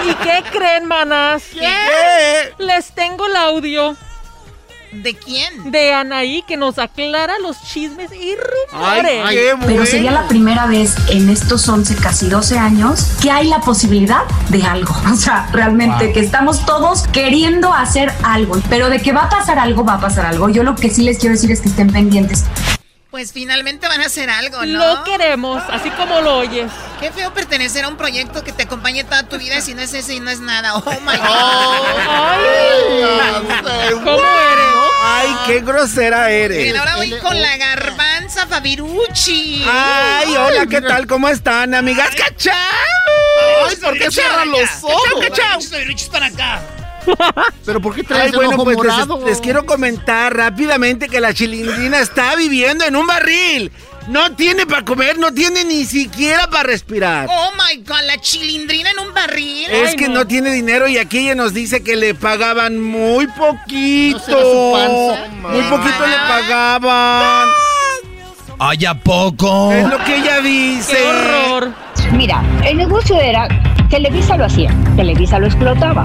[0.08, 1.44] ¿Y qué creen, manas?
[1.54, 2.54] ¿Qué?
[2.58, 3.96] Les tengo el audio
[5.02, 5.72] ¿De quién?
[5.72, 8.36] de Anaí que nos aclara los chismes y
[8.72, 9.56] Ay, rumores.
[9.66, 14.24] Pero sería la primera vez en estos 11, casi 12 años que hay la posibilidad
[14.50, 14.96] de algo.
[15.16, 18.60] O sea, realmente que estamos todos queriendo hacer algo.
[18.70, 20.50] Pero de que va a pasar algo, va a pasar algo.
[20.50, 22.44] Yo lo que sí les quiero decir es que estén pendientes.
[23.16, 24.78] Pues finalmente van a hacer algo, ¿no?
[24.78, 26.70] Lo queremos, así como lo oyes.
[27.00, 29.94] Qué feo pertenecer a un proyecto que te acompañe toda tu vida si no es
[29.94, 30.76] ese y no es nada.
[30.76, 31.26] Oh my God.
[33.70, 34.76] Ay, ¿Cómo eres?
[35.02, 36.74] Ay, qué grosera eres.
[36.74, 39.64] Y ahora voy con la garbanza Fabirucci.
[39.66, 41.08] Ay, hola, ¿qué tal?
[41.08, 42.10] ¿Cómo están, amigas?
[42.18, 42.58] ¡Cachao!
[43.70, 45.26] Ay, ¿por qué cierran los ojos?
[45.26, 46.62] ¡Cachao, Fabiruchis para acá!
[47.66, 49.26] ¿Pero por qué traes Ay, el bueno, ojo pues les, morado?
[49.26, 53.72] les quiero comentar rápidamente que la chilindrina está viviendo en un barril.
[54.08, 57.28] No tiene para comer, no tiene ni siquiera para respirar.
[57.28, 59.68] Oh my god, la chilindrina en un barril.
[59.72, 60.28] Es que no.
[60.28, 64.20] tiene dinero y aquí ella nos dice que le pagaban muy poquito.
[64.20, 65.50] será su panza?
[65.50, 67.50] Muy poquito le pagaban.
[68.60, 69.72] ¿Ay, a poco?
[69.72, 70.96] Es lo que ella dice.
[70.96, 71.85] ¡Qué horror!
[72.14, 73.48] Mira, el negocio era,
[73.90, 76.04] Televisa lo hacía, Televisa lo explotaba.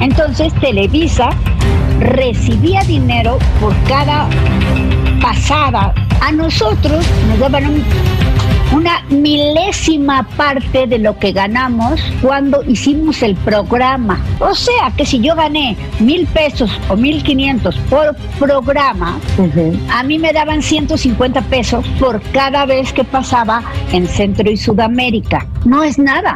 [0.00, 1.30] Entonces Televisa
[2.00, 4.26] recibía dinero por cada
[5.20, 5.92] pasada.
[6.22, 7.84] A nosotros nos daban un-
[8.72, 14.20] una milésima parte de lo que ganamos cuando hicimos el programa.
[14.38, 19.18] O sea que si yo gané mil pesos o mil quinientos por programa,
[19.92, 25.46] a mí me daban 150 pesos por cada vez que pasaba en Centro y Sudamérica.
[25.64, 26.34] No es nada.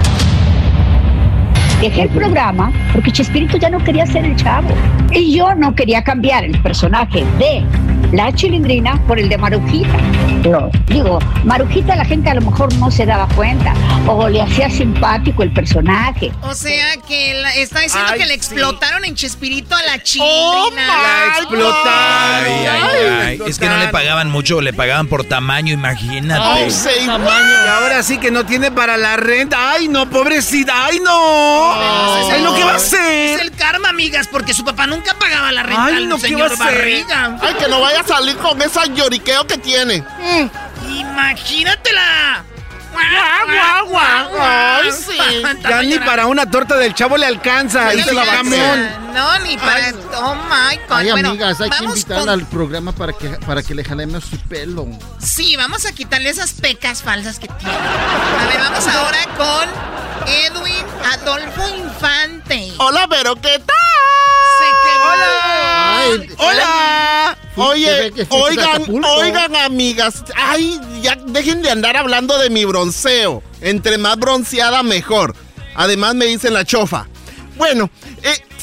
[1.81, 4.69] Dejé el programa porque Chespirito ya no quería ser el chavo.
[5.12, 7.62] Y yo no quería cambiar el personaje de
[8.12, 9.98] la chilindrina por el de Marujita.
[10.44, 10.70] No.
[10.88, 13.72] Digo, Marujita la gente a lo mejor no se daba cuenta
[14.06, 16.32] o le hacía simpático el personaje.
[16.42, 18.38] O sea que la- está diciendo Ay, que le sí.
[18.40, 20.86] explotaron en Chespirito a la Oh, chilindrina.
[20.86, 22.44] La explotaron.
[22.44, 23.40] Ay, ay, ay.
[23.46, 26.42] Es que no le pagaban mucho, le pagaban por tamaño, imagínate.
[26.44, 26.88] Ay, sí.
[27.06, 27.08] Y
[27.68, 29.70] ahora sí que no tiene para la renta.
[29.72, 30.86] Ay, no, pobrecita.
[30.86, 31.72] Ay, no.
[32.20, 33.40] Es Ay, el- no, ¿qué va a Es hacer?
[33.40, 36.64] el karma, amigas, porque su papá nunca pagaba la renta Ay, no, ¿qué señor va
[36.64, 36.78] a hacer?
[36.78, 37.38] Barriga.
[37.40, 40.02] Ay, que no vaya a salir con esa lloriqueo que tiene.
[40.89, 42.44] Imagínatela.
[42.94, 44.40] Guau, guau, guau.
[44.40, 45.43] Ay, sí.
[45.69, 47.89] Ya ni para una torta del chavo le alcanza.
[47.89, 48.43] Ay, Y se la.
[49.12, 49.90] No, ni para.
[50.16, 50.97] Oh my God.
[50.97, 54.24] Ay, bueno, amigas, hay que invitarla con- al programa para que, para que le jalemos
[54.24, 54.86] su pelo.
[55.19, 57.74] Sí, vamos a quitarle esas pecas falsas que tiene.
[57.74, 62.73] A ver, vamos ahora con Edwin Adolfo Infante.
[62.78, 63.77] Hola, pero ¿qué tal?
[65.97, 67.39] Ay, Hola.
[67.55, 70.24] ¿Se Oye, oigan, oigan, amigas.
[70.35, 73.43] Ay, ya dejen de andar hablando de mi bronceo.
[73.61, 75.36] Entre más bronceada, mejor.
[75.77, 77.07] Además, me dicen la chofa.
[77.57, 77.91] Bueno,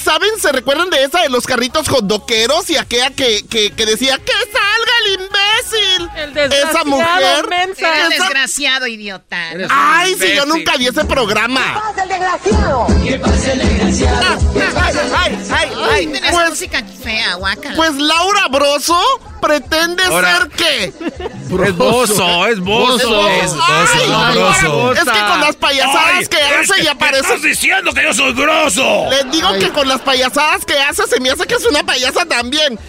[0.03, 0.29] ¿saben?
[0.39, 4.31] ¿Se recuerdan de esa de los carritos hotdoqueros y aquella que, que, que decía que
[4.31, 6.09] salga el imbécil?
[6.17, 7.47] El desgraciado, Esa mujer.
[7.49, 7.87] mensa.
[7.95, 9.37] Eres esa- desgraciado, idiota.
[9.69, 11.81] Ay, si yo nunca vi ese programa.
[15.13, 17.75] Ay, ay, ay, Tienes Pues, música fea, guácala.
[17.75, 18.99] pues Laura Broso
[19.41, 20.93] pretende Ahora- ser qué?
[21.65, 23.27] Es bozo, es bozo.
[23.29, 24.91] Es bozo, Ay, no ay, broso.
[24.93, 27.37] Es que con las payasadas que hace y aparece.
[27.39, 29.09] diciendo que yo soy grosso!
[29.09, 29.59] Les digo Ay.
[29.59, 32.79] que con las payasadas que hace se me hace que es una payasa también.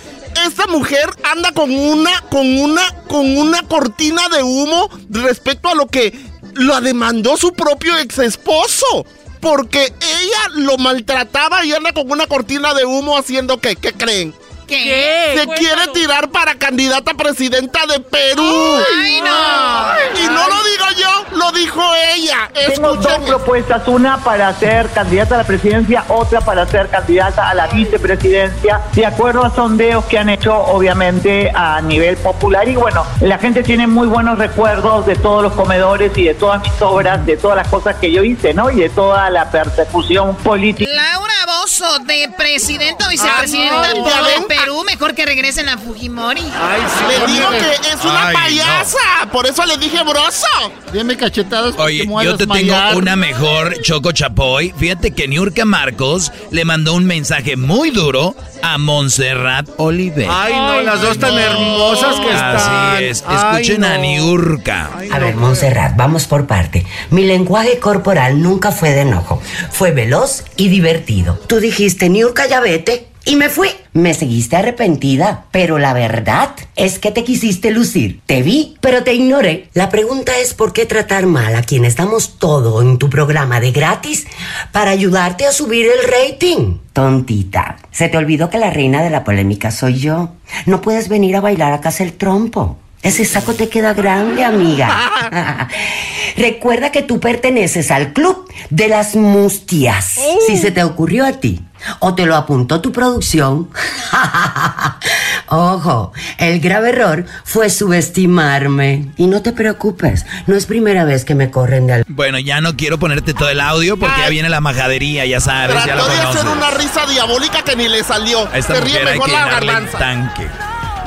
[0.46, 5.88] Esta mujer anda con una, con una, con una cortina de humo respecto a lo
[5.88, 6.14] que
[6.54, 9.04] lo demandó su propio ex esposo.
[9.40, 14.32] Porque ella lo maltrataba y anda con una cortina de humo haciendo que, ¿qué creen?
[14.66, 15.34] ¿Qué?
[15.36, 18.76] Se quiere tirar para candidata presidenta de Perú.
[19.02, 20.20] ¡Ay, no!
[20.20, 21.82] Y no lo digo yo, lo dijo
[22.14, 22.50] ella.
[22.74, 27.54] Tengo dos propuestas, una para ser candidata a la presidencia, otra para ser candidata a
[27.54, 32.68] la vicepresidencia, de acuerdo a sondeos que han hecho obviamente a nivel popular.
[32.68, 36.62] Y bueno, la gente tiene muy buenos recuerdos de todos los comedores y de todas
[36.62, 38.70] mis obras, de todas las cosas que yo hice, ¿no?
[38.70, 40.90] Y de toda la persecución política.
[40.92, 44.46] Laura Bozo, de presidenta o vicepresidenta ¿ya ven?
[44.56, 46.40] Perú, mejor que regresen a Fujimori.
[46.40, 47.04] Ay, sí.
[47.08, 48.40] Le digo que es una Ay, no.
[48.40, 48.98] payasa,
[49.32, 50.46] por eso le dije broso.
[50.92, 54.74] Deme cachetadas porque Oye, yo te tengo una mejor, Choco Chapoy.
[54.76, 60.28] Fíjate que Niurka Marcos le mandó un mensaje muy duro a Montserrat Oliver.
[60.30, 62.56] Ay, no, las dos tan hermosas que están.
[62.56, 63.24] Así es.
[63.26, 63.98] Ay, Escuchen a.
[63.98, 64.90] Niurka.
[65.12, 66.84] A ver, Montserrat, vamos por parte.
[67.10, 69.40] Mi lenguaje corporal nunca fue de enojo.
[69.70, 71.38] Fue veloz y divertido.
[71.46, 73.08] Tú dijiste, Niurka, ya vete.
[73.24, 73.68] Y me fui.
[73.92, 78.20] Me seguiste arrepentida, pero la verdad es que te quisiste lucir.
[78.26, 79.68] Te vi, pero te ignoré.
[79.74, 83.70] La pregunta es por qué tratar mal a quienes damos todo en tu programa de
[83.70, 84.26] gratis
[84.72, 86.78] para ayudarte a subir el rating.
[86.92, 90.30] Tontita, se te olvidó que la reina de la polémica soy yo.
[90.66, 92.78] No puedes venir a bailar a casa el trompo.
[93.02, 95.68] Ese saco te queda grande, amiga.
[96.36, 100.18] Recuerda que tú perteneces al club de las mustias.
[100.46, 101.60] Si se te ocurrió a ti
[101.98, 103.68] o te lo apuntó tu producción
[105.48, 109.10] Ojo, el grave error fue subestimarme.
[109.16, 112.04] Y no te preocupes, no es primera vez que me corren de al...
[112.08, 115.76] Bueno, ya no quiero ponerte todo el audio porque ya viene la majadería, ya sabes,
[115.84, 118.48] ya lo Trató de hacer una risa diabólica que ni le salió.
[118.48, 119.98] A esta Se ríe hay mejor que la garbanza.
[119.98, 120.46] tanque.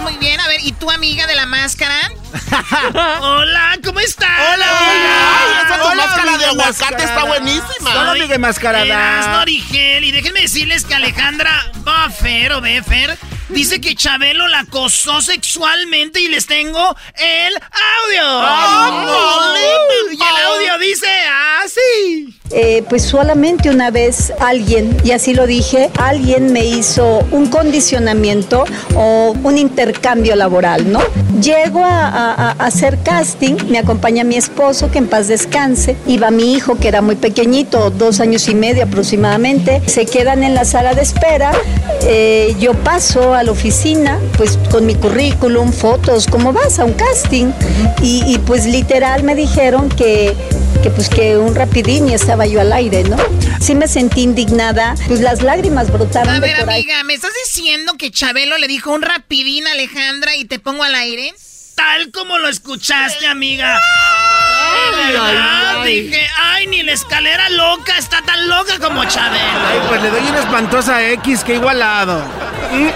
[0.05, 1.95] Muy bien, a ver, ¿y tu amiga de la máscara?
[3.21, 4.29] Hola, ¿cómo estás?
[4.53, 7.91] Hola, Ay, esa tu máscara de aguacate está buenísima.
[7.91, 8.85] Hola, amiga enmascarada.
[8.85, 13.17] Erasno Origel, y déjenme decirles que Alejandra Buffer o Beffer
[13.49, 18.41] dice que Chabelo la acosó sexualmente y les tengo el audio.
[18.41, 19.59] ¡Ándale!
[20.11, 21.07] y el audio dice
[21.63, 22.31] así.
[22.51, 28.65] Eh, pues solamente una vez alguien, y así lo dije, alguien me hizo un condicionamiento
[28.95, 31.01] o un intercambio laboral, ¿no?
[31.41, 36.31] Llego a, a- a hacer casting, me acompaña mi esposo, que en paz descanse, iba
[36.31, 40.65] mi hijo, que era muy pequeñito, dos años y medio aproximadamente, se quedan en la
[40.65, 41.51] sala de espera,
[42.03, 46.79] eh, yo paso a la oficina, pues con mi currículum, fotos, ¿cómo vas?
[46.79, 47.51] A un casting,
[48.01, 50.33] y, y pues literal me dijeron que
[50.83, 53.17] que pues que un rapidín y estaba yo al aire, ¿no?
[53.59, 56.81] Sí me sentí indignada, pues las lágrimas brotaron A de ver, por ahí.
[56.81, 60.83] amiga, ¿me estás diciendo que Chabelo le dijo un rapidín a Alejandra y te pongo
[60.83, 61.33] al aire?
[61.75, 63.77] Tal como lo escuchaste, amiga.
[63.77, 66.01] Ay, De verdad, ay, ay.
[66.03, 69.59] Dije, ay, ni la escalera loca está tan loca como Chabelo.
[69.67, 72.23] Ay, pues le doy una espantosa X que igualado.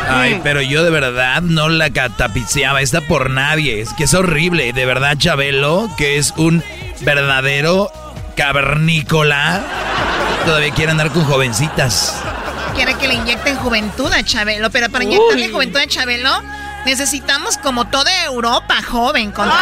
[0.09, 3.81] Ay, pero yo de verdad no la catapiceaba esta por nadie.
[3.81, 4.71] Es que es horrible.
[4.71, 6.63] De verdad, Chabelo, que es un
[7.01, 7.91] verdadero
[8.37, 9.61] cavernícola,
[10.45, 12.15] todavía quiere andar con jovencitas.
[12.75, 16.41] Quiere que le inyecten juventud a Chabelo, pero para inyectarle juventud a Chabelo
[16.85, 19.31] necesitamos como toda Europa joven.
[19.31, 19.49] Con...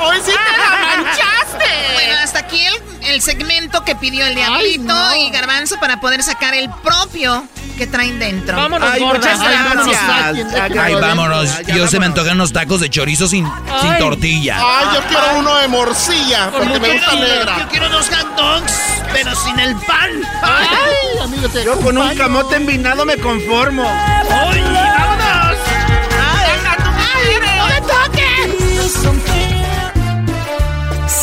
[0.00, 1.66] ¡Hoy sí te la manchaste!
[1.94, 2.74] Bueno, hasta aquí el,
[3.14, 7.44] el segmento que pidió el Diablito y Garbanzo para poder sacar el propio
[7.76, 8.56] que traen dentro.
[8.56, 9.86] Vámonos, Ay, muchas Ay, vámonos.
[9.86, 10.78] gracias.
[10.80, 11.58] Ay, vámonos.
[11.66, 13.44] Ya, Yo se me antojan unos tacos de chorizo sin,
[13.80, 13.98] sin Ay.
[14.00, 14.56] tortilla.
[14.60, 17.58] Ay, yo quiero uno de morcilla, porque me gusta Quiero- negra.
[17.58, 18.72] Yo quiero dos hot dogs,
[19.12, 20.10] pero sin el pan.
[20.42, 23.84] Ay, amigo, te Yo con un camote envinado me conformo.
[24.48, 24.62] ¡Oye,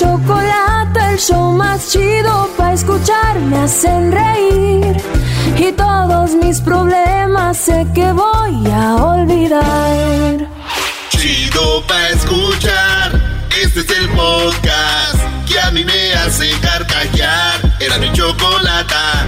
[0.00, 3.38] chocolate, el show más chido para escuchar.
[3.40, 4.96] Me hacen reír
[5.58, 10.48] y todos mis problemas sé que voy a olvidar.
[11.10, 13.08] Chido pa' escuchar.
[13.62, 17.60] Este es el podcast que a mí me hace carcajear.
[17.78, 19.26] Era mi chocolata.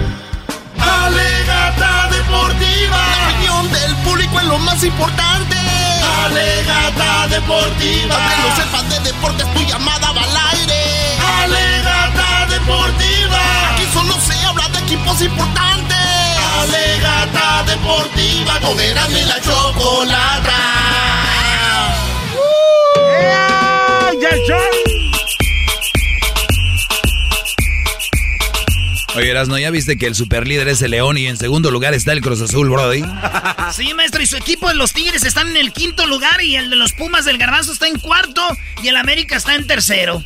[0.78, 3.00] Alegata deportiva.
[3.14, 5.56] La opinión del público es lo más importante.
[6.24, 8.16] Alegata deportiva.
[8.16, 11.16] Que de deportes, tu llamada va al aire.
[11.42, 13.70] Alegata deportiva.
[13.74, 15.96] Aquí solo se habla de equipos importantes.
[16.60, 18.58] Alegata deportiva.
[18.60, 20.58] Con y la chocolata.
[22.96, 24.10] ¡Ea!
[24.20, 24.91] ¡Ya el show!
[29.14, 32.12] Oye, Erasno, ¿ya viste que el superlíder es el León y en segundo lugar está
[32.12, 33.02] el Cruz Azul, Brody?
[33.72, 36.68] Sí, maestro, y su equipo de los Tigres están en el quinto lugar y el
[36.68, 38.46] de los Pumas del Garbanzo está en cuarto
[38.82, 40.22] y el América está en tercero.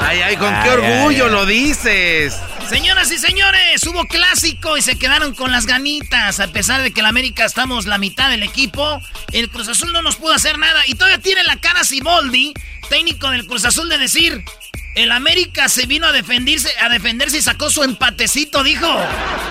[0.00, 1.30] Ay, ay, con Ay, qué orgullo ay, ay.
[1.30, 2.36] lo dices.
[2.68, 6.38] Señoras y señores, hubo clásico y se quedaron con las ganitas.
[6.40, 9.00] A pesar de que el América estamos la mitad del equipo,
[9.32, 10.82] el Cruz Azul no nos pudo hacer nada.
[10.86, 12.52] Y todavía tiene la cara Siboldi,
[12.90, 14.44] técnico del Cruz Azul, de decir:
[14.96, 18.88] el América se vino a defenderse, a defenderse y sacó su empatecito, dijo.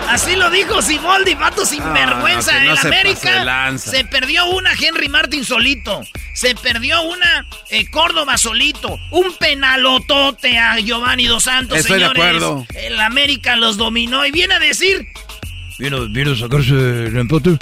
[0.08, 2.52] Así lo dijo Siboldi, vato sinvergüenza.
[2.52, 6.02] no, que no el se América se perdió una Henry Martin solito.
[6.34, 8.98] Se perdió una eh, Córdoba solito.
[9.10, 12.22] Un penalotote a Giovanni Dos Santos, Estoy de señores.
[12.22, 12.66] acuerdo.
[12.74, 15.08] El América los dominó y viene a decir,
[15.78, 17.58] Vino, vino a sacarse el empate.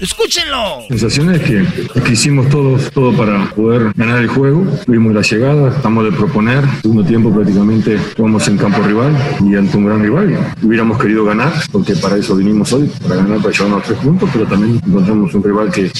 [0.00, 0.86] escúchenlo.
[0.88, 1.66] sensación es que,
[2.00, 4.66] que hicimos todo, todo para poder ganar el juego.
[4.86, 6.64] Tuvimos la llegada, estamos de proponer.
[6.80, 9.14] Segundo tiempo prácticamente jugamos en campo rival
[9.44, 10.54] y ante un gran rival.
[10.62, 14.46] Hubiéramos querido ganar, porque para eso vinimos hoy, para ganar, para llevarnos tres puntos, pero
[14.46, 15.92] también encontramos un rival que,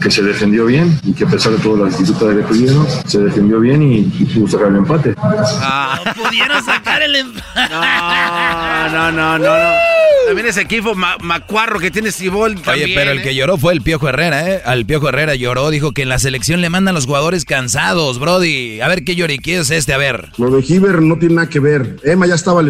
[0.00, 3.20] que se defendió bien y que a pesar de todas las dificultades que tuvieron, se
[3.20, 5.14] defendió bien y, y pudo sacar el empate.
[5.14, 7.44] No pudieron sacar el empate.
[7.70, 9.98] No, no, no, no, no.
[10.26, 13.34] También ese equipo macuarro que tiene Cibol Oye, pero el que ¿eh?
[13.34, 14.62] lloró fue el Piojo Herrera, ¿eh?
[14.64, 18.80] Al Piojo Herrera lloró, dijo que en la selección le mandan los jugadores cansados, Brody.
[18.80, 20.32] A ver qué lloriqueo es este, a ver.
[20.38, 21.96] Lo de Giver no tiene nada que ver.
[22.02, 22.62] Emma ya estaba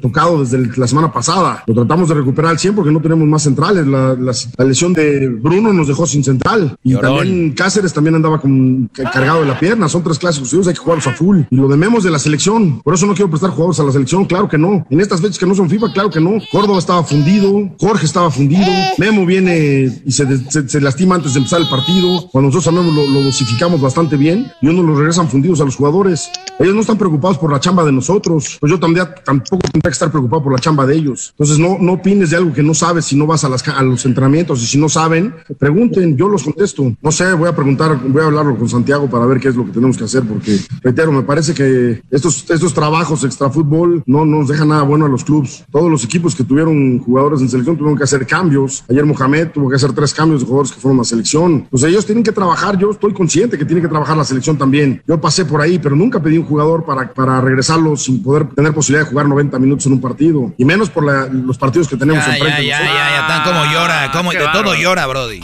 [0.00, 1.62] tocado desde la semana pasada.
[1.66, 3.86] Lo tratamos de recuperar al 100 porque no tenemos más centrales.
[3.86, 4.16] La,
[4.64, 6.76] lesión de Bruno nos dejó sin central.
[6.82, 9.88] Y también Cáceres también andaba con, cargado de la pierna.
[9.88, 10.52] Son tres clásicos.
[10.66, 11.40] Hay que jugarlos a full.
[11.50, 12.80] Y lo de Memos de la selección.
[12.82, 14.24] Por eso no quiero prestar jugadores a la selección.
[14.24, 14.86] Claro que no.
[14.90, 16.38] En estas fechas que no son FIFA, claro que no.
[16.50, 17.61] Córdoba estaba fundido.
[17.78, 18.66] Jorge estaba fundido.
[18.98, 22.28] Memo viene y se, lastima antes de empezar el partido.
[22.30, 25.76] Cuando nosotros a Memo lo, dosificamos bastante bien y uno lo regresan fundidos a los
[25.76, 26.30] jugadores.
[26.58, 28.58] Ellos no están preocupados por la chamba de nosotros.
[28.60, 31.30] Pues yo también, tampoco tendría que estar preocupado por la chamba de ellos.
[31.32, 33.82] Entonces no, no opines de algo que no sabes si no vas a, las, a
[33.82, 36.94] los entrenamientos y si no saben, pregunten, yo los contesto.
[37.00, 39.64] No sé, voy a preguntar, voy a hablarlo con Santiago para ver qué es lo
[39.64, 44.24] que tenemos que hacer porque, reitero, me parece que estos, estos trabajos extra fútbol no
[44.24, 45.64] nos dejan nada bueno a los clubes.
[45.70, 48.84] Todos los equipos que tuvieron jugadores en selección tuvieron que hacer cambios.
[48.90, 51.66] Ayer Mohamed tuvo que hacer tres cambios de jugadores que fueron a selección.
[51.70, 55.02] Pues ellos tienen que trabajar, yo estoy consciente que tiene que trabajar la selección también.
[55.06, 58.74] Yo pasé por ahí, pero nunca pedí un jugador para, para regresarlo sin poder tener
[58.74, 60.52] posibilidad de jugar 90 minutos en un partido.
[60.58, 62.66] Y menos por los partidos que tenemos ya, enfrente.
[62.66, 65.40] Ya, ya, ya, ya, tan como llora, como, de todo llora, Brody.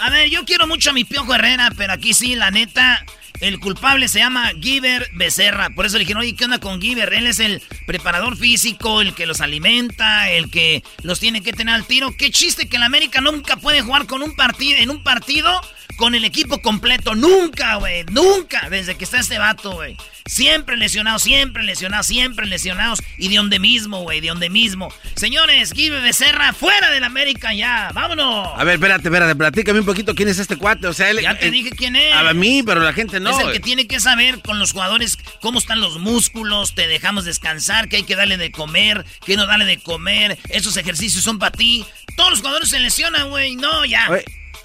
[0.00, 3.04] A ver, yo quiero mucho a mi Piojo Herrera, pero aquí sí, la neta,
[3.40, 5.70] el culpable se llama Giver Becerra.
[5.70, 7.12] Por eso le dijeron, oye, ¿qué onda con Giver?
[7.12, 11.74] Él es el preparador físico, el que los alimenta, el que los tiene que tener
[11.74, 12.14] al tiro.
[12.16, 15.60] Qué chiste que el América nunca puede jugar con un partido, en un partido
[16.00, 17.14] con el equipo completo.
[17.14, 18.04] Nunca, güey.
[18.10, 18.70] Nunca.
[18.70, 19.98] Desde que está este vato, güey.
[20.24, 23.02] Siempre lesionados, siempre lesionados, siempre lesionados.
[23.18, 24.90] Y de donde mismo, güey, de donde mismo.
[25.14, 27.90] Señores, Gibe Becerra, fuera del América ya.
[27.92, 28.48] ¡Vámonos!
[28.56, 29.36] A ver, espérate, espérate.
[29.36, 30.86] Platícame un poquito quién es este cuate.
[30.86, 32.14] O sea, él, ya te dije quién es.
[32.14, 33.38] A mí, pero la gente no.
[33.38, 36.74] Es el que tiene que saber con los jugadores cómo están los músculos.
[36.74, 40.38] Te dejamos descansar, que hay que darle de comer, que no darle de comer.
[40.48, 41.84] Esos ejercicios son para ti.
[42.16, 43.54] Todos los jugadores se lesionan, güey.
[43.56, 44.08] No, ya.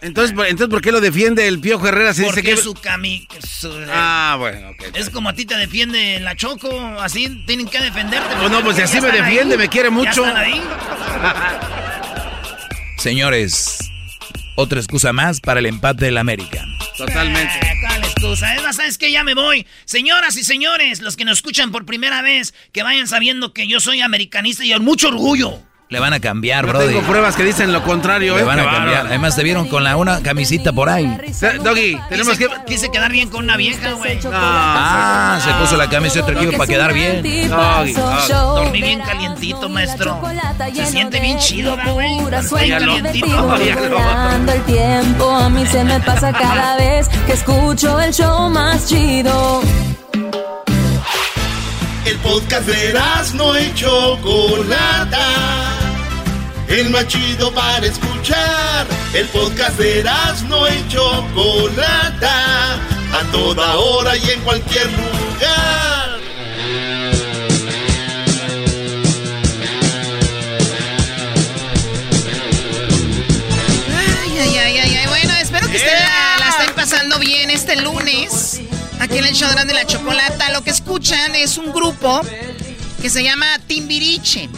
[0.06, 2.14] Entonces, entonces, ¿por qué lo defiende el Piojo Herrera?
[2.14, 2.62] Se Porque dice que...
[2.62, 3.28] su cami...
[3.92, 4.96] ah, bueno, ok.
[4.96, 8.36] Es como a ti te defiende la Choco, así tienen que defenderte.
[8.36, 10.24] Pues no, pues si así me defiende, me quiere mucho.
[13.00, 13.80] Señores,
[14.56, 16.64] otra excusa más para el empate del América.
[16.98, 17.56] Totalmente.
[17.64, 18.54] Eh, ¿Cuál excusa?
[18.54, 19.66] Es más, ¿sabes que Ya me voy.
[19.86, 23.80] Señoras y señores, los que nos escuchan por primera vez, que vayan sabiendo que yo
[23.80, 25.60] soy americanista y con mucho orgullo.
[25.88, 26.80] Le van a cambiar, bro.
[26.80, 28.36] Tengo pruebas que dicen lo contrario.
[28.36, 28.46] Le ¿eh?
[28.46, 29.06] van a cambiar.
[29.06, 31.06] Además, te vieron con la una camisita por ahí.
[31.64, 32.48] Doggy, tenemos que.
[32.66, 34.20] Quise quedar bien con una vieja, güey.
[34.34, 37.22] Ah, se puso la camisa de otro equipo para quedar bien.
[37.50, 37.94] Doggy,
[38.28, 40.20] Dormí bien calientito, maestro.
[40.74, 42.18] Se siente bien chido, güey.
[42.70, 43.56] calientito.
[43.56, 49.62] el tiempo a mí se me pasa cada vez que escucho el show más chido.
[52.06, 52.94] El podcast de
[53.36, 55.75] no y Chocolata.
[56.68, 58.88] El más chido para escuchar.
[59.14, 60.04] El podcast de
[60.48, 62.74] no y Chocolata.
[63.14, 66.20] A toda hora y en cualquier lugar.
[73.98, 75.08] Ay, ay, ay, ay.
[75.08, 75.94] Bueno, espero que estén,
[76.40, 78.62] la estén pasando bien este lunes.
[79.00, 82.22] Aquí en el show de la chocolata lo que escuchan es un grupo
[83.02, 84.50] que se llama Timbiriche.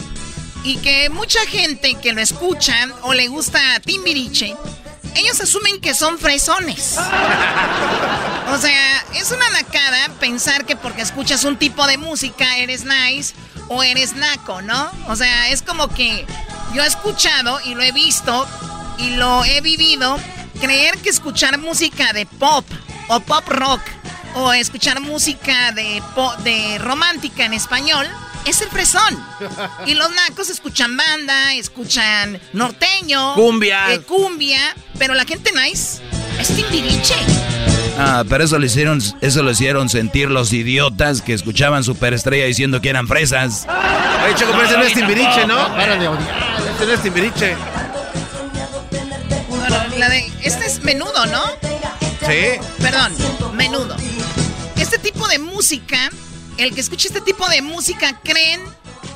[0.64, 4.54] Y que mucha gente que lo escucha o le gusta Timbiriche,
[5.14, 6.96] ellos asumen que son fresones.
[8.50, 13.34] O sea, es una nacada pensar que porque escuchas un tipo de música eres nice
[13.68, 14.90] o eres naco, ¿no?
[15.08, 16.26] O sea, es como que
[16.74, 18.46] yo he escuchado y lo he visto
[18.98, 20.18] y lo he vivido,
[20.60, 22.64] creer que escuchar música de pop
[23.08, 23.80] o pop rock
[24.34, 26.02] o escuchar música de,
[26.44, 28.06] de romántica en español
[28.44, 29.22] es el fresón.
[29.86, 34.60] Y los nacos escuchan banda, escuchan norteño, cumbia, eh, cumbia,
[34.98, 36.00] pero la gente nice
[36.40, 37.14] es timbiriche.
[38.00, 42.80] Ah, pero eso lo hicieron, eso lo hicieron sentir los idiotas que escuchaban Superestrella diciendo
[42.80, 43.66] que eran fresas.
[44.24, 45.68] Oye, Choco, pero ese no es timbiriche, ¿no?
[45.68, 46.58] Para de odiar.
[46.70, 47.56] Este no es timbiriche.
[49.96, 51.42] la de, este es menudo, ¿no?
[52.20, 52.60] Sí.
[52.80, 53.12] Perdón,
[53.54, 53.96] menudo.
[54.76, 56.10] Este tipo de música,
[56.58, 58.60] el que escucha este tipo de música creen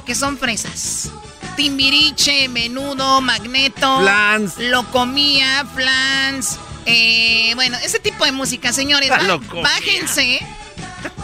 [0.07, 1.11] que son fresas.
[1.57, 4.01] Timbiriche, menudo, magneto.
[4.01, 4.57] Flans.
[4.59, 6.57] Locomía, flans.
[6.87, 9.11] Eh, bueno, ese tipo de música, señores.
[9.63, 10.41] bájense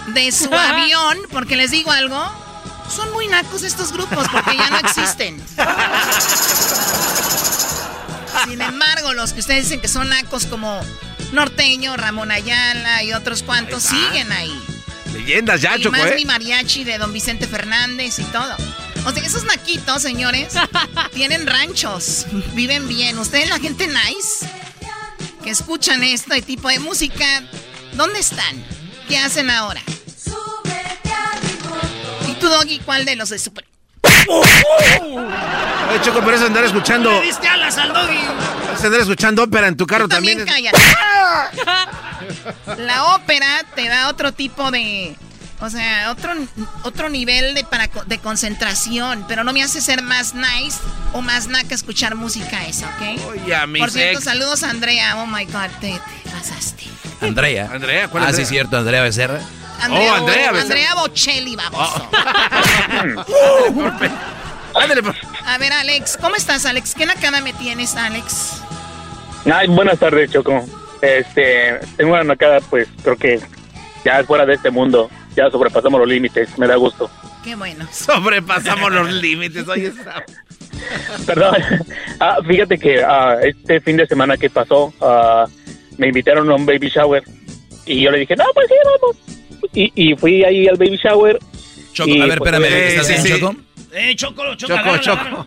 [0.08, 2.20] de su avión, porque les digo algo.
[2.94, 5.42] Son muy nacos estos grupos porque ya no existen.
[8.46, 10.80] Sin embargo, los que ustedes dicen que son nacos como
[11.32, 14.58] Norteño, Ramón Ayala y otros cuantos siguen ahí.
[15.12, 16.14] Leyendas ya, y más ¿eh?
[16.16, 18.54] mi mariachi de don Vicente Fernández y todo.
[19.06, 20.54] O sea, esos naquitos, señores,
[21.14, 23.18] tienen ranchos, viven bien.
[23.18, 24.46] Ustedes, la gente nice,
[25.42, 27.42] que escuchan este tipo de música,
[27.94, 28.64] ¿dónde están?
[29.08, 29.82] ¿Qué hacen ahora?
[32.28, 33.64] ¿Y tú, Doggy, cuál de los de Super?
[35.90, 37.10] Oye, Choco, pero es andar escuchando.
[37.10, 38.18] ¿Le diste alas al Doggy?
[38.74, 40.44] Es andar escuchando ópera en tu carro también.
[40.44, 40.78] También cállate.
[42.82, 45.16] La ópera te da otro tipo de
[45.60, 46.32] o sea, otro,
[46.84, 50.78] otro nivel de, para, de concentración, pero no me hace ser más nice
[51.12, 53.20] o más naca escuchar música esa, ¿ok?
[53.30, 55.16] Oye, mi Por cierto, saludos a Andrea.
[55.16, 56.00] Oh my God, te,
[56.30, 56.84] pasaste.
[57.20, 57.68] Andrea.
[57.72, 58.46] Andrea, ¿cuál Ah, Andrea?
[58.46, 59.40] sí, cierto, Andrea Becerra.
[59.80, 60.50] Andrea, Oh, Andrea.
[60.50, 61.88] Andrea Bocelli, vamos.
[64.74, 66.94] Ándale, por- A ver, Alex, ¿cómo estás, Alex?
[66.94, 68.62] ¿Qué nacada me tienes, Alex?
[69.52, 70.64] Ay, buenas tardes, Choco.
[71.00, 73.40] Este, tengo una nacada, pues, creo que
[74.04, 75.10] ya es fuera de este mundo.
[75.36, 77.10] Ya sobrepasamos los límites, me da gusto.
[77.44, 77.86] Qué bueno.
[77.92, 79.86] Sobrepasamos los límites, oye.
[80.00, 80.24] esa-
[81.26, 81.56] Perdón.
[82.20, 85.46] Ah, fíjate que ah, este fin de semana que pasó, ah,
[85.98, 87.22] me invitaron a un baby shower.
[87.86, 89.16] Y yo le dije, no, pues sí, vamos.
[89.74, 91.38] Y, y fui ahí al baby shower.
[91.92, 93.40] Choco, y, a ver, pues, espérame, eh, ¿estás sí, sí.
[93.40, 93.56] Choco?
[93.92, 95.18] Eh, Choco, Choco, Choco, agárralo, Choco.
[95.20, 95.46] agárralo.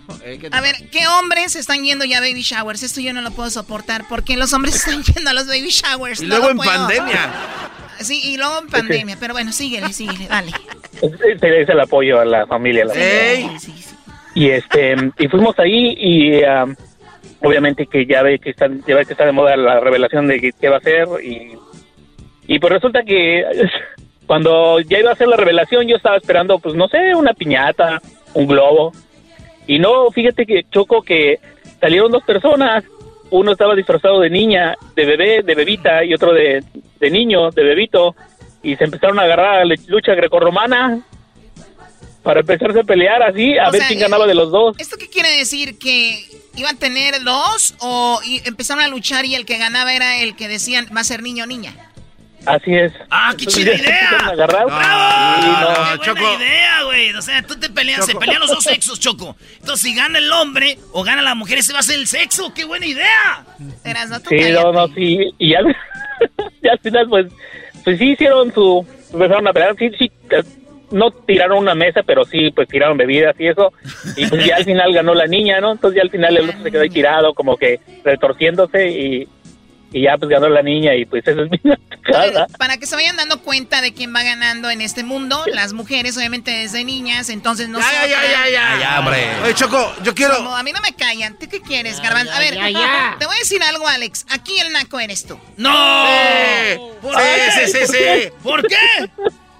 [0.52, 2.82] A ver, ¿qué hombres están yendo ya a baby showers?
[2.84, 4.06] Esto yo no lo puedo soportar.
[4.10, 6.22] porque los hombres están yendo a los baby showers?
[6.22, 6.70] Y No luego en puedo.
[6.72, 7.32] pandemia.
[8.00, 9.16] Sí, y luego en pandemia.
[9.20, 10.52] Pero bueno, síguele, síguele, dale.
[11.04, 12.84] Ese es el apoyo a la familia.
[12.86, 13.48] la Ey.
[14.34, 16.76] Y este y fuimos ahí y um,
[17.44, 20.40] obviamente que ya ve que está ya ve que está de moda la revelación de
[20.42, 21.52] qué- qué va a hacer y
[22.48, 23.44] y pues resulta que
[24.32, 28.02] cuando ya iba a hacer la revelación yo estaba esperando pues no sé una piñata
[28.34, 28.94] un globo
[29.68, 31.38] y no fíjate que choco que
[31.82, 32.86] salieron dos personas
[33.30, 36.64] uno estaba disfrazado de niña de bebé de bebita y otro de,
[37.02, 38.16] de niño de bebito
[38.64, 41.02] y se empezaron a agarrar a la lucha grecorromana
[42.24, 44.96] para empezarse a pelear así a O ver sea, quién ganaba de los dos ¿Esto
[44.98, 45.78] qué quiere decir?
[45.78, 46.24] ¿Que
[46.56, 50.48] iban a tener dos o empezaron a luchar y el que ganaba era el que
[50.48, 51.91] decían va a ser niño o niña?
[52.46, 52.92] Así es.
[53.10, 54.28] ¡Ah, qué Entonces, chida se idea!
[54.32, 54.66] agarrar.
[54.66, 55.96] ¡Bravo!
[55.96, 56.02] No.
[56.02, 57.14] ¡Qué buena idea, güey!
[57.14, 58.20] O sea, tú te peleas, se Choco.
[58.20, 59.36] pelean los dos sexos, Choco.
[59.60, 62.54] Entonces, si gana el hombre o gana la mujer, ese va a ser el sexo.
[62.54, 63.46] ¡Qué buena idea!
[63.84, 65.34] Eras, no, tú Sí, no, no, sí.
[65.38, 65.60] Y ya,
[66.64, 67.28] ya al final, pues,
[67.84, 68.86] pues sí hicieron su.
[69.14, 69.76] Empezaron a pelear.
[69.78, 70.12] Sí, sí.
[70.92, 73.72] No tiraron una mesa, pero sí, pues tiraron bebidas y eso.
[74.18, 75.72] Y pues ya al final ganó la niña, ¿no?
[75.72, 79.28] Entonces ya al final el otro se quedó ahí tirado, como que retorciéndose y,
[79.94, 82.48] y ya pues ganó la niña y pues eso es mi nacada.
[82.58, 86.16] Para que se vayan dando cuenta de quién va ganando en este mundo, las mujeres
[86.18, 88.80] obviamente desde niñas, entonces no Ya, ya, ya, ya, ya.
[88.80, 89.28] Ya, hombre.
[89.44, 90.38] Oye, Choco, yo quiero.
[90.38, 91.38] Como, a mí no me callan.
[91.38, 92.32] ¿Tú qué quieres, Garbanzo?
[92.34, 93.16] A ver, ya, ya.
[93.20, 94.26] te voy a decir algo, Alex.
[94.30, 95.38] Aquí el naco eres tú.
[95.58, 95.72] ¡No!
[97.02, 97.22] ¿Por Sí,
[97.56, 97.68] qué?
[97.68, 98.30] sí, sí, sí.
[98.44, 98.76] ¿Por qué?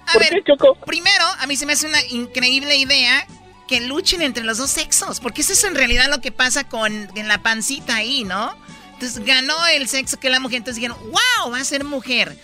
[0.06, 0.42] A ver,
[0.86, 3.26] primero, a mí se me hace una increíble idea
[3.68, 7.08] que luchen entre los dos sexos, porque eso es en realidad lo que pasa con
[7.16, 8.54] en la pancita ahí, ¿no?
[9.02, 12.36] Entonces ganó el sexo que la mujer, entonces dijeron, wow, va a ser mujer.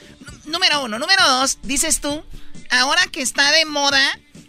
[0.44, 0.98] Número uno.
[0.98, 2.24] Número dos, dices tú,
[2.70, 4.00] ahora que está de moda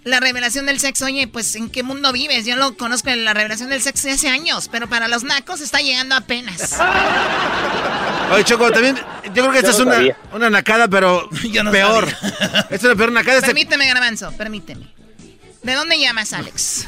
[0.05, 2.47] la revelación del sexo, oye, pues ¿en qué mundo vives?
[2.47, 5.61] Yo lo conozco en la revelación del sexo de hace años, pero para los nacos
[5.61, 6.79] está llegando apenas.
[8.31, 8.95] Oye, Choco, también.
[9.25, 10.17] Yo creo que esta es una, sabía.
[10.33, 12.07] una nacada, pero Yo no peor.
[12.07, 13.37] Esta es una peor nacada.
[13.37, 14.87] Este- Permíteme, Garbanzo, permíteme.
[15.61, 16.87] ¿De dónde llamas, Alex?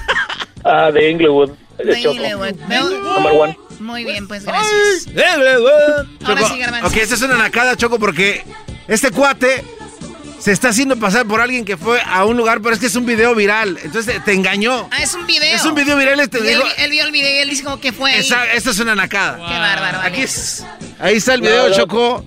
[0.63, 1.51] Ah, de Inglewood.
[1.77, 2.15] De De Choco.
[2.15, 2.55] Inglewood.
[2.55, 3.57] Number one.
[3.81, 5.07] Muy bien, pues gracias.
[6.23, 6.87] Ahora Choco, sí, Garbanzo.
[6.87, 8.43] ok, esta es una nacada, Choco, porque
[8.87, 9.63] este cuate
[10.39, 12.95] se está haciendo pasar por alguien que fue a un lugar, pero es que es
[12.95, 13.77] un video viral.
[13.83, 14.87] Entonces te engañó.
[14.91, 15.55] Ah, es un video.
[15.55, 17.79] Es un video viral, este Y él, dijo- él vio el video y él dijo
[17.79, 18.19] que fue ahí.
[18.21, 19.35] Esa- esta es una nacada.
[19.37, 19.99] Qué bárbaro.
[20.01, 20.65] Aquí es-
[20.99, 21.75] ahí está el video, No, no.
[21.75, 22.25] Choco,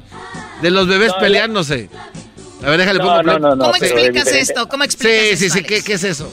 [0.62, 1.88] de los bebés No, peleándose.
[2.62, 3.40] A ver, déjale No, pongo no, play.
[3.40, 4.68] no, no, ¿Cómo explicas esto?
[4.68, 6.32] ¿Cómo explicas Sí, sí, esto, sí, ¿qué, qué es eso?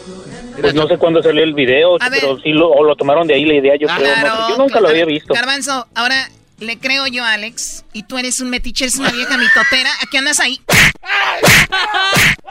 [0.60, 2.20] Pues no sé cuándo salió el video, A ver.
[2.22, 4.16] pero sí lo, o lo tomaron de ahí la idea, yo Ah, creo.
[4.18, 5.34] no yo nunca lo había visto.
[5.34, 6.30] Garbanzo, ahora
[6.60, 9.90] le creo yo a Alex y tú eres un metiche, eres una vieja mitotera.
[10.04, 10.62] ¿A qué andas ahí?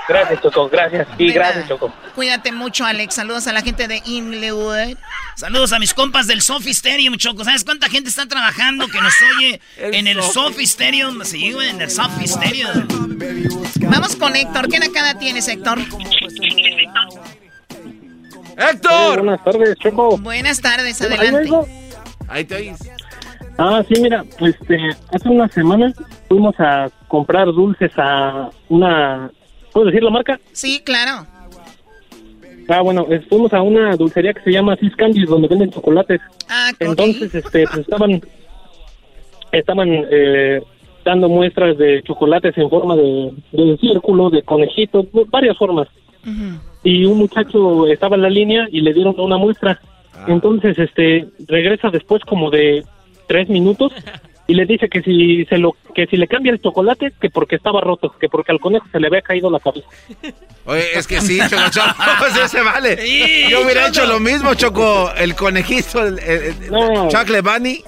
[0.09, 1.07] Gracias, Choco, gracias.
[1.17, 1.69] Sí, gracias.
[1.69, 1.93] Choco.
[2.17, 3.15] Cuídate mucho, Alex.
[3.15, 4.97] Saludos a la gente de Inglewood.
[5.37, 7.45] Saludos a mis compas del Sophie Stadium, Choco.
[7.45, 11.25] ¿Sabes cuánta gente está trabajando que nos oye El en el Stadium?
[11.25, 12.89] Sí, güey, en el Sophie Stadium.
[13.83, 14.69] Vamos con Héctor.
[14.69, 15.79] ¿Qué nacada tienes, Héctor?
[18.57, 19.23] ¡Héctor!
[19.23, 20.19] buenas tardes, Choco.
[20.19, 21.51] Buenas tardes, Ahí adelante.
[22.29, 22.79] Ahí te oís.
[23.59, 24.79] Ah, sí, mira, este,
[25.13, 25.95] hace unas semanas
[26.29, 29.31] fuimos a comprar dulces a una...
[29.73, 30.41] ¿Puedo decir la marca?
[30.53, 31.27] Sí, claro.
[32.69, 36.21] Ah, bueno, fuimos a una dulcería que se llama Sis Candies, donde venden chocolates.
[36.49, 36.71] Ah.
[36.79, 38.23] Entonces, este, pues estaban,
[39.53, 40.63] estaban eh,
[41.05, 45.89] dando muestras de chocolates en forma de, de círculo, de conejito, varias formas.
[46.23, 46.70] Ujú.
[46.83, 49.81] Y un muchacho estaba en la línea y le dieron una muestra.
[50.27, 52.85] Entonces, este, regresa después como de
[53.27, 53.93] tres minutos
[54.47, 57.55] y le dice que si se lo que si le cambia el chocolate que porque
[57.55, 59.87] estaba roto que porque al conejo se le había caído la cabeza
[60.67, 63.49] Oye, es que sí, Choco, Choco, pues se vale.
[63.49, 67.85] Yo hubiera hecho lo mismo, Choco, el conejito, el, el, el Chocolate Bunny.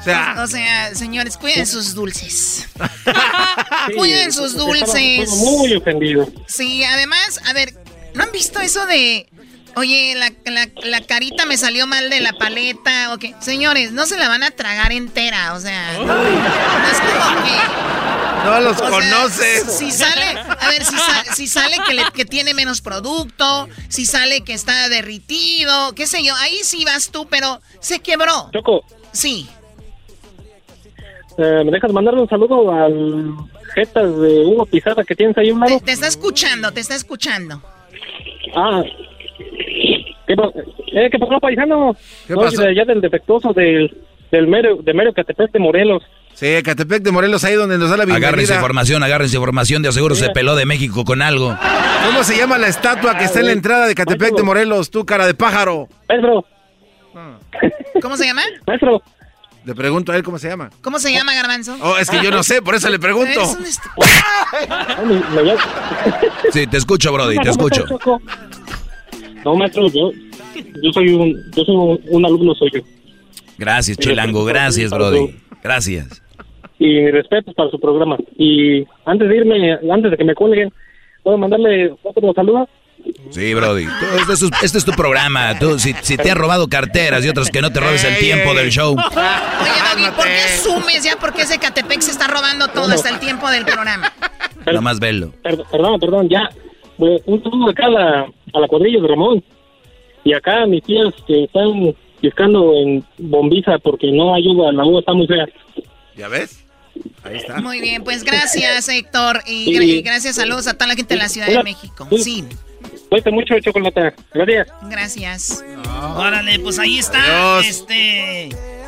[0.00, 2.68] O sea, O sea, señores, cuiden sus dulces.
[3.96, 5.28] cuiden sus dulces.
[5.30, 7.74] muy ofendido Sí, además, a ver,
[8.14, 9.28] ¿no han visto eso de,
[9.76, 13.12] oye, la, la- la carita me salió mal de la paleta?
[13.14, 13.34] o qué?
[13.40, 18.44] Señores, no se la van a tragar entera, o sea, no, no es como que...
[18.44, 19.64] no los o sea, conoces.
[19.78, 24.06] Si sale, a ver, si, sa- si sale que, le- que tiene menos producto, si
[24.06, 28.50] sale que está derritido, qué sé yo, ahí sí vas tú, pero se quebró.
[28.52, 29.48] Choco Sí.
[31.38, 33.34] eh, me dejas mandarle un saludo al
[33.74, 37.62] jetas de Hugo Pizarra que tienes ahí un lado Te está escuchando, te está escuchando.
[38.56, 38.82] Ah
[40.26, 41.94] ¿qué, eh, ¿qué pasó paisano?
[42.26, 42.62] ¿Qué Soy pasó?
[42.62, 43.96] de allá del defectuoso del
[44.30, 46.02] del mero de mero Catepec de Morelos
[46.34, 48.28] Sí, Catepec de Morelos, ahí donde nos da la bienvenida.
[48.28, 51.54] Agárrense información, agárrense información, de aseguro se peló de México con algo.
[52.06, 54.90] ¿Cómo se llama la estatua que está en la entrada de Catepec de Morelos?
[54.90, 55.88] Tú, cara de pájaro.
[56.08, 56.44] Maestro.
[58.00, 58.42] ¿Cómo se llama?
[58.66, 59.02] Maestro.
[59.64, 60.70] Le pregunto a él cómo se llama.
[60.82, 61.76] ¿Cómo se llama, Garbanzo?
[61.82, 63.40] Oh, es que yo no sé, por eso le pregunto.
[63.58, 63.82] Un est-
[66.52, 67.84] Sí, te escucho, Brody, te escucho.
[69.44, 70.10] No, maestro, yo,
[70.82, 72.82] yo soy un, yo soy un, un alumno suyo.
[73.58, 75.36] Gracias, Chilango, gracias, Brody.
[75.62, 76.22] Gracias.
[76.78, 78.16] Y mi respeto para su programa.
[78.38, 80.72] Y antes de irme, antes de que me cuelguen,
[81.22, 82.68] ¿puedo mandarle otro saludo?
[83.30, 83.84] Sí, Brody.
[83.86, 85.58] Tú, este, es, tu- este es tu programa.
[85.58, 88.54] Tú, si, si te has robado carteras y otras que no te robes el tiempo
[88.54, 88.92] del show.
[88.98, 93.18] Oye, Doggy, ¿por qué asumes ya porque ese Catepec se está robando todo hasta el
[93.20, 94.12] tiempo del programa?
[94.72, 95.32] Nomás velo.
[95.42, 96.48] Per- perdón, perdón, ya.
[96.96, 98.20] Pues, un saludo acá a la,
[98.54, 99.44] a la cuadrilla de Ramón.
[100.24, 105.00] Y acá a mis tías que están pescando en bombiza porque no ayuda, la uva
[105.00, 105.46] está muy fea.
[106.16, 106.62] ¿Ya ves?
[107.24, 107.60] Ahí está.
[107.60, 109.40] Muy bien, pues gracias, Héctor.
[109.46, 109.90] Y, gra- Sí.
[109.92, 111.62] y gracias, saludos a toda la gente de la Ciudad de.
[111.62, 112.06] México.
[112.18, 112.44] Sí,
[113.10, 114.14] Cuídate mucho, chocolate.
[114.32, 114.68] Gracias.
[114.82, 115.64] gracias.
[116.16, 117.60] Órale, pues ahí está.
[117.60, 118.44] Este.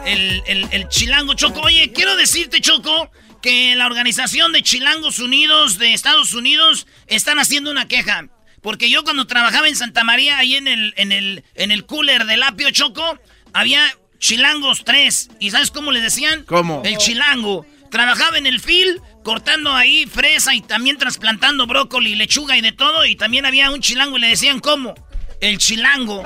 [0.06, 1.60] El, el- el Chilango Choco.
[1.60, 3.10] Oye, quiero decirte, Choco,
[3.42, 8.28] que la organización de Chilangos Unidos de Estados Unidos están haciendo una queja.
[8.62, 12.24] Porque yo cuando trabajaba en Santa María, ahí en el, en el, en el cooler
[12.26, 13.18] del apio Choco,
[13.52, 13.84] había
[14.18, 15.30] Chilangos 3.
[15.40, 16.44] ¿Y sabes cómo le decían?
[16.44, 16.82] ¿Cómo?
[16.84, 17.66] El Chilango.
[17.92, 23.04] Trabajaba en el fil, cortando ahí fresa y también trasplantando brócoli, lechuga y de todo.
[23.04, 24.94] Y también había un chilango y le decían, ¿cómo?
[25.42, 26.22] El chilango.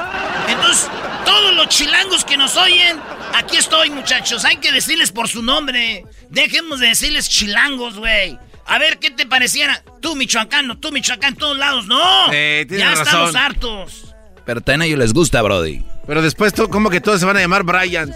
[0.48, 0.88] Entonces,
[1.24, 3.01] todos los chilangos que nos oyen,
[3.34, 4.44] aquí estoy, muchachos.
[4.44, 6.05] Hay que decirles por su nombre.
[6.30, 8.38] Dejemos de decirles chilangos, güey.
[8.66, 9.82] A ver qué te pareciera.
[10.01, 11.86] Tú, michoacano, tú, michoacán, en todos lados.
[11.86, 12.32] ¡No!
[12.32, 14.14] Ya estamos hartos.
[14.44, 15.82] Pero también a ellos les gusta, Brody.
[16.06, 18.14] Pero después, tú, ¿cómo que todos se van a llamar Brian?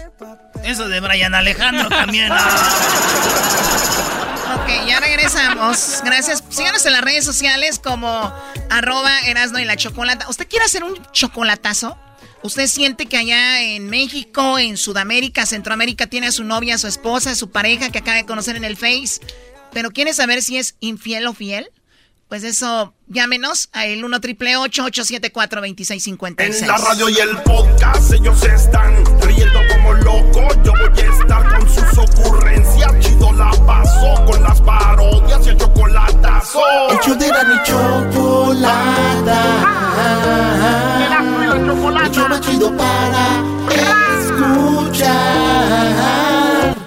[0.63, 2.29] Eso de Brian Alejandro también.
[2.29, 2.35] ¿no?
[4.53, 6.01] Ok, ya regresamos.
[6.03, 6.43] Gracias.
[6.49, 8.33] Síganos en las redes sociales como
[8.69, 10.27] arroba Erasno y la Chocolata.
[10.27, 11.97] ¿Usted quiere hacer un chocolatazo?
[12.43, 16.87] ¿Usted siente que allá en México, en Sudamérica, Centroamérica, tiene a su novia, a su
[16.87, 19.21] esposa, a su pareja que acaba de conocer en el Face?
[19.71, 21.69] ¿Pero quiere saber si es infiel o fiel?
[22.27, 28.11] Pues eso, llámenos a el 1 triple 874 2656 En la radio y el podcast
[28.13, 29.03] ellos están
[29.41, 30.57] riendo como locos.
[30.63, 32.99] Yo voy a estar con sus ocurrencias.
[32.99, 36.59] Chido la paso con las parodias y el chocolatazo.
[36.91, 39.41] Hecho de la ni chocolata.
[42.01, 43.43] El show más chido para
[44.19, 45.15] escuchar.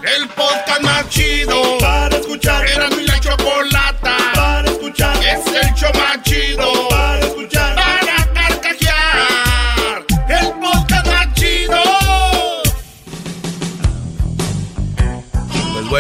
[0.03, 2.67] El podcast más chido para escuchar.
[2.69, 5.17] Era mi la chocolata para escuchar.
[5.25, 7.04] Es el show más chido para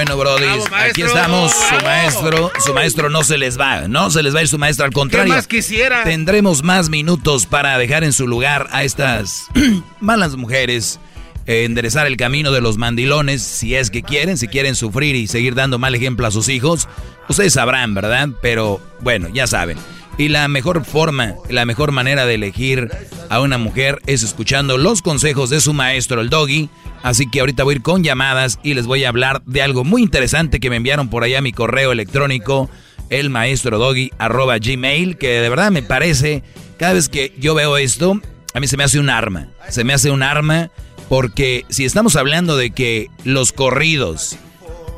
[0.04, 0.46] bueno, Brody,
[0.90, 1.52] aquí estamos.
[1.52, 3.88] Su maestro, su maestro no se les va.
[3.88, 5.32] No se les va a ir su maestro, al contrario.
[5.32, 6.04] más quisiera?
[6.04, 9.46] Tendremos más minutos para dejar en su lugar a estas
[10.00, 11.00] malas mujeres.
[11.46, 15.26] eh, enderezar el camino de los mandilones, si es que quieren, si quieren sufrir y
[15.26, 16.88] seguir dando mal ejemplo a sus hijos,
[17.28, 18.28] ustedes sabrán, ¿verdad?
[18.42, 19.78] Pero bueno, ya saben.
[20.16, 22.90] Y la mejor forma, la mejor manera de elegir
[23.30, 26.68] a una mujer es escuchando los consejos de su maestro, el doggy.
[27.04, 29.84] Así que ahorita voy a ir con llamadas y les voy a hablar de algo
[29.84, 32.70] muy interesante que me enviaron por allá a mi correo electrónico,
[33.10, 36.42] el maestro doggy arroba gmail, que de verdad me parece,
[36.78, 38.18] cada vez que yo veo esto,
[38.54, 39.48] a mí se me hace un arma.
[39.68, 40.70] Se me hace un arma
[41.10, 44.38] porque si estamos hablando de que los corridos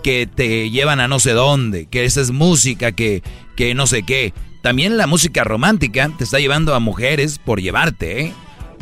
[0.04, 3.24] que te llevan a no sé dónde, que esa es música, que,
[3.56, 8.26] que no sé qué, también la música romántica te está llevando a mujeres por llevarte,
[8.26, 8.32] ¿eh?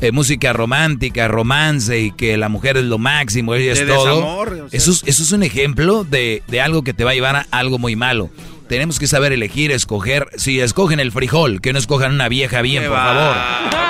[0.08, 4.44] Eh música romántica, romance y que la mujer es lo máximo, ella es todo.
[4.70, 7.46] eso, es, eso es un ejemplo de, de algo que te va a llevar a
[7.50, 8.30] algo muy malo.
[8.68, 10.28] Tenemos que saber elegir, escoger.
[10.36, 13.36] Si escogen el frijol, que no escojan una vieja bien, por favor.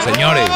[0.04, 0.50] Señores.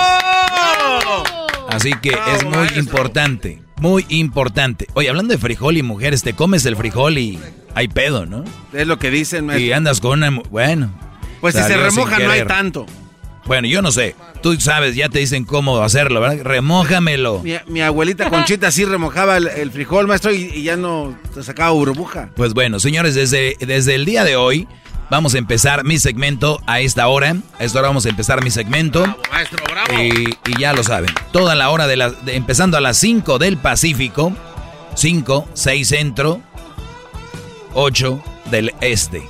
[1.68, 4.88] Así que es muy importante, muy importante.
[4.94, 7.38] Oye, hablando de frijol y mujeres, te comes el frijol y
[7.74, 8.44] hay pedo, ¿no?
[8.72, 9.66] Es lo que dicen, maestro.
[9.66, 10.42] Y andas con una...
[10.50, 10.90] Bueno.
[11.40, 12.86] Pues si se remoja no hay tanto.
[13.48, 14.14] Bueno, yo no sé.
[14.42, 16.44] Tú sabes, ya te dicen cómo hacerlo, ¿verdad?
[16.44, 17.42] Remójamelo.
[17.66, 22.30] Mi, abuelita Conchita sí remojaba el, frijol, maestro, y, ya no sacaba burbuja.
[22.36, 24.68] Pues bueno, señores, desde, desde el día de hoy
[25.10, 27.34] Vamos a empezar mi segmento a esta hora.
[27.58, 29.00] A esta hora vamos a empezar mi segmento.
[29.00, 30.02] Bravo, maestro, bravo.
[30.02, 31.10] Y, ya lo saben.
[31.32, 32.12] Toda la hora de la.
[32.26, 34.34] empezando a las 5 del Pacífico.
[34.94, 36.42] 5, 6 centro.
[37.72, 39.22] 8 del este.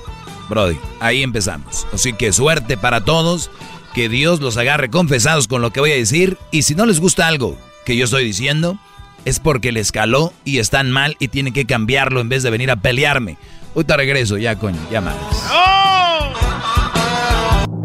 [0.48, 1.86] Brody, ahí empezamos.
[1.92, 3.50] Así que suerte para todos.
[3.98, 6.38] Que Dios los agarre confesados con lo que voy a decir.
[6.52, 8.78] Y si no les gusta algo que yo estoy diciendo,
[9.24, 12.70] es porque les caló y están mal y tienen que cambiarlo en vez de venir
[12.70, 13.38] a pelearme.
[13.74, 15.16] Ahorita regreso, ya coño, ya más.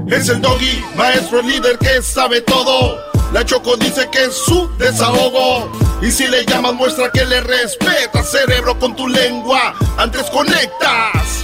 [0.08, 3.00] Es el doggy, maestro líder que sabe todo.
[3.34, 5.72] La Choco dice que es su desahogo.
[6.04, 9.74] Y si le llamas, muestra que le respeta, cerebro, con tu lengua.
[9.98, 11.44] Antes conectas.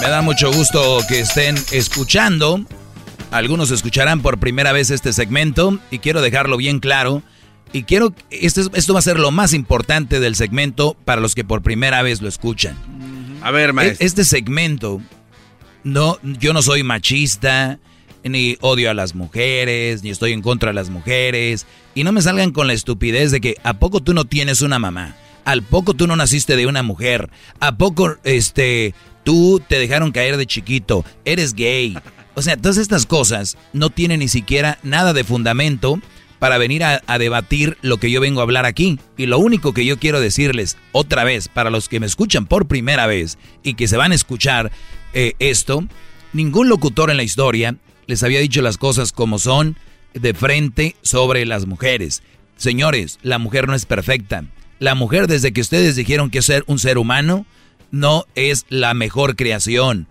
[0.00, 2.64] Me da mucho gusto que estén escuchando.
[3.30, 7.22] Algunos escucharán por primera vez este segmento y quiero dejarlo bien claro.
[7.72, 11.44] Y quiero, esto, esto va a ser lo más importante del segmento para los que
[11.44, 12.76] por primera vez lo escuchan.
[13.42, 14.06] A ver, maestro.
[14.06, 15.02] Este segmento,
[15.84, 17.78] no, yo no soy machista,
[18.24, 21.66] ni odio a las mujeres, ni estoy en contra de las mujeres.
[21.94, 24.78] Y no me salgan con la estupidez de que ¿a poco tú no tienes una
[24.78, 25.16] mamá?
[25.44, 27.30] ¿Al poco tú no naciste de una mujer?
[27.60, 28.94] ¿A poco este
[29.28, 31.04] tú te dejaron caer de chiquito?
[31.26, 31.98] ¿Eres gay?
[32.32, 36.00] O sea, todas estas cosas no tienen ni siquiera nada de fundamento
[36.38, 38.98] para venir a, debatir lo que yo vengo a hablar aquí.
[39.18, 42.68] Y lo único que yo quiero decirles otra vez, para los que me escuchan por
[42.68, 44.72] primera vez y que se van a escuchar
[45.12, 45.84] eh, esto,
[46.32, 47.76] ningún locutor en la historia
[48.06, 49.76] les había dicho las cosas como son
[50.14, 52.22] de frente sobre las mujeres.
[52.56, 54.46] Señores, la mujer no es perfecta.
[54.78, 57.44] La mujer desde que ustedes dijeron que ser un ser humano
[57.90, 60.06] no es la mejor creación.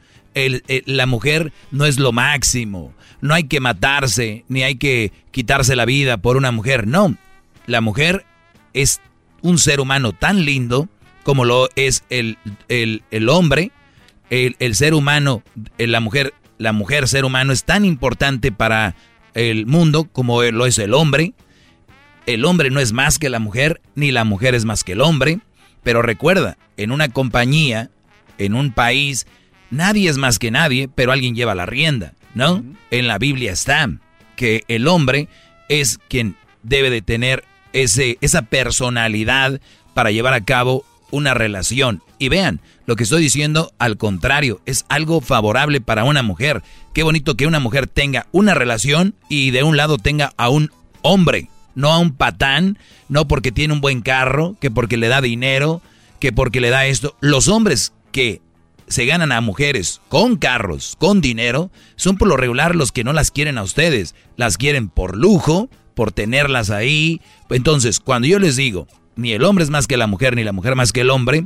[0.85, 5.85] la mujer no es lo máximo no hay que matarse, ni hay que quitarse la
[5.85, 6.87] vida por una mujer.
[6.87, 7.15] No,
[7.65, 8.25] la mujer
[8.73, 9.01] es
[9.41, 10.89] un ser humano tan lindo
[11.23, 12.37] como lo es el,
[12.69, 13.71] el, hombre.
[14.29, 15.43] El, ser humano,
[15.77, 18.95] eh, la mujer, la mujer ser humano es tan importante para
[19.33, 21.33] el mundo como lo es el hombre.
[22.25, 25.01] El hombre no es más que la mujer, ni la mujer es más que el
[25.01, 25.39] hombre.
[25.87, 27.89] Pero recuerda, en una compañía,
[28.37, 29.25] en un país,
[29.69, 32.11] nadie es más que nadie, pero alguien lleva la rienda.
[32.35, 32.61] ¿no?
[32.91, 33.89] En la Biblia está
[34.35, 35.29] que el hombre
[35.69, 39.61] es quien debe de tener ese, esa personalidad
[39.93, 42.03] para llevar a cabo una relación.
[42.19, 46.63] Y vean, lo que estoy diciendo, al contrario, es algo favorable para una mujer.
[46.93, 50.69] Qué bonito que una mujer tenga una relación y de un lado tenga a un
[51.01, 55.21] hombre, no a un patán, no porque tiene un buen carro, que porque le da
[55.21, 55.83] dinero,
[56.19, 57.15] que porque le da esto.
[57.21, 58.41] Los hombres que
[58.87, 63.13] se ganan a mujeres con carros, con dinero, son por lo regular los que no
[63.13, 64.15] las quieren a ustedes.
[64.37, 67.21] Las quieren por lujo, por tenerlas ahí.
[67.51, 70.53] Entonces, cuando yo les digo, ni el hombre es más que la mujer, ni la
[70.53, 71.45] mujer más que el hombre,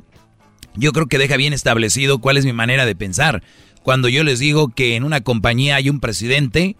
[0.75, 3.43] yo creo que deja bien establecido cuál es mi manera de pensar.
[3.83, 6.77] Cuando yo les digo que en una compañía hay un presidente,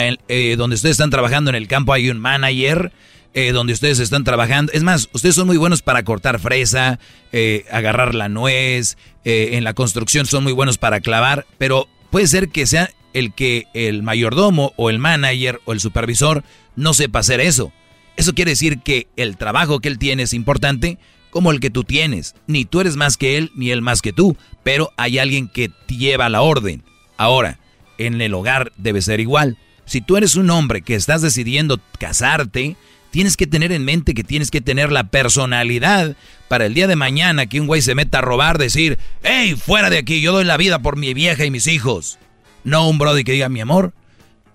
[0.00, 2.92] eh, donde ustedes están trabajando en el campo hay un manager,
[3.34, 4.72] eh, donde ustedes están trabajando.
[4.72, 6.98] Es más, ustedes son muy buenos para cortar fresa,
[7.32, 12.48] eh, agarrar la nuez, en la construcción son muy buenos para clavar, pero puede ser
[12.48, 16.42] que sea el que el mayordomo o el manager o el supervisor
[16.74, 17.72] no sepa hacer eso.
[18.16, 20.98] Eso quiere decir que el trabajo que él tiene es importante
[21.30, 22.34] como el que tú tienes.
[22.46, 25.70] Ni tú eres más que él, ni él más que tú, pero hay alguien que
[25.88, 26.82] lleva la orden.
[27.16, 27.58] Ahora,
[27.98, 29.56] en el hogar debe ser igual.
[29.92, 32.76] Si tú eres un hombre que estás decidiendo casarte,
[33.10, 36.16] tienes que tener en mente que tienes que tener la personalidad
[36.48, 39.90] para el día de mañana que un güey se meta a robar, decir, hey, fuera
[39.90, 42.18] de aquí, yo doy la vida por mi vieja y mis hijos.
[42.64, 43.92] No un brody que diga, mi amor,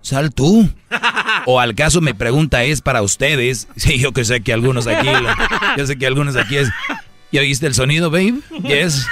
[0.02, 0.72] sal tú.
[1.46, 3.68] O al caso mi pregunta es para ustedes.
[3.76, 5.08] Sí, yo que sé que algunos aquí,
[5.78, 6.70] yo sé que algunos aquí es.
[7.32, 8.40] ¿Ya oíste el sonido, babe?
[8.64, 9.06] Yes.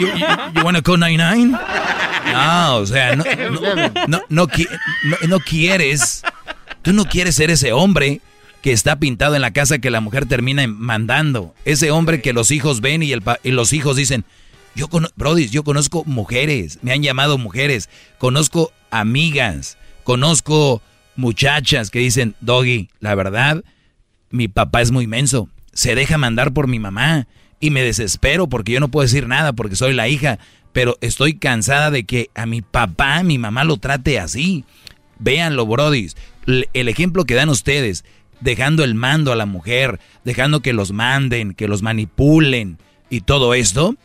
[0.00, 1.58] You, you, wanna call 99?
[2.32, 3.24] No, o sea, no,
[4.08, 4.48] no, no,
[5.28, 6.22] no, quieres,
[6.82, 8.20] tú no quieres ser ese hombre
[8.62, 11.54] que está pintado en la casa que la mujer termina mandando.
[11.64, 14.24] Ese hombre que los hijos ven y, el, y los hijos dicen,
[14.74, 17.88] yo, Brody, yo conozco mujeres, me han llamado mujeres,
[18.18, 20.82] conozco amigas, conozco
[21.16, 23.64] muchachas que dicen, Doggy, la verdad,
[24.30, 27.26] mi papá es muy menso, se deja mandar por mi mamá
[27.58, 30.38] y me desespero porque yo no puedo decir nada porque soy la hija,
[30.76, 34.66] pero estoy cansada de que a mi papá, mi mamá lo trate así.
[35.18, 38.04] Véanlo, brodis, el ejemplo que dan ustedes,
[38.42, 42.76] dejando el mando a la mujer, dejando que los manden, que los manipulen
[43.08, 43.96] y todo esto,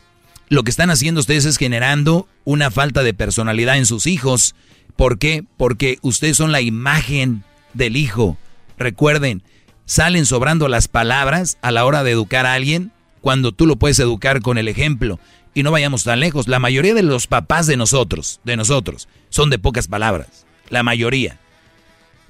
[0.47, 4.55] lo que están haciendo ustedes es generando una falta de personalidad en sus hijos.
[4.95, 5.43] ¿Por qué?
[5.57, 7.43] Porque ustedes son la imagen
[7.73, 8.37] del hijo.
[8.77, 9.43] Recuerden,
[9.83, 13.99] salen sobrando las palabras a la hora de educar a alguien cuando tú lo puedes
[13.99, 15.19] educar con el ejemplo.
[15.53, 16.47] Y no vayamos tan lejos.
[16.47, 20.45] La mayoría de los papás de nosotros, de nosotros, son de pocas palabras.
[20.69, 21.37] La mayoría.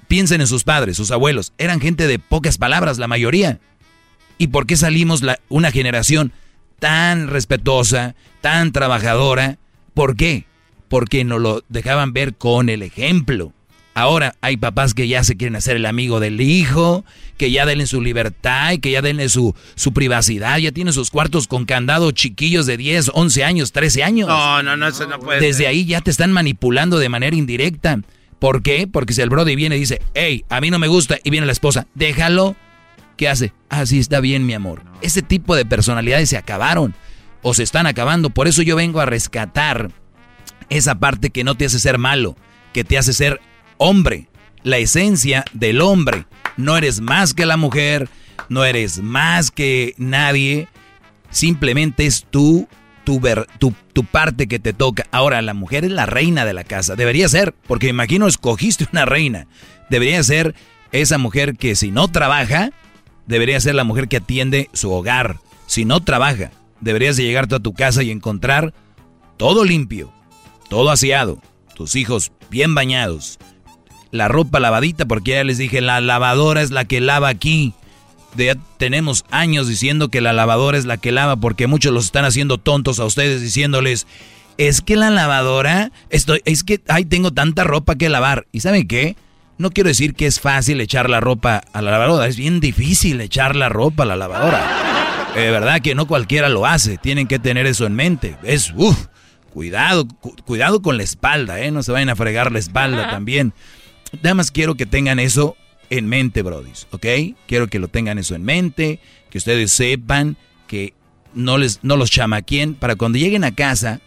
[0.08, 1.52] Piensen en sus padres, sus abuelos.
[1.58, 3.60] Eran gente de pocas palabras, la mayoría.
[4.38, 6.32] ¿Y por qué salimos la, una generación
[6.78, 9.58] tan respetuosa, tan trabajadora?
[9.94, 10.46] ¿Por qué?
[10.88, 13.52] Porque nos lo dejaban ver con el ejemplo.
[13.94, 17.04] Ahora hay papás que ya se quieren hacer el amigo del hijo,
[17.36, 20.56] que ya denle su libertad y que ya denle su, su privacidad.
[20.58, 24.28] Ya tienen sus cuartos con candado chiquillos de 10, 11 años, 13 años.
[24.28, 28.00] No, no, no, eso no puede Desde ahí ya te están manipulando de manera indirecta.
[28.38, 28.88] ¿Por qué?
[28.90, 31.46] Porque si el brody viene y dice, hey, a mí no me gusta, y viene
[31.46, 32.56] la esposa, déjalo,
[33.16, 33.52] ¿qué hace?
[33.68, 34.82] Ah, sí, está bien, mi amor.
[35.02, 36.94] Ese tipo de personalidades se acabaron
[37.42, 38.30] o se están acabando.
[38.30, 39.90] Por eso yo vengo a rescatar
[40.70, 42.36] esa parte que no te hace ser malo,
[42.72, 43.40] que te hace ser
[43.82, 44.28] hombre,
[44.62, 46.26] la esencia del hombre.
[46.56, 48.08] No eres más que la mujer,
[48.48, 50.68] no eres más que nadie,
[51.30, 52.68] simplemente es tú,
[53.04, 53.20] tu,
[53.58, 55.06] tu, tu, parte que te toca.
[55.10, 59.04] Ahora, la mujer es la reina de la casa, debería ser, porque imagino escogiste una
[59.04, 59.48] reina,
[59.90, 60.54] debería ser
[60.92, 62.70] esa mujer que si no trabaja,
[63.26, 65.38] debería ser la mujer que atiende su hogar.
[65.66, 68.74] Si no trabaja, deberías de llegar a tu casa y encontrar
[69.38, 70.12] todo limpio,
[70.68, 71.40] todo aseado,
[71.74, 73.38] tus hijos bien bañados,
[74.12, 77.74] la ropa lavadita, porque ya les dije, la lavadora es la que lava aquí.
[78.36, 82.24] Ya tenemos años diciendo que la lavadora es la que lava, porque muchos los están
[82.24, 84.06] haciendo tontos a ustedes diciéndoles,
[84.58, 88.46] es que la lavadora, estoy, es que, ay, tengo tanta ropa que lavar.
[88.52, 89.16] ¿Y saben qué?
[89.58, 93.20] No quiero decir que es fácil echar la ropa a la lavadora, es bien difícil
[93.20, 95.32] echar la ropa a la lavadora.
[95.34, 98.36] De verdad que no cualquiera lo hace, tienen que tener eso en mente.
[98.42, 99.06] Es, uff,
[99.52, 100.06] cuidado,
[100.44, 101.70] cuidado con la espalda, ¿eh?
[101.70, 103.54] No se vayan a fregar la espalda también.
[104.20, 105.56] Nada más quiero que tengan eso
[105.90, 107.06] en mente, brodis, ¿ok?
[107.46, 110.36] Quiero que lo tengan eso en mente, que ustedes sepan
[110.66, 110.94] que
[111.34, 114.00] no, les, no los chamaquien para cuando lleguen a casa,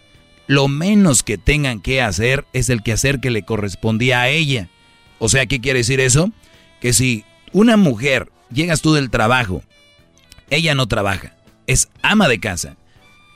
[0.48, 4.70] lo menos que tengan que hacer es el quehacer que le correspondía a ella.
[5.20, 6.32] O sea, ¿qué quiere decir eso?
[6.82, 9.64] Que si una mujer, llegas tú del trabajo,
[10.50, 11.36] ella no trabaja,
[11.68, 12.78] es ama de casa,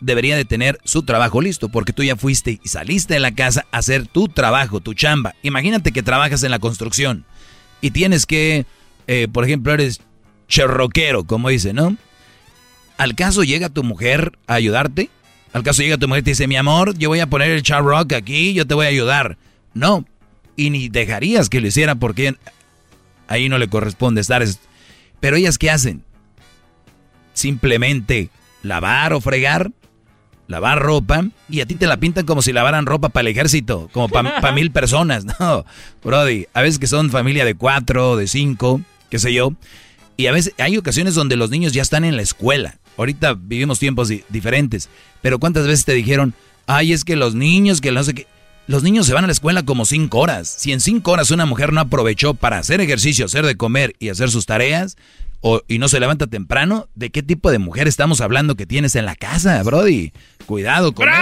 [0.02, 3.66] debería de tener su trabajo listo, porque tú ya fuiste y saliste de la casa
[3.72, 5.36] a hacer tu trabajo, tu chamba.
[5.44, 7.26] Imagínate que trabajas en la construcción
[7.82, 8.66] y tienes que,
[9.08, 10.02] eh, por ejemplo, eres
[10.48, 11.96] cherroquero, como dice, ¿no?
[12.98, 15.10] ¿Al caso llega tu mujer a ayudarte?
[15.54, 17.64] ¿Al caso llega tu mujer y te dice, mi amor, yo voy a poner el
[17.64, 19.38] charrock aquí, yo te voy a ayudar?
[19.74, 20.06] No,
[20.56, 22.36] y ni dejarías que lo hiciera porque
[23.28, 24.44] ahí no le corresponde estar.
[25.20, 26.04] Pero ellas, ¿qué hacen?
[27.34, 28.30] Simplemente
[28.62, 29.72] lavar o fregar
[30.50, 33.88] lavar ropa y a ti te la pintan como si lavaran ropa para el ejército,
[33.94, 35.24] como para mil personas.
[35.40, 35.64] No,
[36.04, 39.54] Brody, a veces que son familia de cuatro, de cinco, qué sé yo.
[40.18, 42.80] Y a veces hay ocasiones donde los niños ya están en la escuela.
[42.98, 44.90] Ahorita vivimos tiempos diferentes.
[45.22, 46.34] Pero ¿cuántas veces te dijeron,
[46.66, 48.28] ay, es que los niños, que no sé qué.
[48.68, 50.48] Los niños se van a la escuela como cinco horas.
[50.48, 54.10] Si en cinco horas una mujer no aprovechó para hacer ejercicio, hacer de comer y
[54.10, 54.98] hacer sus tareas,
[55.42, 58.96] o, y no se levanta temprano, ¿de qué tipo de mujer estamos hablando que tienes
[58.96, 60.12] en la casa, Brody?
[60.46, 61.20] Cuidado con eso.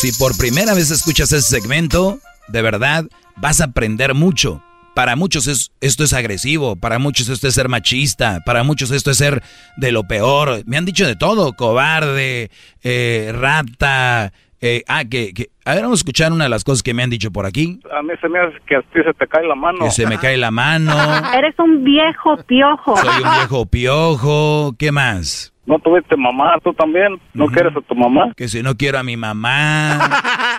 [0.00, 3.04] Si por primera vez escuchas ese segmento, de verdad
[3.36, 4.62] vas a aprender mucho.
[4.94, 9.18] Para muchos esto es agresivo, para muchos esto es ser machista, para muchos esto es
[9.18, 9.42] ser
[9.76, 10.62] de lo peor.
[10.66, 12.50] Me han dicho de todo, cobarde,
[12.82, 16.82] eh, rata, eh, ah, que, que, a ver, vamos a escuchar una de las cosas
[16.82, 17.80] que me han dicho por aquí.
[17.92, 19.78] A mí se me hace que a ti se te cae la mano.
[19.80, 20.92] Que se me cae la mano.
[21.34, 22.96] Eres un viejo piojo.
[22.96, 24.74] Soy un viejo piojo.
[24.78, 25.54] ¿Qué más?
[25.70, 27.20] no tuviste mamá, tú también.
[27.32, 28.32] ¿No quieres a tu mamá?
[28.36, 30.00] Que si no quiero a mi mamá.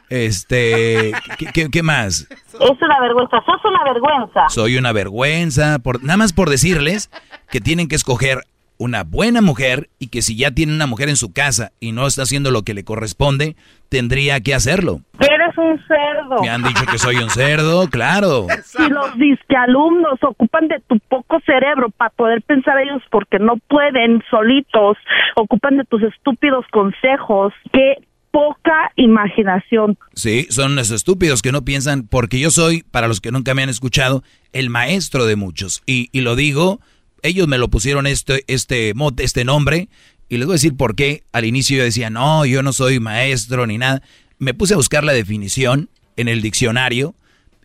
[0.09, 1.11] este.
[1.53, 2.29] ¿qué, qué, más?
[2.31, 4.47] Es una vergüenza, sos una vergüenza.
[4.47, 5.79] Soy una vergüenza.
[5.79, 7.11] Por, nada más por decirles
[7.51, 8.45] que tienen que escoger
[8.81, 12.07] una buena mujer y que si ya tiene una mujer en su casa y no
[12.07, 13.55] está haciendo lo que le corresponde,
[13.89, 15.01] tendría que hacerlo.
[15.19, 16.41] Eres un cerdo.
[16.41, 18.47] Me han dicho que soy un cerdo, claro.
[18.63, 23.57] Si los disque alumnos ocupan de tu poco cerebro para poder pensar ellos porque no
[23.67, 24.97] pueden solitos,
[25.35, 27.97] ocupan de tus estúpidos consejos, qué
[28.31, 29.95] poca imaginación.
[30.15, 33.61] Sí, son los estúpidos que no piensan, porque yo soy, para los que nunca me
[33.61, 35.83] han escuchado, el maestro de muchos.
[35.85, 36.79] Y, y lo digo
[37.23, 39.89] ellos me lo pusieron este, este, este nombre
[40.29, 41.23] y les voy a decir por qué.
[41.33, 44.01] Al inicio yo decía, no, yo no soy maestro ni nada.
[44.39, 47.15] Me puse a buscar la definición en el diccionario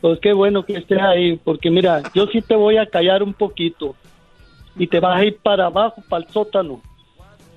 [0.01, 3.33] Pues qué bueno que estés ahí, porque mira, yo sí te voy a callar un
[3.33, 3.95] poquito
[4.77, 6.81] y te vas a ir para abajo, para el sótano.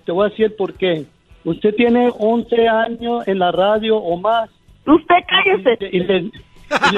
[0.06, 1.06] Te voy a decir por qué.
[1.44, 4.49] Usted tiene 11 años en la radio o más.
[4.86, 5.77] Usted cállese.
[5.91, 6.32] Y, le,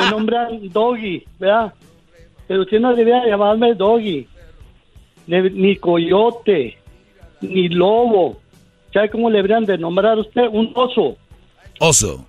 [0.10, 1.74] nombran Doggy, ¿verdad?
[2.48, 4.28] Pero usted no debía llamarme Doggy,
[5.28, 6.78] ni Coyote,
[7.42, 8.38] ni Lobo.
[8.94, 10.48] ¿Sabe cómo le deberían de nombrar a usted?
[10.50, 11.18] Un oso.
[11.80, 12.26] Oso,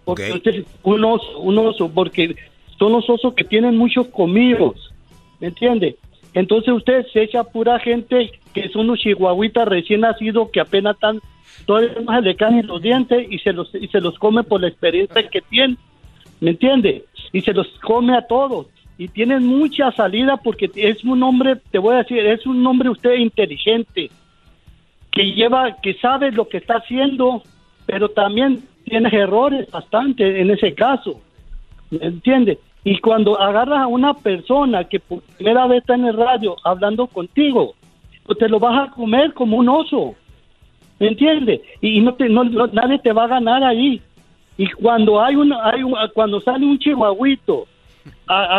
[0.82, 2.36] un oso, un oso, porque
[2.78, 4.92] son los osos que tienen muchos comidos,
[5.40, 5.96] ¿me entiende?
[6.34, 11.20] Entonces usted se echa pura gente que son unos chihuahuitas recién nacidos que apenas están,
[11.66, 14.68] todavía no le caen los dientes y se los, y se los come por la
[14.68, 15.78] experiencia que tienen,
[16.40, 17.04] ¿me entiende?
[17.32, 18.66] Y se los come a todos.
[18.98, 22.90] Y tienen mucha salida porque es un hombre, te voy a decir, es un hombre
[22.90, 24.10] usted inteligente,
[25.12, 27.42] que lleva, que sabe lo que está haciendo,
[27.86, 31.20] pero también tienes errores bastante en ese caso.
[31.90, 32.58] ¿Me entiendes?
[32.84, 37.06] Y cuando agarras a una persona que por primera vez está en el radio hablando
[37.06, 37.74] contigo,
[38.24, 40.14] pues te lo vas a comer como un oso.
[40.98, 41.60] ¿Me entiendes?
[41.80, 44.00] Y no, te, no, nadie te va a ganar ahí.
[44.56, 45.82] Y cuando hay un, hay
[46.14, 47.66] cuando sale un chihuahuito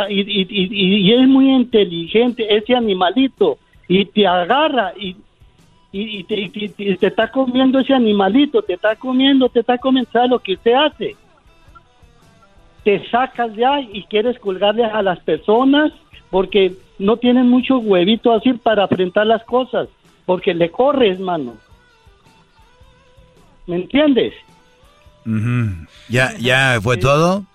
[0.09, 3.57] y, y, es muy inteligente ese animalito
[3.87, 5.15] y te agarra y,
[5.91, 10.39] y, te, te, está comiendo ese animalito, te está comiendo, te está comiendo, ¿sabes lo
[10.39, 11.15] que usted hace?
[12.83, 15.91] Te sacas ya y quieres colgarle a las personas
[16.29, 19.89] porque no tienen mucho huevito así para enfrentar las cosas,
[20.25, 21.55] porque le corres, mano.
[23.65, 24.33] ¿Me entiendes?
[26.07, 27.45] ¿Ya, ¿Ya fue todo?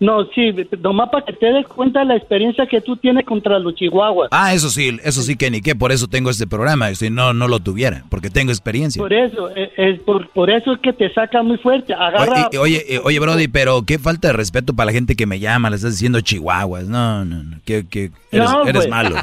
[0.00, 0.50] No, sí,
[0.80, 4.30] nomás para que te des cuenta de la experiencia que tú tienes contra los chihuahuas.
[4.32, 7.34] Ah, eso sí, eso sí que ni qué, por eso tengo este programa, si no,
[7.34, 8.98] no lo tuviera, porque tengo experiencia.
[8.98, 12.48] Por eso, es, eh, por, eso es que te saca muy fuerte, agarra...
[12.48, 15.38] Oye, oye, eh, oye, Brody, pero qué falta de respeto para la gente que me
[15.38, 18.88] llama, le estás diciendo chihuahuas, no, no, no, que, que eres, pues.
[18.88, 19.16] malo.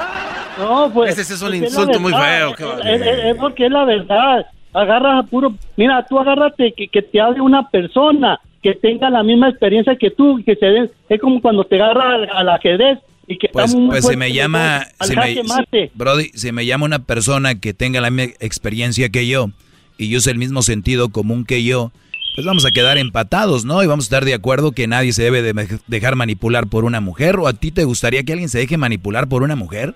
[0.60, 1.18] no, pues...
[1.18, 2.54] Ese es un insulto muy feo.
[2.84, 5.52] es, porque es la verdad, agarra puro...
[5.76, 10.10] Mira, tú agárrate que, que te hable una persona que tenga la misma experiencia que
[10.10, 13.88] tú, que se den, es como cuando te agarra al, ajedrez y que pues, muy
[13.88, 15.90] pues me llama, al me, mate.
[15.94, 19.48] Brody, se me llama una persona que tenga la misma experiencia que yo
[19.96, 21.92] y use el mismo sentido común que yo,
[22.34, 23.82] pues vamos a quedar empatados, ¿no?
[23.82, 27.00] Y vamos a estar de acuerdo que nadie se debe de dejar manipular por una
[27.00, 27.36] mujer.
[27.38, 29.94] ¿O a ti te gustaría que alguien se deje manipular por una mujer?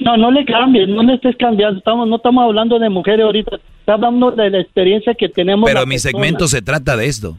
[0.00, 1.78] No, no le cambies, no le estés cambiando.
[1.78, 3.56] Estamos, no estamos hablando de mujeres ahorita.
[3.80, 5.68] Estamos hablando de la experiencia que tenemos.
[5.68, 6.10] Pero mi persona.
[6.10, 7.36] segmento se trata de esto.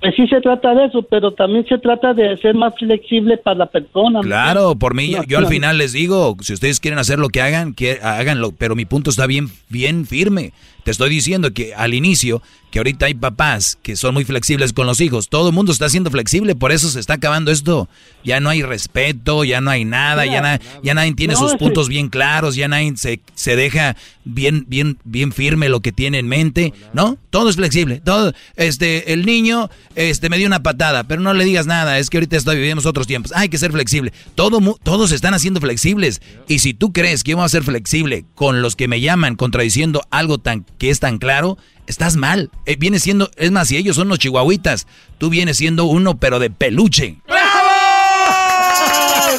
[0.00, 3.58] Pues sí se trata de eso, pero también se trata de ser más flexible para
[3.58, 4.20] la persona.
[4.20, 7.42] Claro, por mí, No, yo al final les digo, si ustedes quieren hacer lo que
[7.42, 10.52] hagan, que háganlo, pero mi punto está bien, bien firme.
[10.84, 14.86] Te estoy diciendo que al inicio, que ahorita hay papás que son muy flexibles con
[14.86, 17.88] los hijos, todo el mundo está siendo flexible, por eso se está acabando esto.
[18.24, 21.54] Ya no hay respeto, ya no hay nada, ya, na- ya nadie tiene No, sus
[21.56, 26.18] puntos bien claros, ya nadie se, se deja bien, bien, bien firme lo que tiene
[26.18, 27.16] en mente, ¿no?
[27.30, 31.44] Todo es flexible, todo, este, el niño, este, me dio una patada, pero no le
[31.44, 34.12] digas nada, es que ahorita estoy, vivimos otros tiempos, hay que ser flexible.
[34.34, 38.62] Todo, todos están haciendo flexibles, y si tú crees que voy a ser flexible con
[38.62, 42.50] los que me llaman contradiciendo algo tan, que es tan claro, estás mal.
[42.64, 44.86] Eh, viene siendo, es más, si ellos son los chihuahuitas,
[45.18, 47.18] tú vienes siendo uno, pero de peluche.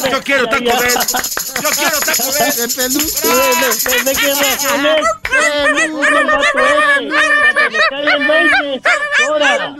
[0.09, 0.69] Yo quiero taco de.
[0.69, 2.45] Yo quiero taco de.
[2.45, 3.27] De peluche.
[3.27, 4.13] ¿De?
[4.13, 4.29] Peluche,
[6.19, 7.09] el vato ese.
[7.09, 8.89] Cuando le cae el 20.
[9.27, 9.75] Ahora.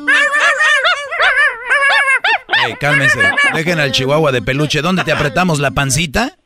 [2.66, 3.20] Ey, cálmense,
[3.54, 4.82] dejen al chihuahua de peluche.
[4.82, 6.38] ¿Dónde te apretamos la pancita?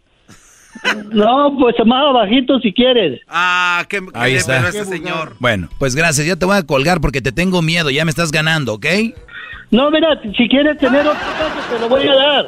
[1.11, 3.21] No, pues más abajito si quieres.
[3.27, 4.67] Ah, qué, Ahí qué está.
[4.69, 5.35] ese señor.
[5.39, 8.31] Bueno, pues gracias, ya te voy a colgar porque te tengo miedo, ya me estás
[8.31, 8.85] ganando, ¿ok?
[9.71, 12.47] No, mira, si quieres tener otro caso, te lo voy a dar.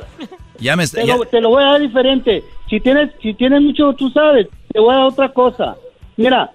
[0.59, 2.43] Ya me está, Te ya- lo, te lo voy a dar diferente.
[2.69, 5.75] Si tienes, si tienes mucho, tú sabes, te voy a dar otra cosa.
[6.15, 6.51] Mira,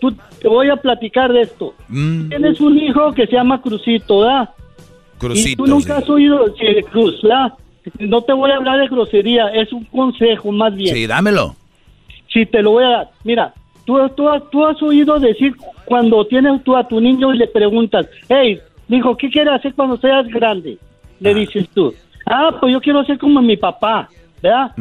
[0.00, 1.74] tú, te voy a platicar de esto.
[1.88, 4.50] Mm, Tienes un hijo que se llama Crucito, ¿verdad?
[5.14, 6.02] y Crucito, tú nunca sí.
[6.02, 7.52] has oído de Cruz, ¿verdad?
[7.98, 10.94] No te voy a hablar de grosería, es un consejo más bien.
[10.94, 11.54] Sí, dámelo.
[12.32, 13.10] Sí, te lo voy a dar.
[13.24, 13.52] Mira,
[13.84, 15.54] tú, tú, tú has oído decir
[15.84, 18.58] cuando tienes tú a tu niño y le preguntas, hey,
[18.88, 20.78] dijo, ¿qué quieres hacer cuando seas grande?
[21.20, 21.94] Le dices tú,
[22.26, 24.08] ah, pues yo quiero ser como mi papá,
[24.42, 24.72] ¿verdad?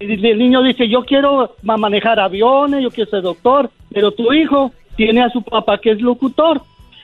[0.00, 4.10] y, y el niño dice, yo quiero ma- manejar aviones, yo quiero ser doctor, pero
[4.12, 6.60] tu hijo tiene a su papá que es locutor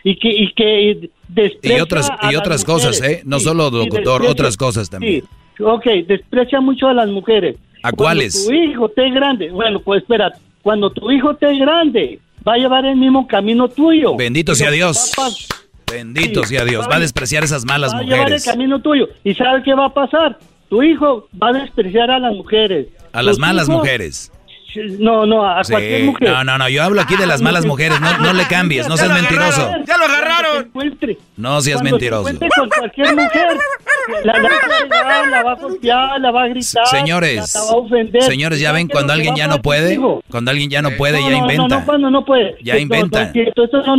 [0.09, 2.87] y que y que Y desprecia otras, a y las otras mujeres.
[2.99, 3.23] cosas, ¿eh?
[3.24, 5.24] No Sí, solo sí, locutor, desprecia- otras cosas también.
[5.57, 7.57] Sí, ok, desprecia mucho a las mujeres.
[7.83, 8.47] ¿A Cuando cuáles?
[8.47, 12.85] tu hijo esté grande, bueno, pues espera, cuando tu hijo esté grande, va a llevar
[12.87, 14.16] el mismo camino tuyo.
[14.16, 15.12] Bendito Y sea Dios.
[15.91, 16.87] Bendito Sí, sea Dios.
[16.91, 18.45] Va a despreciar esas malas va a llevar el mujeres.
[18.45, 19.09] camino tuyo.
[19.24, 20.39] ¿Y sabes qué va a pasar?
[20.69, 22.89] Tu hijo va a despreciar a las mujeres.
[23.12, 24.33] A las malas hijos- mujeres.
[24.98, 26.28] No, no, a Sí, cualquier mujer.
[26.31, 28.97] no, no, no, yo hablo aquí de las malas mujeres, no, no le cambies, no
[28.97, 29.70] seas mentiroso.
[29.86, 30.70] ¡Ya lo agarraron!
[31.36, 32.28] No seas Cuando mentiroso.
[32.28, 33.47] encuentre con cualquier mujer,
[34.24, 37.61] la, la va a pegar, la va a golpear, la va a gritar, Señores, la
[37.62, 38.23] va a ofender.
[38.23, 39.98] señores, ya ¿Sabes ven cuando alguien ya no puede,
[40.31, 41.69] cuando alguien ya no puede, ya inventa.
[41.69, 42.57] No, no, cuando no puede.
[42.62, 43.32] Ya inventa.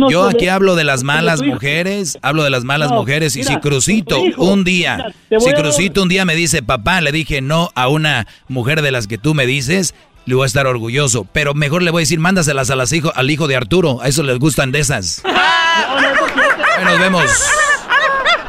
[0.08, 4.20] Yo aquí hablo de las malas mujeres, hablo de las malas mujeres y si Crucito
[4.36, 8.82] un día, si Crucito un día me dice, papá, le dije no a una mujer
[8.82, 9.94] de las que tú me dices,
[10.28, 13.10] le voy a estar orgulloso, pero mejor le voy a decir, mándaselas a las hijo,
[13.14, 15.22] al hijo de Arturo, a eso les gustan de esas.
[15.22, 17.30] Bueno, nos vemos.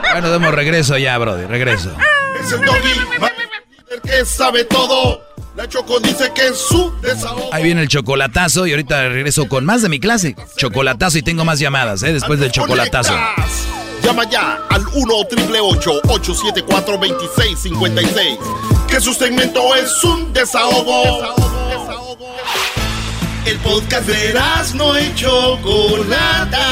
[0.01, 1.95] Bueno, nos vemos, regreso ya, brother, regreso.
[2.39, 5.21] Es el doggy, que sabe todo.
[5.55, 7.49] La Choco dice que es su desahogo.
[7.53, 10.35] Ahí viene el chocolatazo y ahorita regreso con más de mi clase.
[10.57, 12.11] Chocolatazo y tengo más llamadas, ¿eh?
[12.11, 13.13] Después del chocolatazo.
[14.03, 21.35] Llama ya al 1 888 874 2656 Que su segmento es un desahogo.
[23.45, 24.33] El podcast de
[24.75, 26.65] no y Chocolata.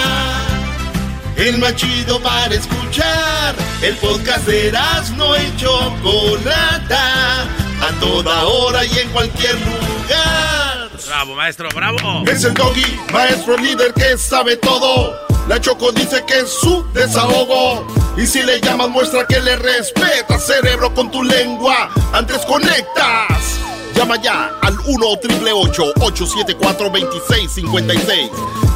[1.35, 3.55] El más chido para escuchar.
[3.81, 4.71] El podcast de
[5.15, 7.43] no y Chocolata.
[7.81, 10.66] A toda hora y en cualquier lugar.
[11.05, 12.23] Bravo, maestro, bravo.
[12.27, 15.15] Es el doggy, maestro líder que sabe todo.
[15.47, 17.87] La Choco dice que es su desahogo.
[18.17, 21.89] Y si le llamas, muestra que le respeta, cerebro, con tu lengua.
[22.13, 23.59] Antes conectas.
[23.95, 28.29] Llama ya al 1 888 874 2656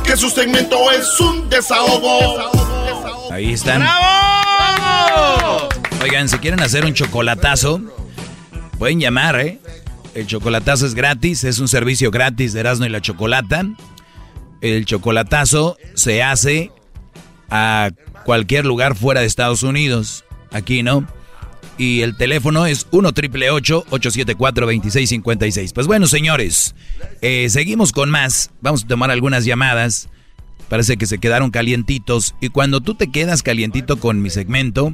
[0.04, 3.30] Que su segmento es un desahogo.
[3.32, 3.86] Ahí están.
[6.02, 7.82] Oigan, si quieren hacer un chocolatazo,
[8.80, 9.60] pueden llamar, ¿eh?
[10.14, 13.66] El chocolatazo es gratis, es un servicio gratis de Erasmo y la Chocolata.
[14.60, 16.72] El chocolatazo se hace
[17.50, 17.92] a
[18.26, 20.26] cualquier lugar fuera de Estados Unidos.
[20.52, 21.08] Aquí, ¿no?
[21.78, 26.76] Y el teléfono es 1 triple 874 2656 Pues bueno, señores,
[27.22, 28.52] eh, seguimos con más.
[28.62, 30.10] Vamos a tomar algunas llamadas.
[30.68, 32.36] Parece que se quedaron calientitos.
[32.42, 34.94] Y cuando tú te quedas calientito con mi segmento,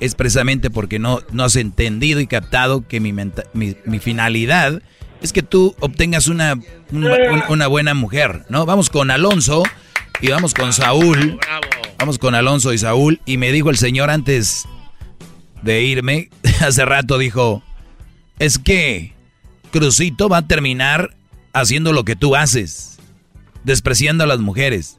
[0.00, 4.82] es precisamente porque no, no has entendido y captado que mi, mi, finalidad
[5.22, 6.60] es que tú obtengas una,
[7.48, 8.66] una, buena mujer, ¿no?
[8.66, 9.62] Vamos con Alonso
[10.20, 11.38] y vamos con Saúl.
[11.98, 13.20] Vamos con Alonso y Saúl.
[13.24, 14.66] Y me dijo el señor antes
[15.62, 17.62] de irme, hace rato dijo,
[18.38, 19.14] es que
[19.72, 21.16] Crucito va a terminar
[21.54, 22.98] haciendo lo que tú haces,
[23.64, 24.98] despreciando a las mujeres.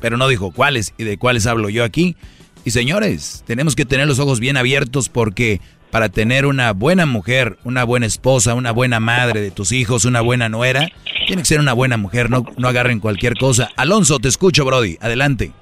[0.00, 2.16] Pero no dijo cuáles y de cuáles hablo yo aquí.
[2.64, 5.60] Y señores, tenemos que tener los ojos bien abiertos porque
[5.90, 10.22] para tener una buena mujer, una buena esposa, una buena madre de tus hijos, una
[10.22, 10.88] buena nuera,
[11.26, 13.68] tiene que ser una buena mujer, no, no agarren cualquier cosa.
[13.76, 15.52] Alonso, te escucho, Brody, adelante.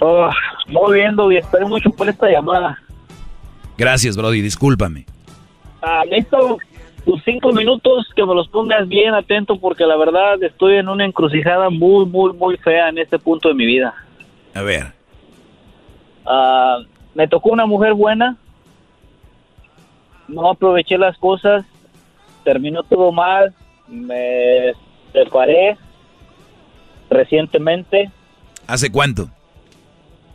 [0.00, 0.28] Oh,
[0.66, 2.78] muy bien, Brody, espero mucho por esta llamada.
[3.78, 5.06] Gracias, Brody, discúlpame.
[5.80, 6.58] Ah, listo,
[7.04, 11.04] tus cinco minutos que me los pongas bien atento porque la verdad estoy en una
[11.04, 13.94] encrucijada muy, muy, muy fea en este punto de mi vida.
[14.52, 14.97] A ver.
[16.30, 16.80] Ah,
[17.14, 18.36] me tocó una mujer buena,
[20.28, 21.64] no aproveché las cosas,
[22.44, 23.54] terminó todo mal,
[23.88, 24.74] me
[25.12, 25.78] separé
[27.08, 28.10] recientemente.
[28.66, 29.30] ¿Hace cuánto?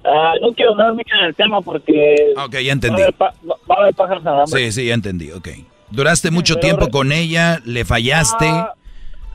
[0.04, 2.34] Ah, no quiero hablar mucho en el tema porque...
[2.44, 3.02] Ok, ya entendí.
[3.22, 3.34] Va
[3.70, 5.50] a haber, pájaros Sí, sí, ya entendí, ok.
[5.92, 7.62] ¿Duraste mucho tiempo con ella?
[7.66, 8.48] ¿Le fallaste?
[8.48, 8.74] Ah,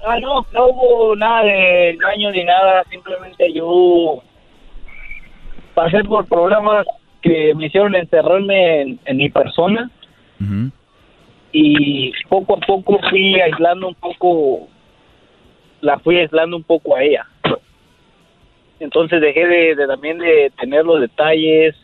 [0.05, 4.21] ah, no, no hubo nada de engaño ni nada, simplemente yo
[5.79, 6.85] pasé por problemas
[7.23, 9.89] que me hicieron encerrarme en, mi persona
[11.53, 14.67] y poco a poco fui aislando un poco,
[15.81, 17.25] la fui aislando un poco a ella.
[18.81, 21.77] Entonces dejé de, también de tener los detalles,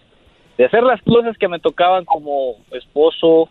[0.58, 3.48] de hacer las cosas que me tocaban como esposo.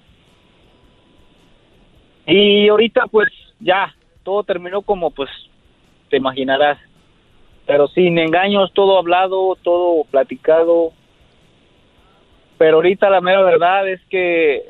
[2.28, 3.30] Y ahorita pues
[3.62, 5.30] ya, todo terminó como pues
[6.10, 6.80] te imaginarás
[7.66, 10.92] pero sin engaños, todo hablado, todo platicado.
[12.58, 14.62] Pero ahorita la mera verdad es que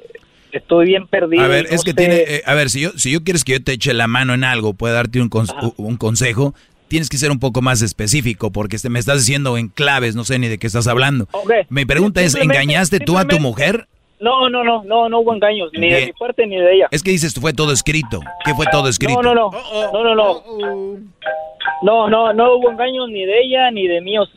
[0.51, 1.43] estoy bien perdido.
[1.43, 3.63] A ver, es que tiene, eh, a ver, si yo, si yo quieres que yo
[3.63, 5.29] te eche la mano en algo, puedo darte un,
[5.77, 6.53] un consejo,
[6.87, 10.37] tienes que ser un poco más específico, porque me estás diciendo en claves, no sé
[10.37, 11.27] ni de qué estás hablando.
[11.69, 13.87] Mi pregunta es, ¿engañaste tú a tu mujer?
[14.23, 16.87] No, no, no, no, no hubo engaños, ni de mi parte ni de ella.
[16.91, 18.21] Es que dices, fue todo escrito.
[18.45, 19.21] ¿Qué fue todo escrito?
[19.21, 20.97] No, no, no, no, no, no.
[21.81, 24.31] No, no, no hubo engaños ni de ella ni de míos.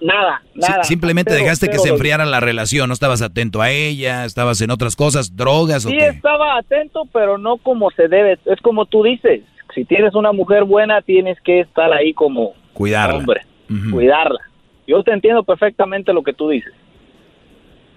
[0.00, 0.84] Nada, nada.
[0.84, 4.94] simplemente dejaste que se enfriara la relación, no estabas atento a ella, estabas en otras
[4.96, 6.00] cosas, drogas o qué?
[6.00, 8.38] Sí, estaba atento, pero no como se debe.
[8.46, 9.42] Es como tú dices,
[9.74, 13.18] si tienes una mujer buena, tienes que estar ahí como cuidarla.
[13.18, 13.42] hombre,
[13.90, 14.40] cuidarla.
[14.86, 16.72] Yo te entiendo perfectamente lo que tú dices.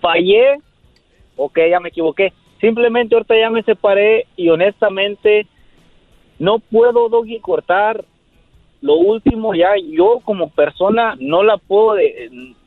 [0.02, 0.60] Fallé,
[1.40, 2.34] ok, ya me equivoqué.
[2.60, 5.48] Simplemente ahorita ya me separé y honestamente
[6.38, 8.04] no puedo, Doggy, cortar
[8.82, 9.54] lo último.
[9.54, 12.00] Ya yo como persona no la puedo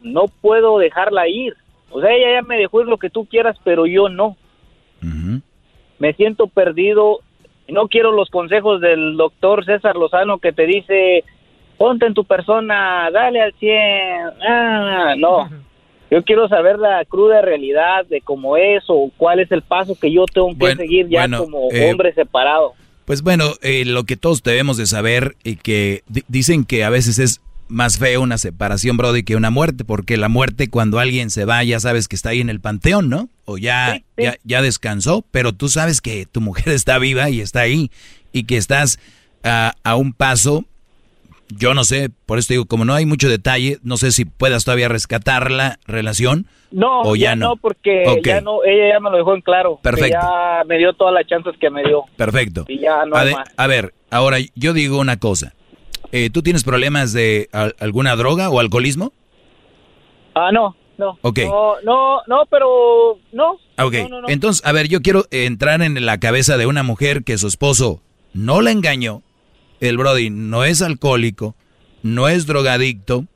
[0.03, 1.55] no puedo dejarla ir.
[1.91, 4.37] O sea ella ya me dejó ir lo que tú quieras pero yo no.
[5.99, 7.21] Me siento perdido.
[7.69, 11.25] No quiero los consejos del doctor César Lozano que te dice
[11.79, 13.73] ponte en tu persona dale al 100
[14.47, 15.49] ah, no
[16.13, 20.13] yo quiero saber la cruda realidad de cómo es o cuál es el paso que
[20.13, 22.75] yo tengo que seguir ya como eh, hombre separado
[23.07, 27.19] pues bueno, eh, lo que todos debemos de saber y que dicen que a veces
[27.19, 31.45] es más feo una separación, Brody, que una muerte, porque la muerte cuando alguien se
[31.45, 33.29] va ya sabes que está ahí en el panteón, ¿no?
[33.45, 37.61] O ya, ya, ya descansó, pero tú sabes que tu mujer está viva y está
[37.61, 37.91] ahí
[38.33, 39.01] y que estás
[39.43, 40.65] a un paso
[41.57, 44.65] yo no sé, por eso digo, como no hay mucho detalle, no sé si puedas
[44.65, 46.47] todavía rescatar la relación.
[46.71, 47.57] No, o ya, no.
[47.57, 49.79] porque ya no, ella ya me lo dejó en claro.
[49.83, 50.19] Perfecto.
[50.21, 52.05] Ya me dio todas las chances que me dio.
[52.17, 52.65] Perfecto.
[52.69, 53.49] Y ya no a, más.
[53.57, 55.55] a ver, ahora yo digo una cosa.
[56.13, 57.49] Eh, ¿Tú tienes problemas de
[57.79, 59.13] alguna droga o alcoholismo?
[60.35, 61.19] Ah, no, no.
[61.23, 61.41] Ok.
[61.41, 63.59] No, no, no pero no.
[63.79, 63.95] Ok,
[64.29, 68.01] entonces, a ver, yo quiero entrar en la cabeza de una mujer que su esposo
[68.35, 69.23] no la engañó,
[69.89, 71.57] el Brody no es alcohólico,
[72.03, 73.27] no es drogadicto.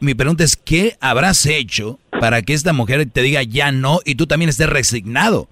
[0.00, 4.14] Mi pregunta es, ¿qué habrás hecho para que esta mujer te diga ya no y
[4.14, 5.48] tú también estés resignado?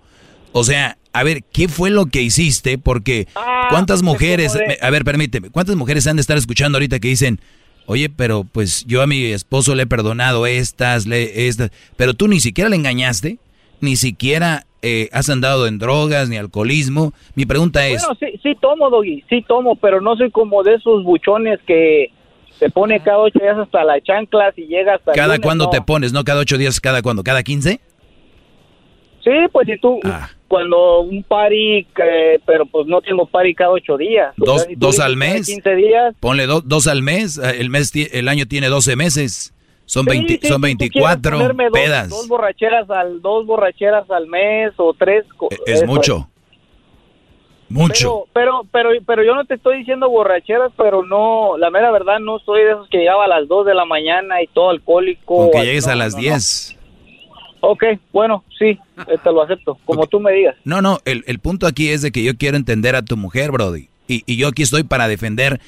[0.52, 2.78] O sea, a ver, ¿qué fue lo que hiciste?
[2.78, 7.08] Porque ah, ¿cuántas mujeres, a ver, permíteme, ¿cuántas mujeres han de estar escuchando ahorita que
[7.08, 7.38] dicen,
[7.84, 12.26] oye, pero pues yo a mi esposo le he perdonado estas, le, estas, pero tú
[12.26, 13.38] ni siquiera le engañaste,
[13.80, 17.12] ni siquiera eh, has andado en drogas ni alcoholismo.
[17.34, 18.04] Mi pregunta es...
[18.06, 22.12] Bueno, sí, sí tomo, Doggy, sí tomo, pero no soy como de esos buchones que
[22.58, 25.12] se pone cada ocho días hasta las chanclas y llega hasta...
[25.12, 26.12] ¿Cada cuándo te pones?
[26.12, 26.80] ¿No cada ocho días?
[26.80, 27.22] ¿Cada cuándo?
[27.22, 27.80] ¿Cada quince?
[29.24, 30.00] Sí, pues si tú...
[30.04, 30.30] Ah.
[30.48, 31.86] Cuando un pari,
[32.44, 34.34] pero pues no tengo pari cada ocho días.
[34.36, 35.46] ¿Dos, dos al mes?
[35.46, 36.16] Quince días.
[36.18, 37.38] Ponle dos al mes.
[37.38, 39.54] Eh, el, mes el año tiene doce meses.
[39.90, 41.36] Son, 20, son 24
[41.72, 42.10] pedas.
[42.10, 45.24] Dos, borracheras al, dos borracheras al mes o tres.
[45.50, 46.30] E, es mucho.
[47.68, 48.26] Mucho.
[48.32, 52.38] Pero, pero, pero, yo no te estoy diciendo borracheras, pero no, la mera verdad no
[52.38, 55.42] soy de esos que llegaba a las 2 de la mañana y todo alcohólico.
[55.42, 56.78] Aunque llegues a las 10.
[57.58, 58.78] Ok, bueno, sí,
[59.24, 60.54] te lo acepto, como tú me digas.
[60.62, 63.50] No, no, el, el, punto aquí es de que yo quiero entender a tu mujer,
[63.50, 63.88] Brody.
[64.06, 65.60] Y, y yo aquí estoy para defender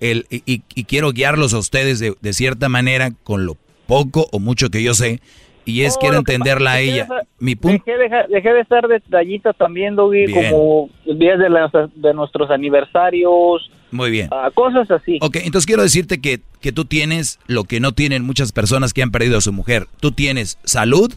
[0.00, 4.38] el, y, y, quiero guiarlos a ustedes de, de, cierta manera con lo poco o
[4.38, 5.20] mucho que yo sé.
[5.64, 7.08] Y es, quiero entenderla a ella.
[7.40, 7.82] Mi punto...
[7.84, 13.68] Dejé, de estar detallita también, Doggy, como días de, de nuestros aniversarios.
[13.90, 14.30] Muy bien.
[14.54, 15.18] cosas así.
[15.20, 19.02] Ok, entonces quiero decirte que, que tú tienes lo que no tienen muchas personas que
[19.02, 19.88] han perdido a su mujer.
[19.98, 21.12] Tú tienes salud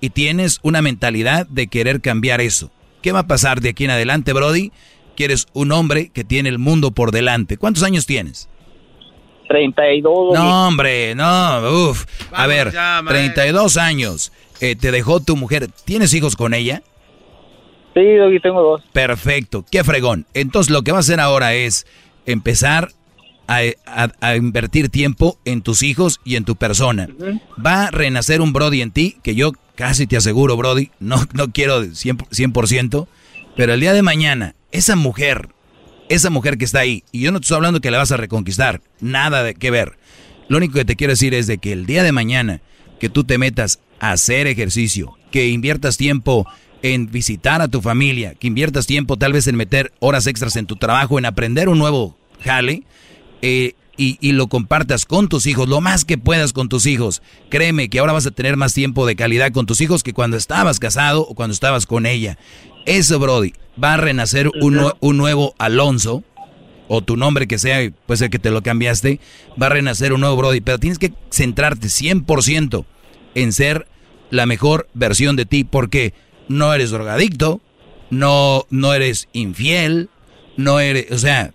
[0.00, 2.70] y tienes una mentalidad de querer cambiar eso.
[3.02, 4.70] ¿Qué va a pasar de aquí en adelante, Brody?
[5.16, 7.56] Quieres un hombre que tiene el mundo por delante.
[7.56, 8.48] ¿Cuántos años tienes?
[9.50, 10.32] 32.
[10.32, 12.06] No, hombre, no, uf.
[12.30, 12.72] a ver,
[13.06, 14.32] 32 años.
[14.60, 15.68] Eh, ¿Te dejó tu mujer?
[15.84, 16.82] ¿Tienes hijos con ella?
[17.94, 18.82] Sí, y tengo dos.
[18.92, 20.26] Perfecto, qué fregón.
[20.34, 21.84] Entonces lo que va a hacer ahora es
[22.26, 22.90] empezar
[23.48, 27.08] a, invertir tiempo en tus hijos y en tu persona.
[27.64, 31.50] Va a renacer un Brody en ti, que yo casi te aseguro, Brody, no, no
[31.50, 33.08] quiero 100%, 100%,
[33.56, 35.48] pero el día de mañana, esa mujer
[36.10, 38.18] esa mujer que está ahí, y yo no te estoy hablando que la vas a
[38.18, 39.96] reconquistar, nada de que ver.
[40.48, 42.60] Lo único que te quiero decir es de que el día de mañana
[42.98, 46.46] que tú te metas a hacer ejercicio, que inviertas tiempo
[46.82, 50.66] en visitar a tu familia, que inviertas tiempo tal vez en meter horas extras en
[50.66, 52.82] tu trabajo, en aprender un nuevo jale,
[53.42, 57.20] eh, y, lo compartas con tus hijos, lo más que puedas con tus hijos.
[57.50, 60.38] Créeme que ahora vas a tener más tiempo de calidad con tus hijos que cuando
[60.38, 62.38] estabas casado o cuando estabas con ella.
[62.86, 63.52] Eso, Brody,
[63.82, 66.24] va a renacer un, un nuevo Alonso,
[66.88, 69.20] o tu nombre que sea, puede ser que te lo cambiaste,
[69.60, 72.86] va a renacer un nuevo Brody, pero tienes que centrarte 100%
[73.34, 73.86] en ser
[74.30, 76.14] la mejor versión de ti, porque
[76.48, 77.60] no eres drogadicto,
[78.08, 80.08] no, no eres infiel,
[80.56, 81.52] no eres, o sea,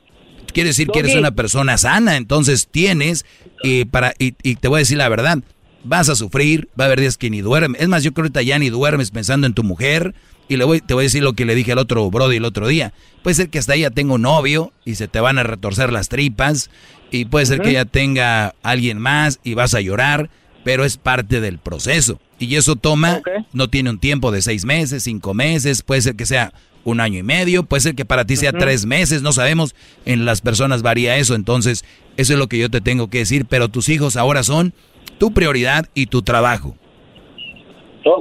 [0.56, 3.26] quiere decir que eres una persona sana, entonces tienes,
[3.62, 5.40] y, para, y, y te voy a decir la verdad,
[5.84, 8.44] vas a sufrir, va a haber días que ni duermes, es más, yo creo que
[8.44, 10.16] ya ni duermes pensando en tu mujer,
[10.48, 12.46] y le voy, te voy a decir lo que le dije al otro Brody el
[12.46, 12.94] otro día.
[13.24, 16.08] Puede ser que hasta ella tenga un novio y se te van a retorcer las
[16.08, 16.70] tripas.
[17.10, 20.30] Y puede ser que ella tenga alguien más y vas a llorar.
[20.64, 22.20] Pero es parte del proceso.
[22.38, 23.22] Y eso toma,
[23.54, 25.82] no tiene un tiempo de seis meses, cinco meses.
[25.82, 26.54] Puede ser que sea
[26.86, 27.64] un año y medio.
[27.64, 29.22] Puede ser que para ti sea tres meses.
[29.22, 29.76] No sabemos.
[30.06, 31.36] En las personas varía eso.
[31.36, 31.84] Entonces,
[32.16, 33.46] eso es lo que yo te tengo que decir.
[33.50, 34.74] Pero tus hijos ahora son
[35.18, 36.76] tu prioridad y tu trabajo.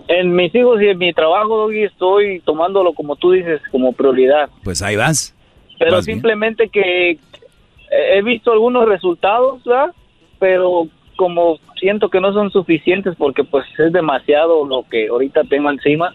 [0.08, 4.48] En mis hijos y en mi trabajo, Doggy, estoy tomándolo como tú dices, como prioridad.
[4.64, 5.36] Pues ahí vas.
[5.78, 7.18] Pero simplemente que
[7.90, 9.92] he visto algunos resultados, ¿verdad?
[10.38, 15.70] Pero como siento que no son suficientes porque pues es demasiado lo que ahorita tengo
[15.70, 16.14] encima.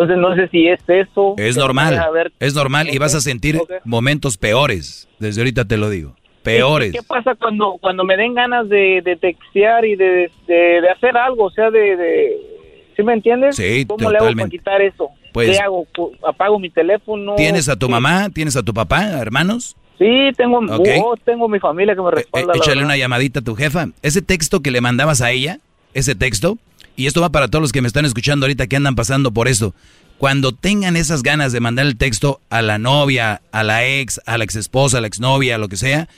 [0.00, 1.34] Entonces no sé si es eso.
[1.36, 2.00] Es normal.
[2.38, 5.08] Es normal y vas a sentir momentos peores.
[5.18, 6.14] Desde ahorita te lo digo.
[6.42, 6.92] Peores.
[6.92, 11.44] ¿Qué, pasa cuando cuando me den ganas de, de textear y de, de, hacer algo?
[11.44, 12.38] O sea, de
[13.00, 13.56] ¿Sí me entiendes?
[13.56, 15.10] Sí, ¿Cómo le hago para quitar eso?
[15.32, 15.86] Pues, ¿Qué hago?
[16.26, 17.34] ¿Apago mi teléfono?
[17.36, 18.28] ¿Tienes a tu mamá?
[18.30, 19.76] ¿Tienes a tu papá, hermanos?
[19.98, 22.52] Sí, tengo, oh, tengo mi familia que me eh, respalda.
[22.54, 23.86] Eh, échale una llamadita a tu jefa.
[24.02, 25.60] Ese texto que le mandabas a ella,
[25.94, 26.58] ese texto,
[27.00, 29.48] y esto va para todos los que me están escuchando ahorita que andan pasando por
[29.48, 29.74] eso.
[30.18, 34.36] Cuando tengan esas ganas de mandar el texto a la novia, a la ex, a
[34.36, 36.10] la ex esposa, a la exnovia, a lo que sea,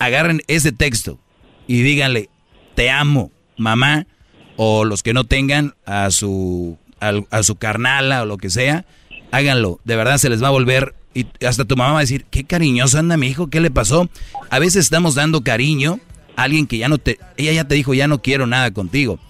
[0.00, 1.20] agarren ese texto
[1.68, 2.30] y díganle,
[2.74, 4.08] te amo, mamá,
[4.56, 8.86] o los que no tengan a su, a, su carnala o lo que sea,
[9.30, 9.78] háganlo.
[9.84, 12.42] De verdad se les va a volver y hasta tu mamá va a decir, qué
[12.42, 14.10] cariñoso anda mi hijo, ¿qué le pasó?
[14.50, 16.00] A veces estamos dando cariño
[16.34, 19.20] a alguien que ya no te, ella ya te dijo, ya no quiero nada contigo.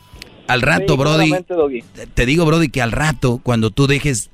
[0.49, 1.33] Al rato, Brody,
[2.15, 4.31] te digo, Brody, que al rato, cuando tú dejes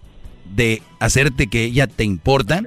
[0.55, 2.63] de hacerte que ella te importa,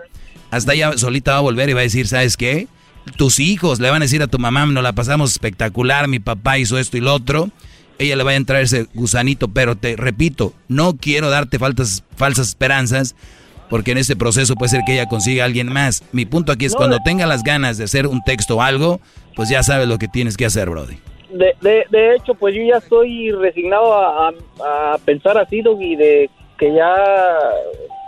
[0.51, 2.67] hasta ella solita va a volver y va a decir, ¿sabes qué?
[3.15, 6.57] Tus hijos le van a decir a tu mamá, nos la pasamos espectacular, mi papá
[6.57, 7.49] hizo esto y lo otro,
[7.99, 12.49] ella le va a entrar ese gusanito, pero te repito, no quiero darte faltas, falsas
[12.49, 13.15] esperanzas,
[13.69, 16.03] porque en este proceso puede ser que ella consiga a alguien más.
[16.11, 18.99] Mi punto aquí es cuando tenga las ganas de hacer un texto o algo,
[19.35, 20.97] pues ya sabes lo que tienes que hacer, Brody.
[21.29, 24.29] De, de, de hecho, pues yo ya estoy resignado a,
[24.63, 26.95] a, pensar así, y de que ya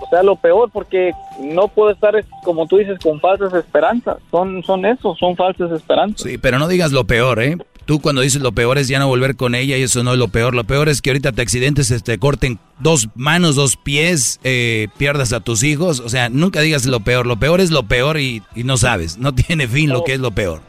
[0.01, 4.63] o sea lo peor porque no puedo estar como tú dices con falsas esperanzas son
[4.63, 7.57] son eso son falsas esperanzas sí pero no digas lo peor eh
[7.89, 10.19] Tú cuando dices lo peor es ya no volver con ella y eso no es
[10.19, 10.53] lo peor.
[10.53, 15.33] Lo peor es que ahorita te accidentes, te corten dos manos, dos pies, eh, pierdas
[15.33, 15.99] a tus hijos.
[15.99, 17.25] O sea, nunca digas lo peor.
[17.25, 19.17] Lo peor es lo peor y, no sabes.
[19.17, 20.61] No tiene fin lo que es lo peor.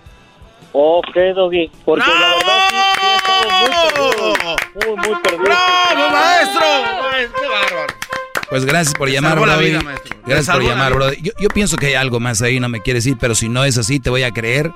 [0.72, 1.70] Ok, Doggy.
[1.84, 5.44] Porque la verdad sí, he estado Muy, muy perdido.
[5.44, 6.66] ¡Bravo, maestro!
[7.40, 7.94] ¡Qué bárbaro!
[8.48, 9.78] Pues gracias por llamar, Brody.
[10.26, 11.16] Gracias por llamar, Brody.
[11.22, 13.64] Yo, yo, pienso que hay algo más ahí, no me quiere decir, pero si no
[13.64, 14.72] es así, te voy a creer.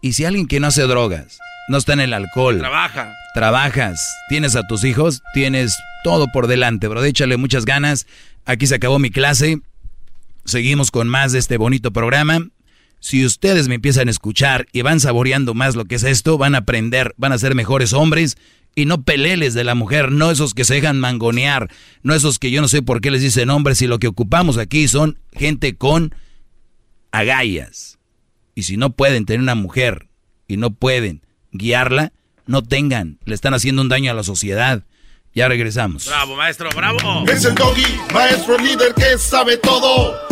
[0.00, 1.38] Y si alguien que no hace drogas,
[1.68, 2.58] no está en el alcohol.
[2.58, 3.12] Trabaja.
[3.34, 7.02] Trabajas, tienes a tus hijos, tienes todo por delante, bro.
[7.04, 8.06] Échale muchas ganas.
[8.44, 9.60] Aquí se acabó mi clase.
[10.44, 12.48] Seguimos con más de este bonito programa.
[13.02, 16.54] Si ustedes me empiezan a escuchar y van saboreando más lo que es esto, van
[16.54, 18.36] a aprender, van a ser mejores hombres
[18.76, 21.68] y no peleles de la mujer, no esos que se dejan mangonear,
[22.04, 24.56] no esos que yo no sé por qué les dicen hombres y lo que ocupamos
[24.56, 26.14] aquí son gente con
[27.10, 27.98] agallas.
[28.54, 30.06] Y si no pueden tener una mujer
[30.46, 32.12] y no pueden guiarla,
[32.46, 34.84] no tengan, le están haciendo un daño a la sociedad.
[35.34, 36.06] Ya regresamos.
[36.06, 37.24] Bravo, maestro, bravo.
[37.26, 37.82] Es el doggy,
[38.14, 40.31] maestro líder que sabe todo.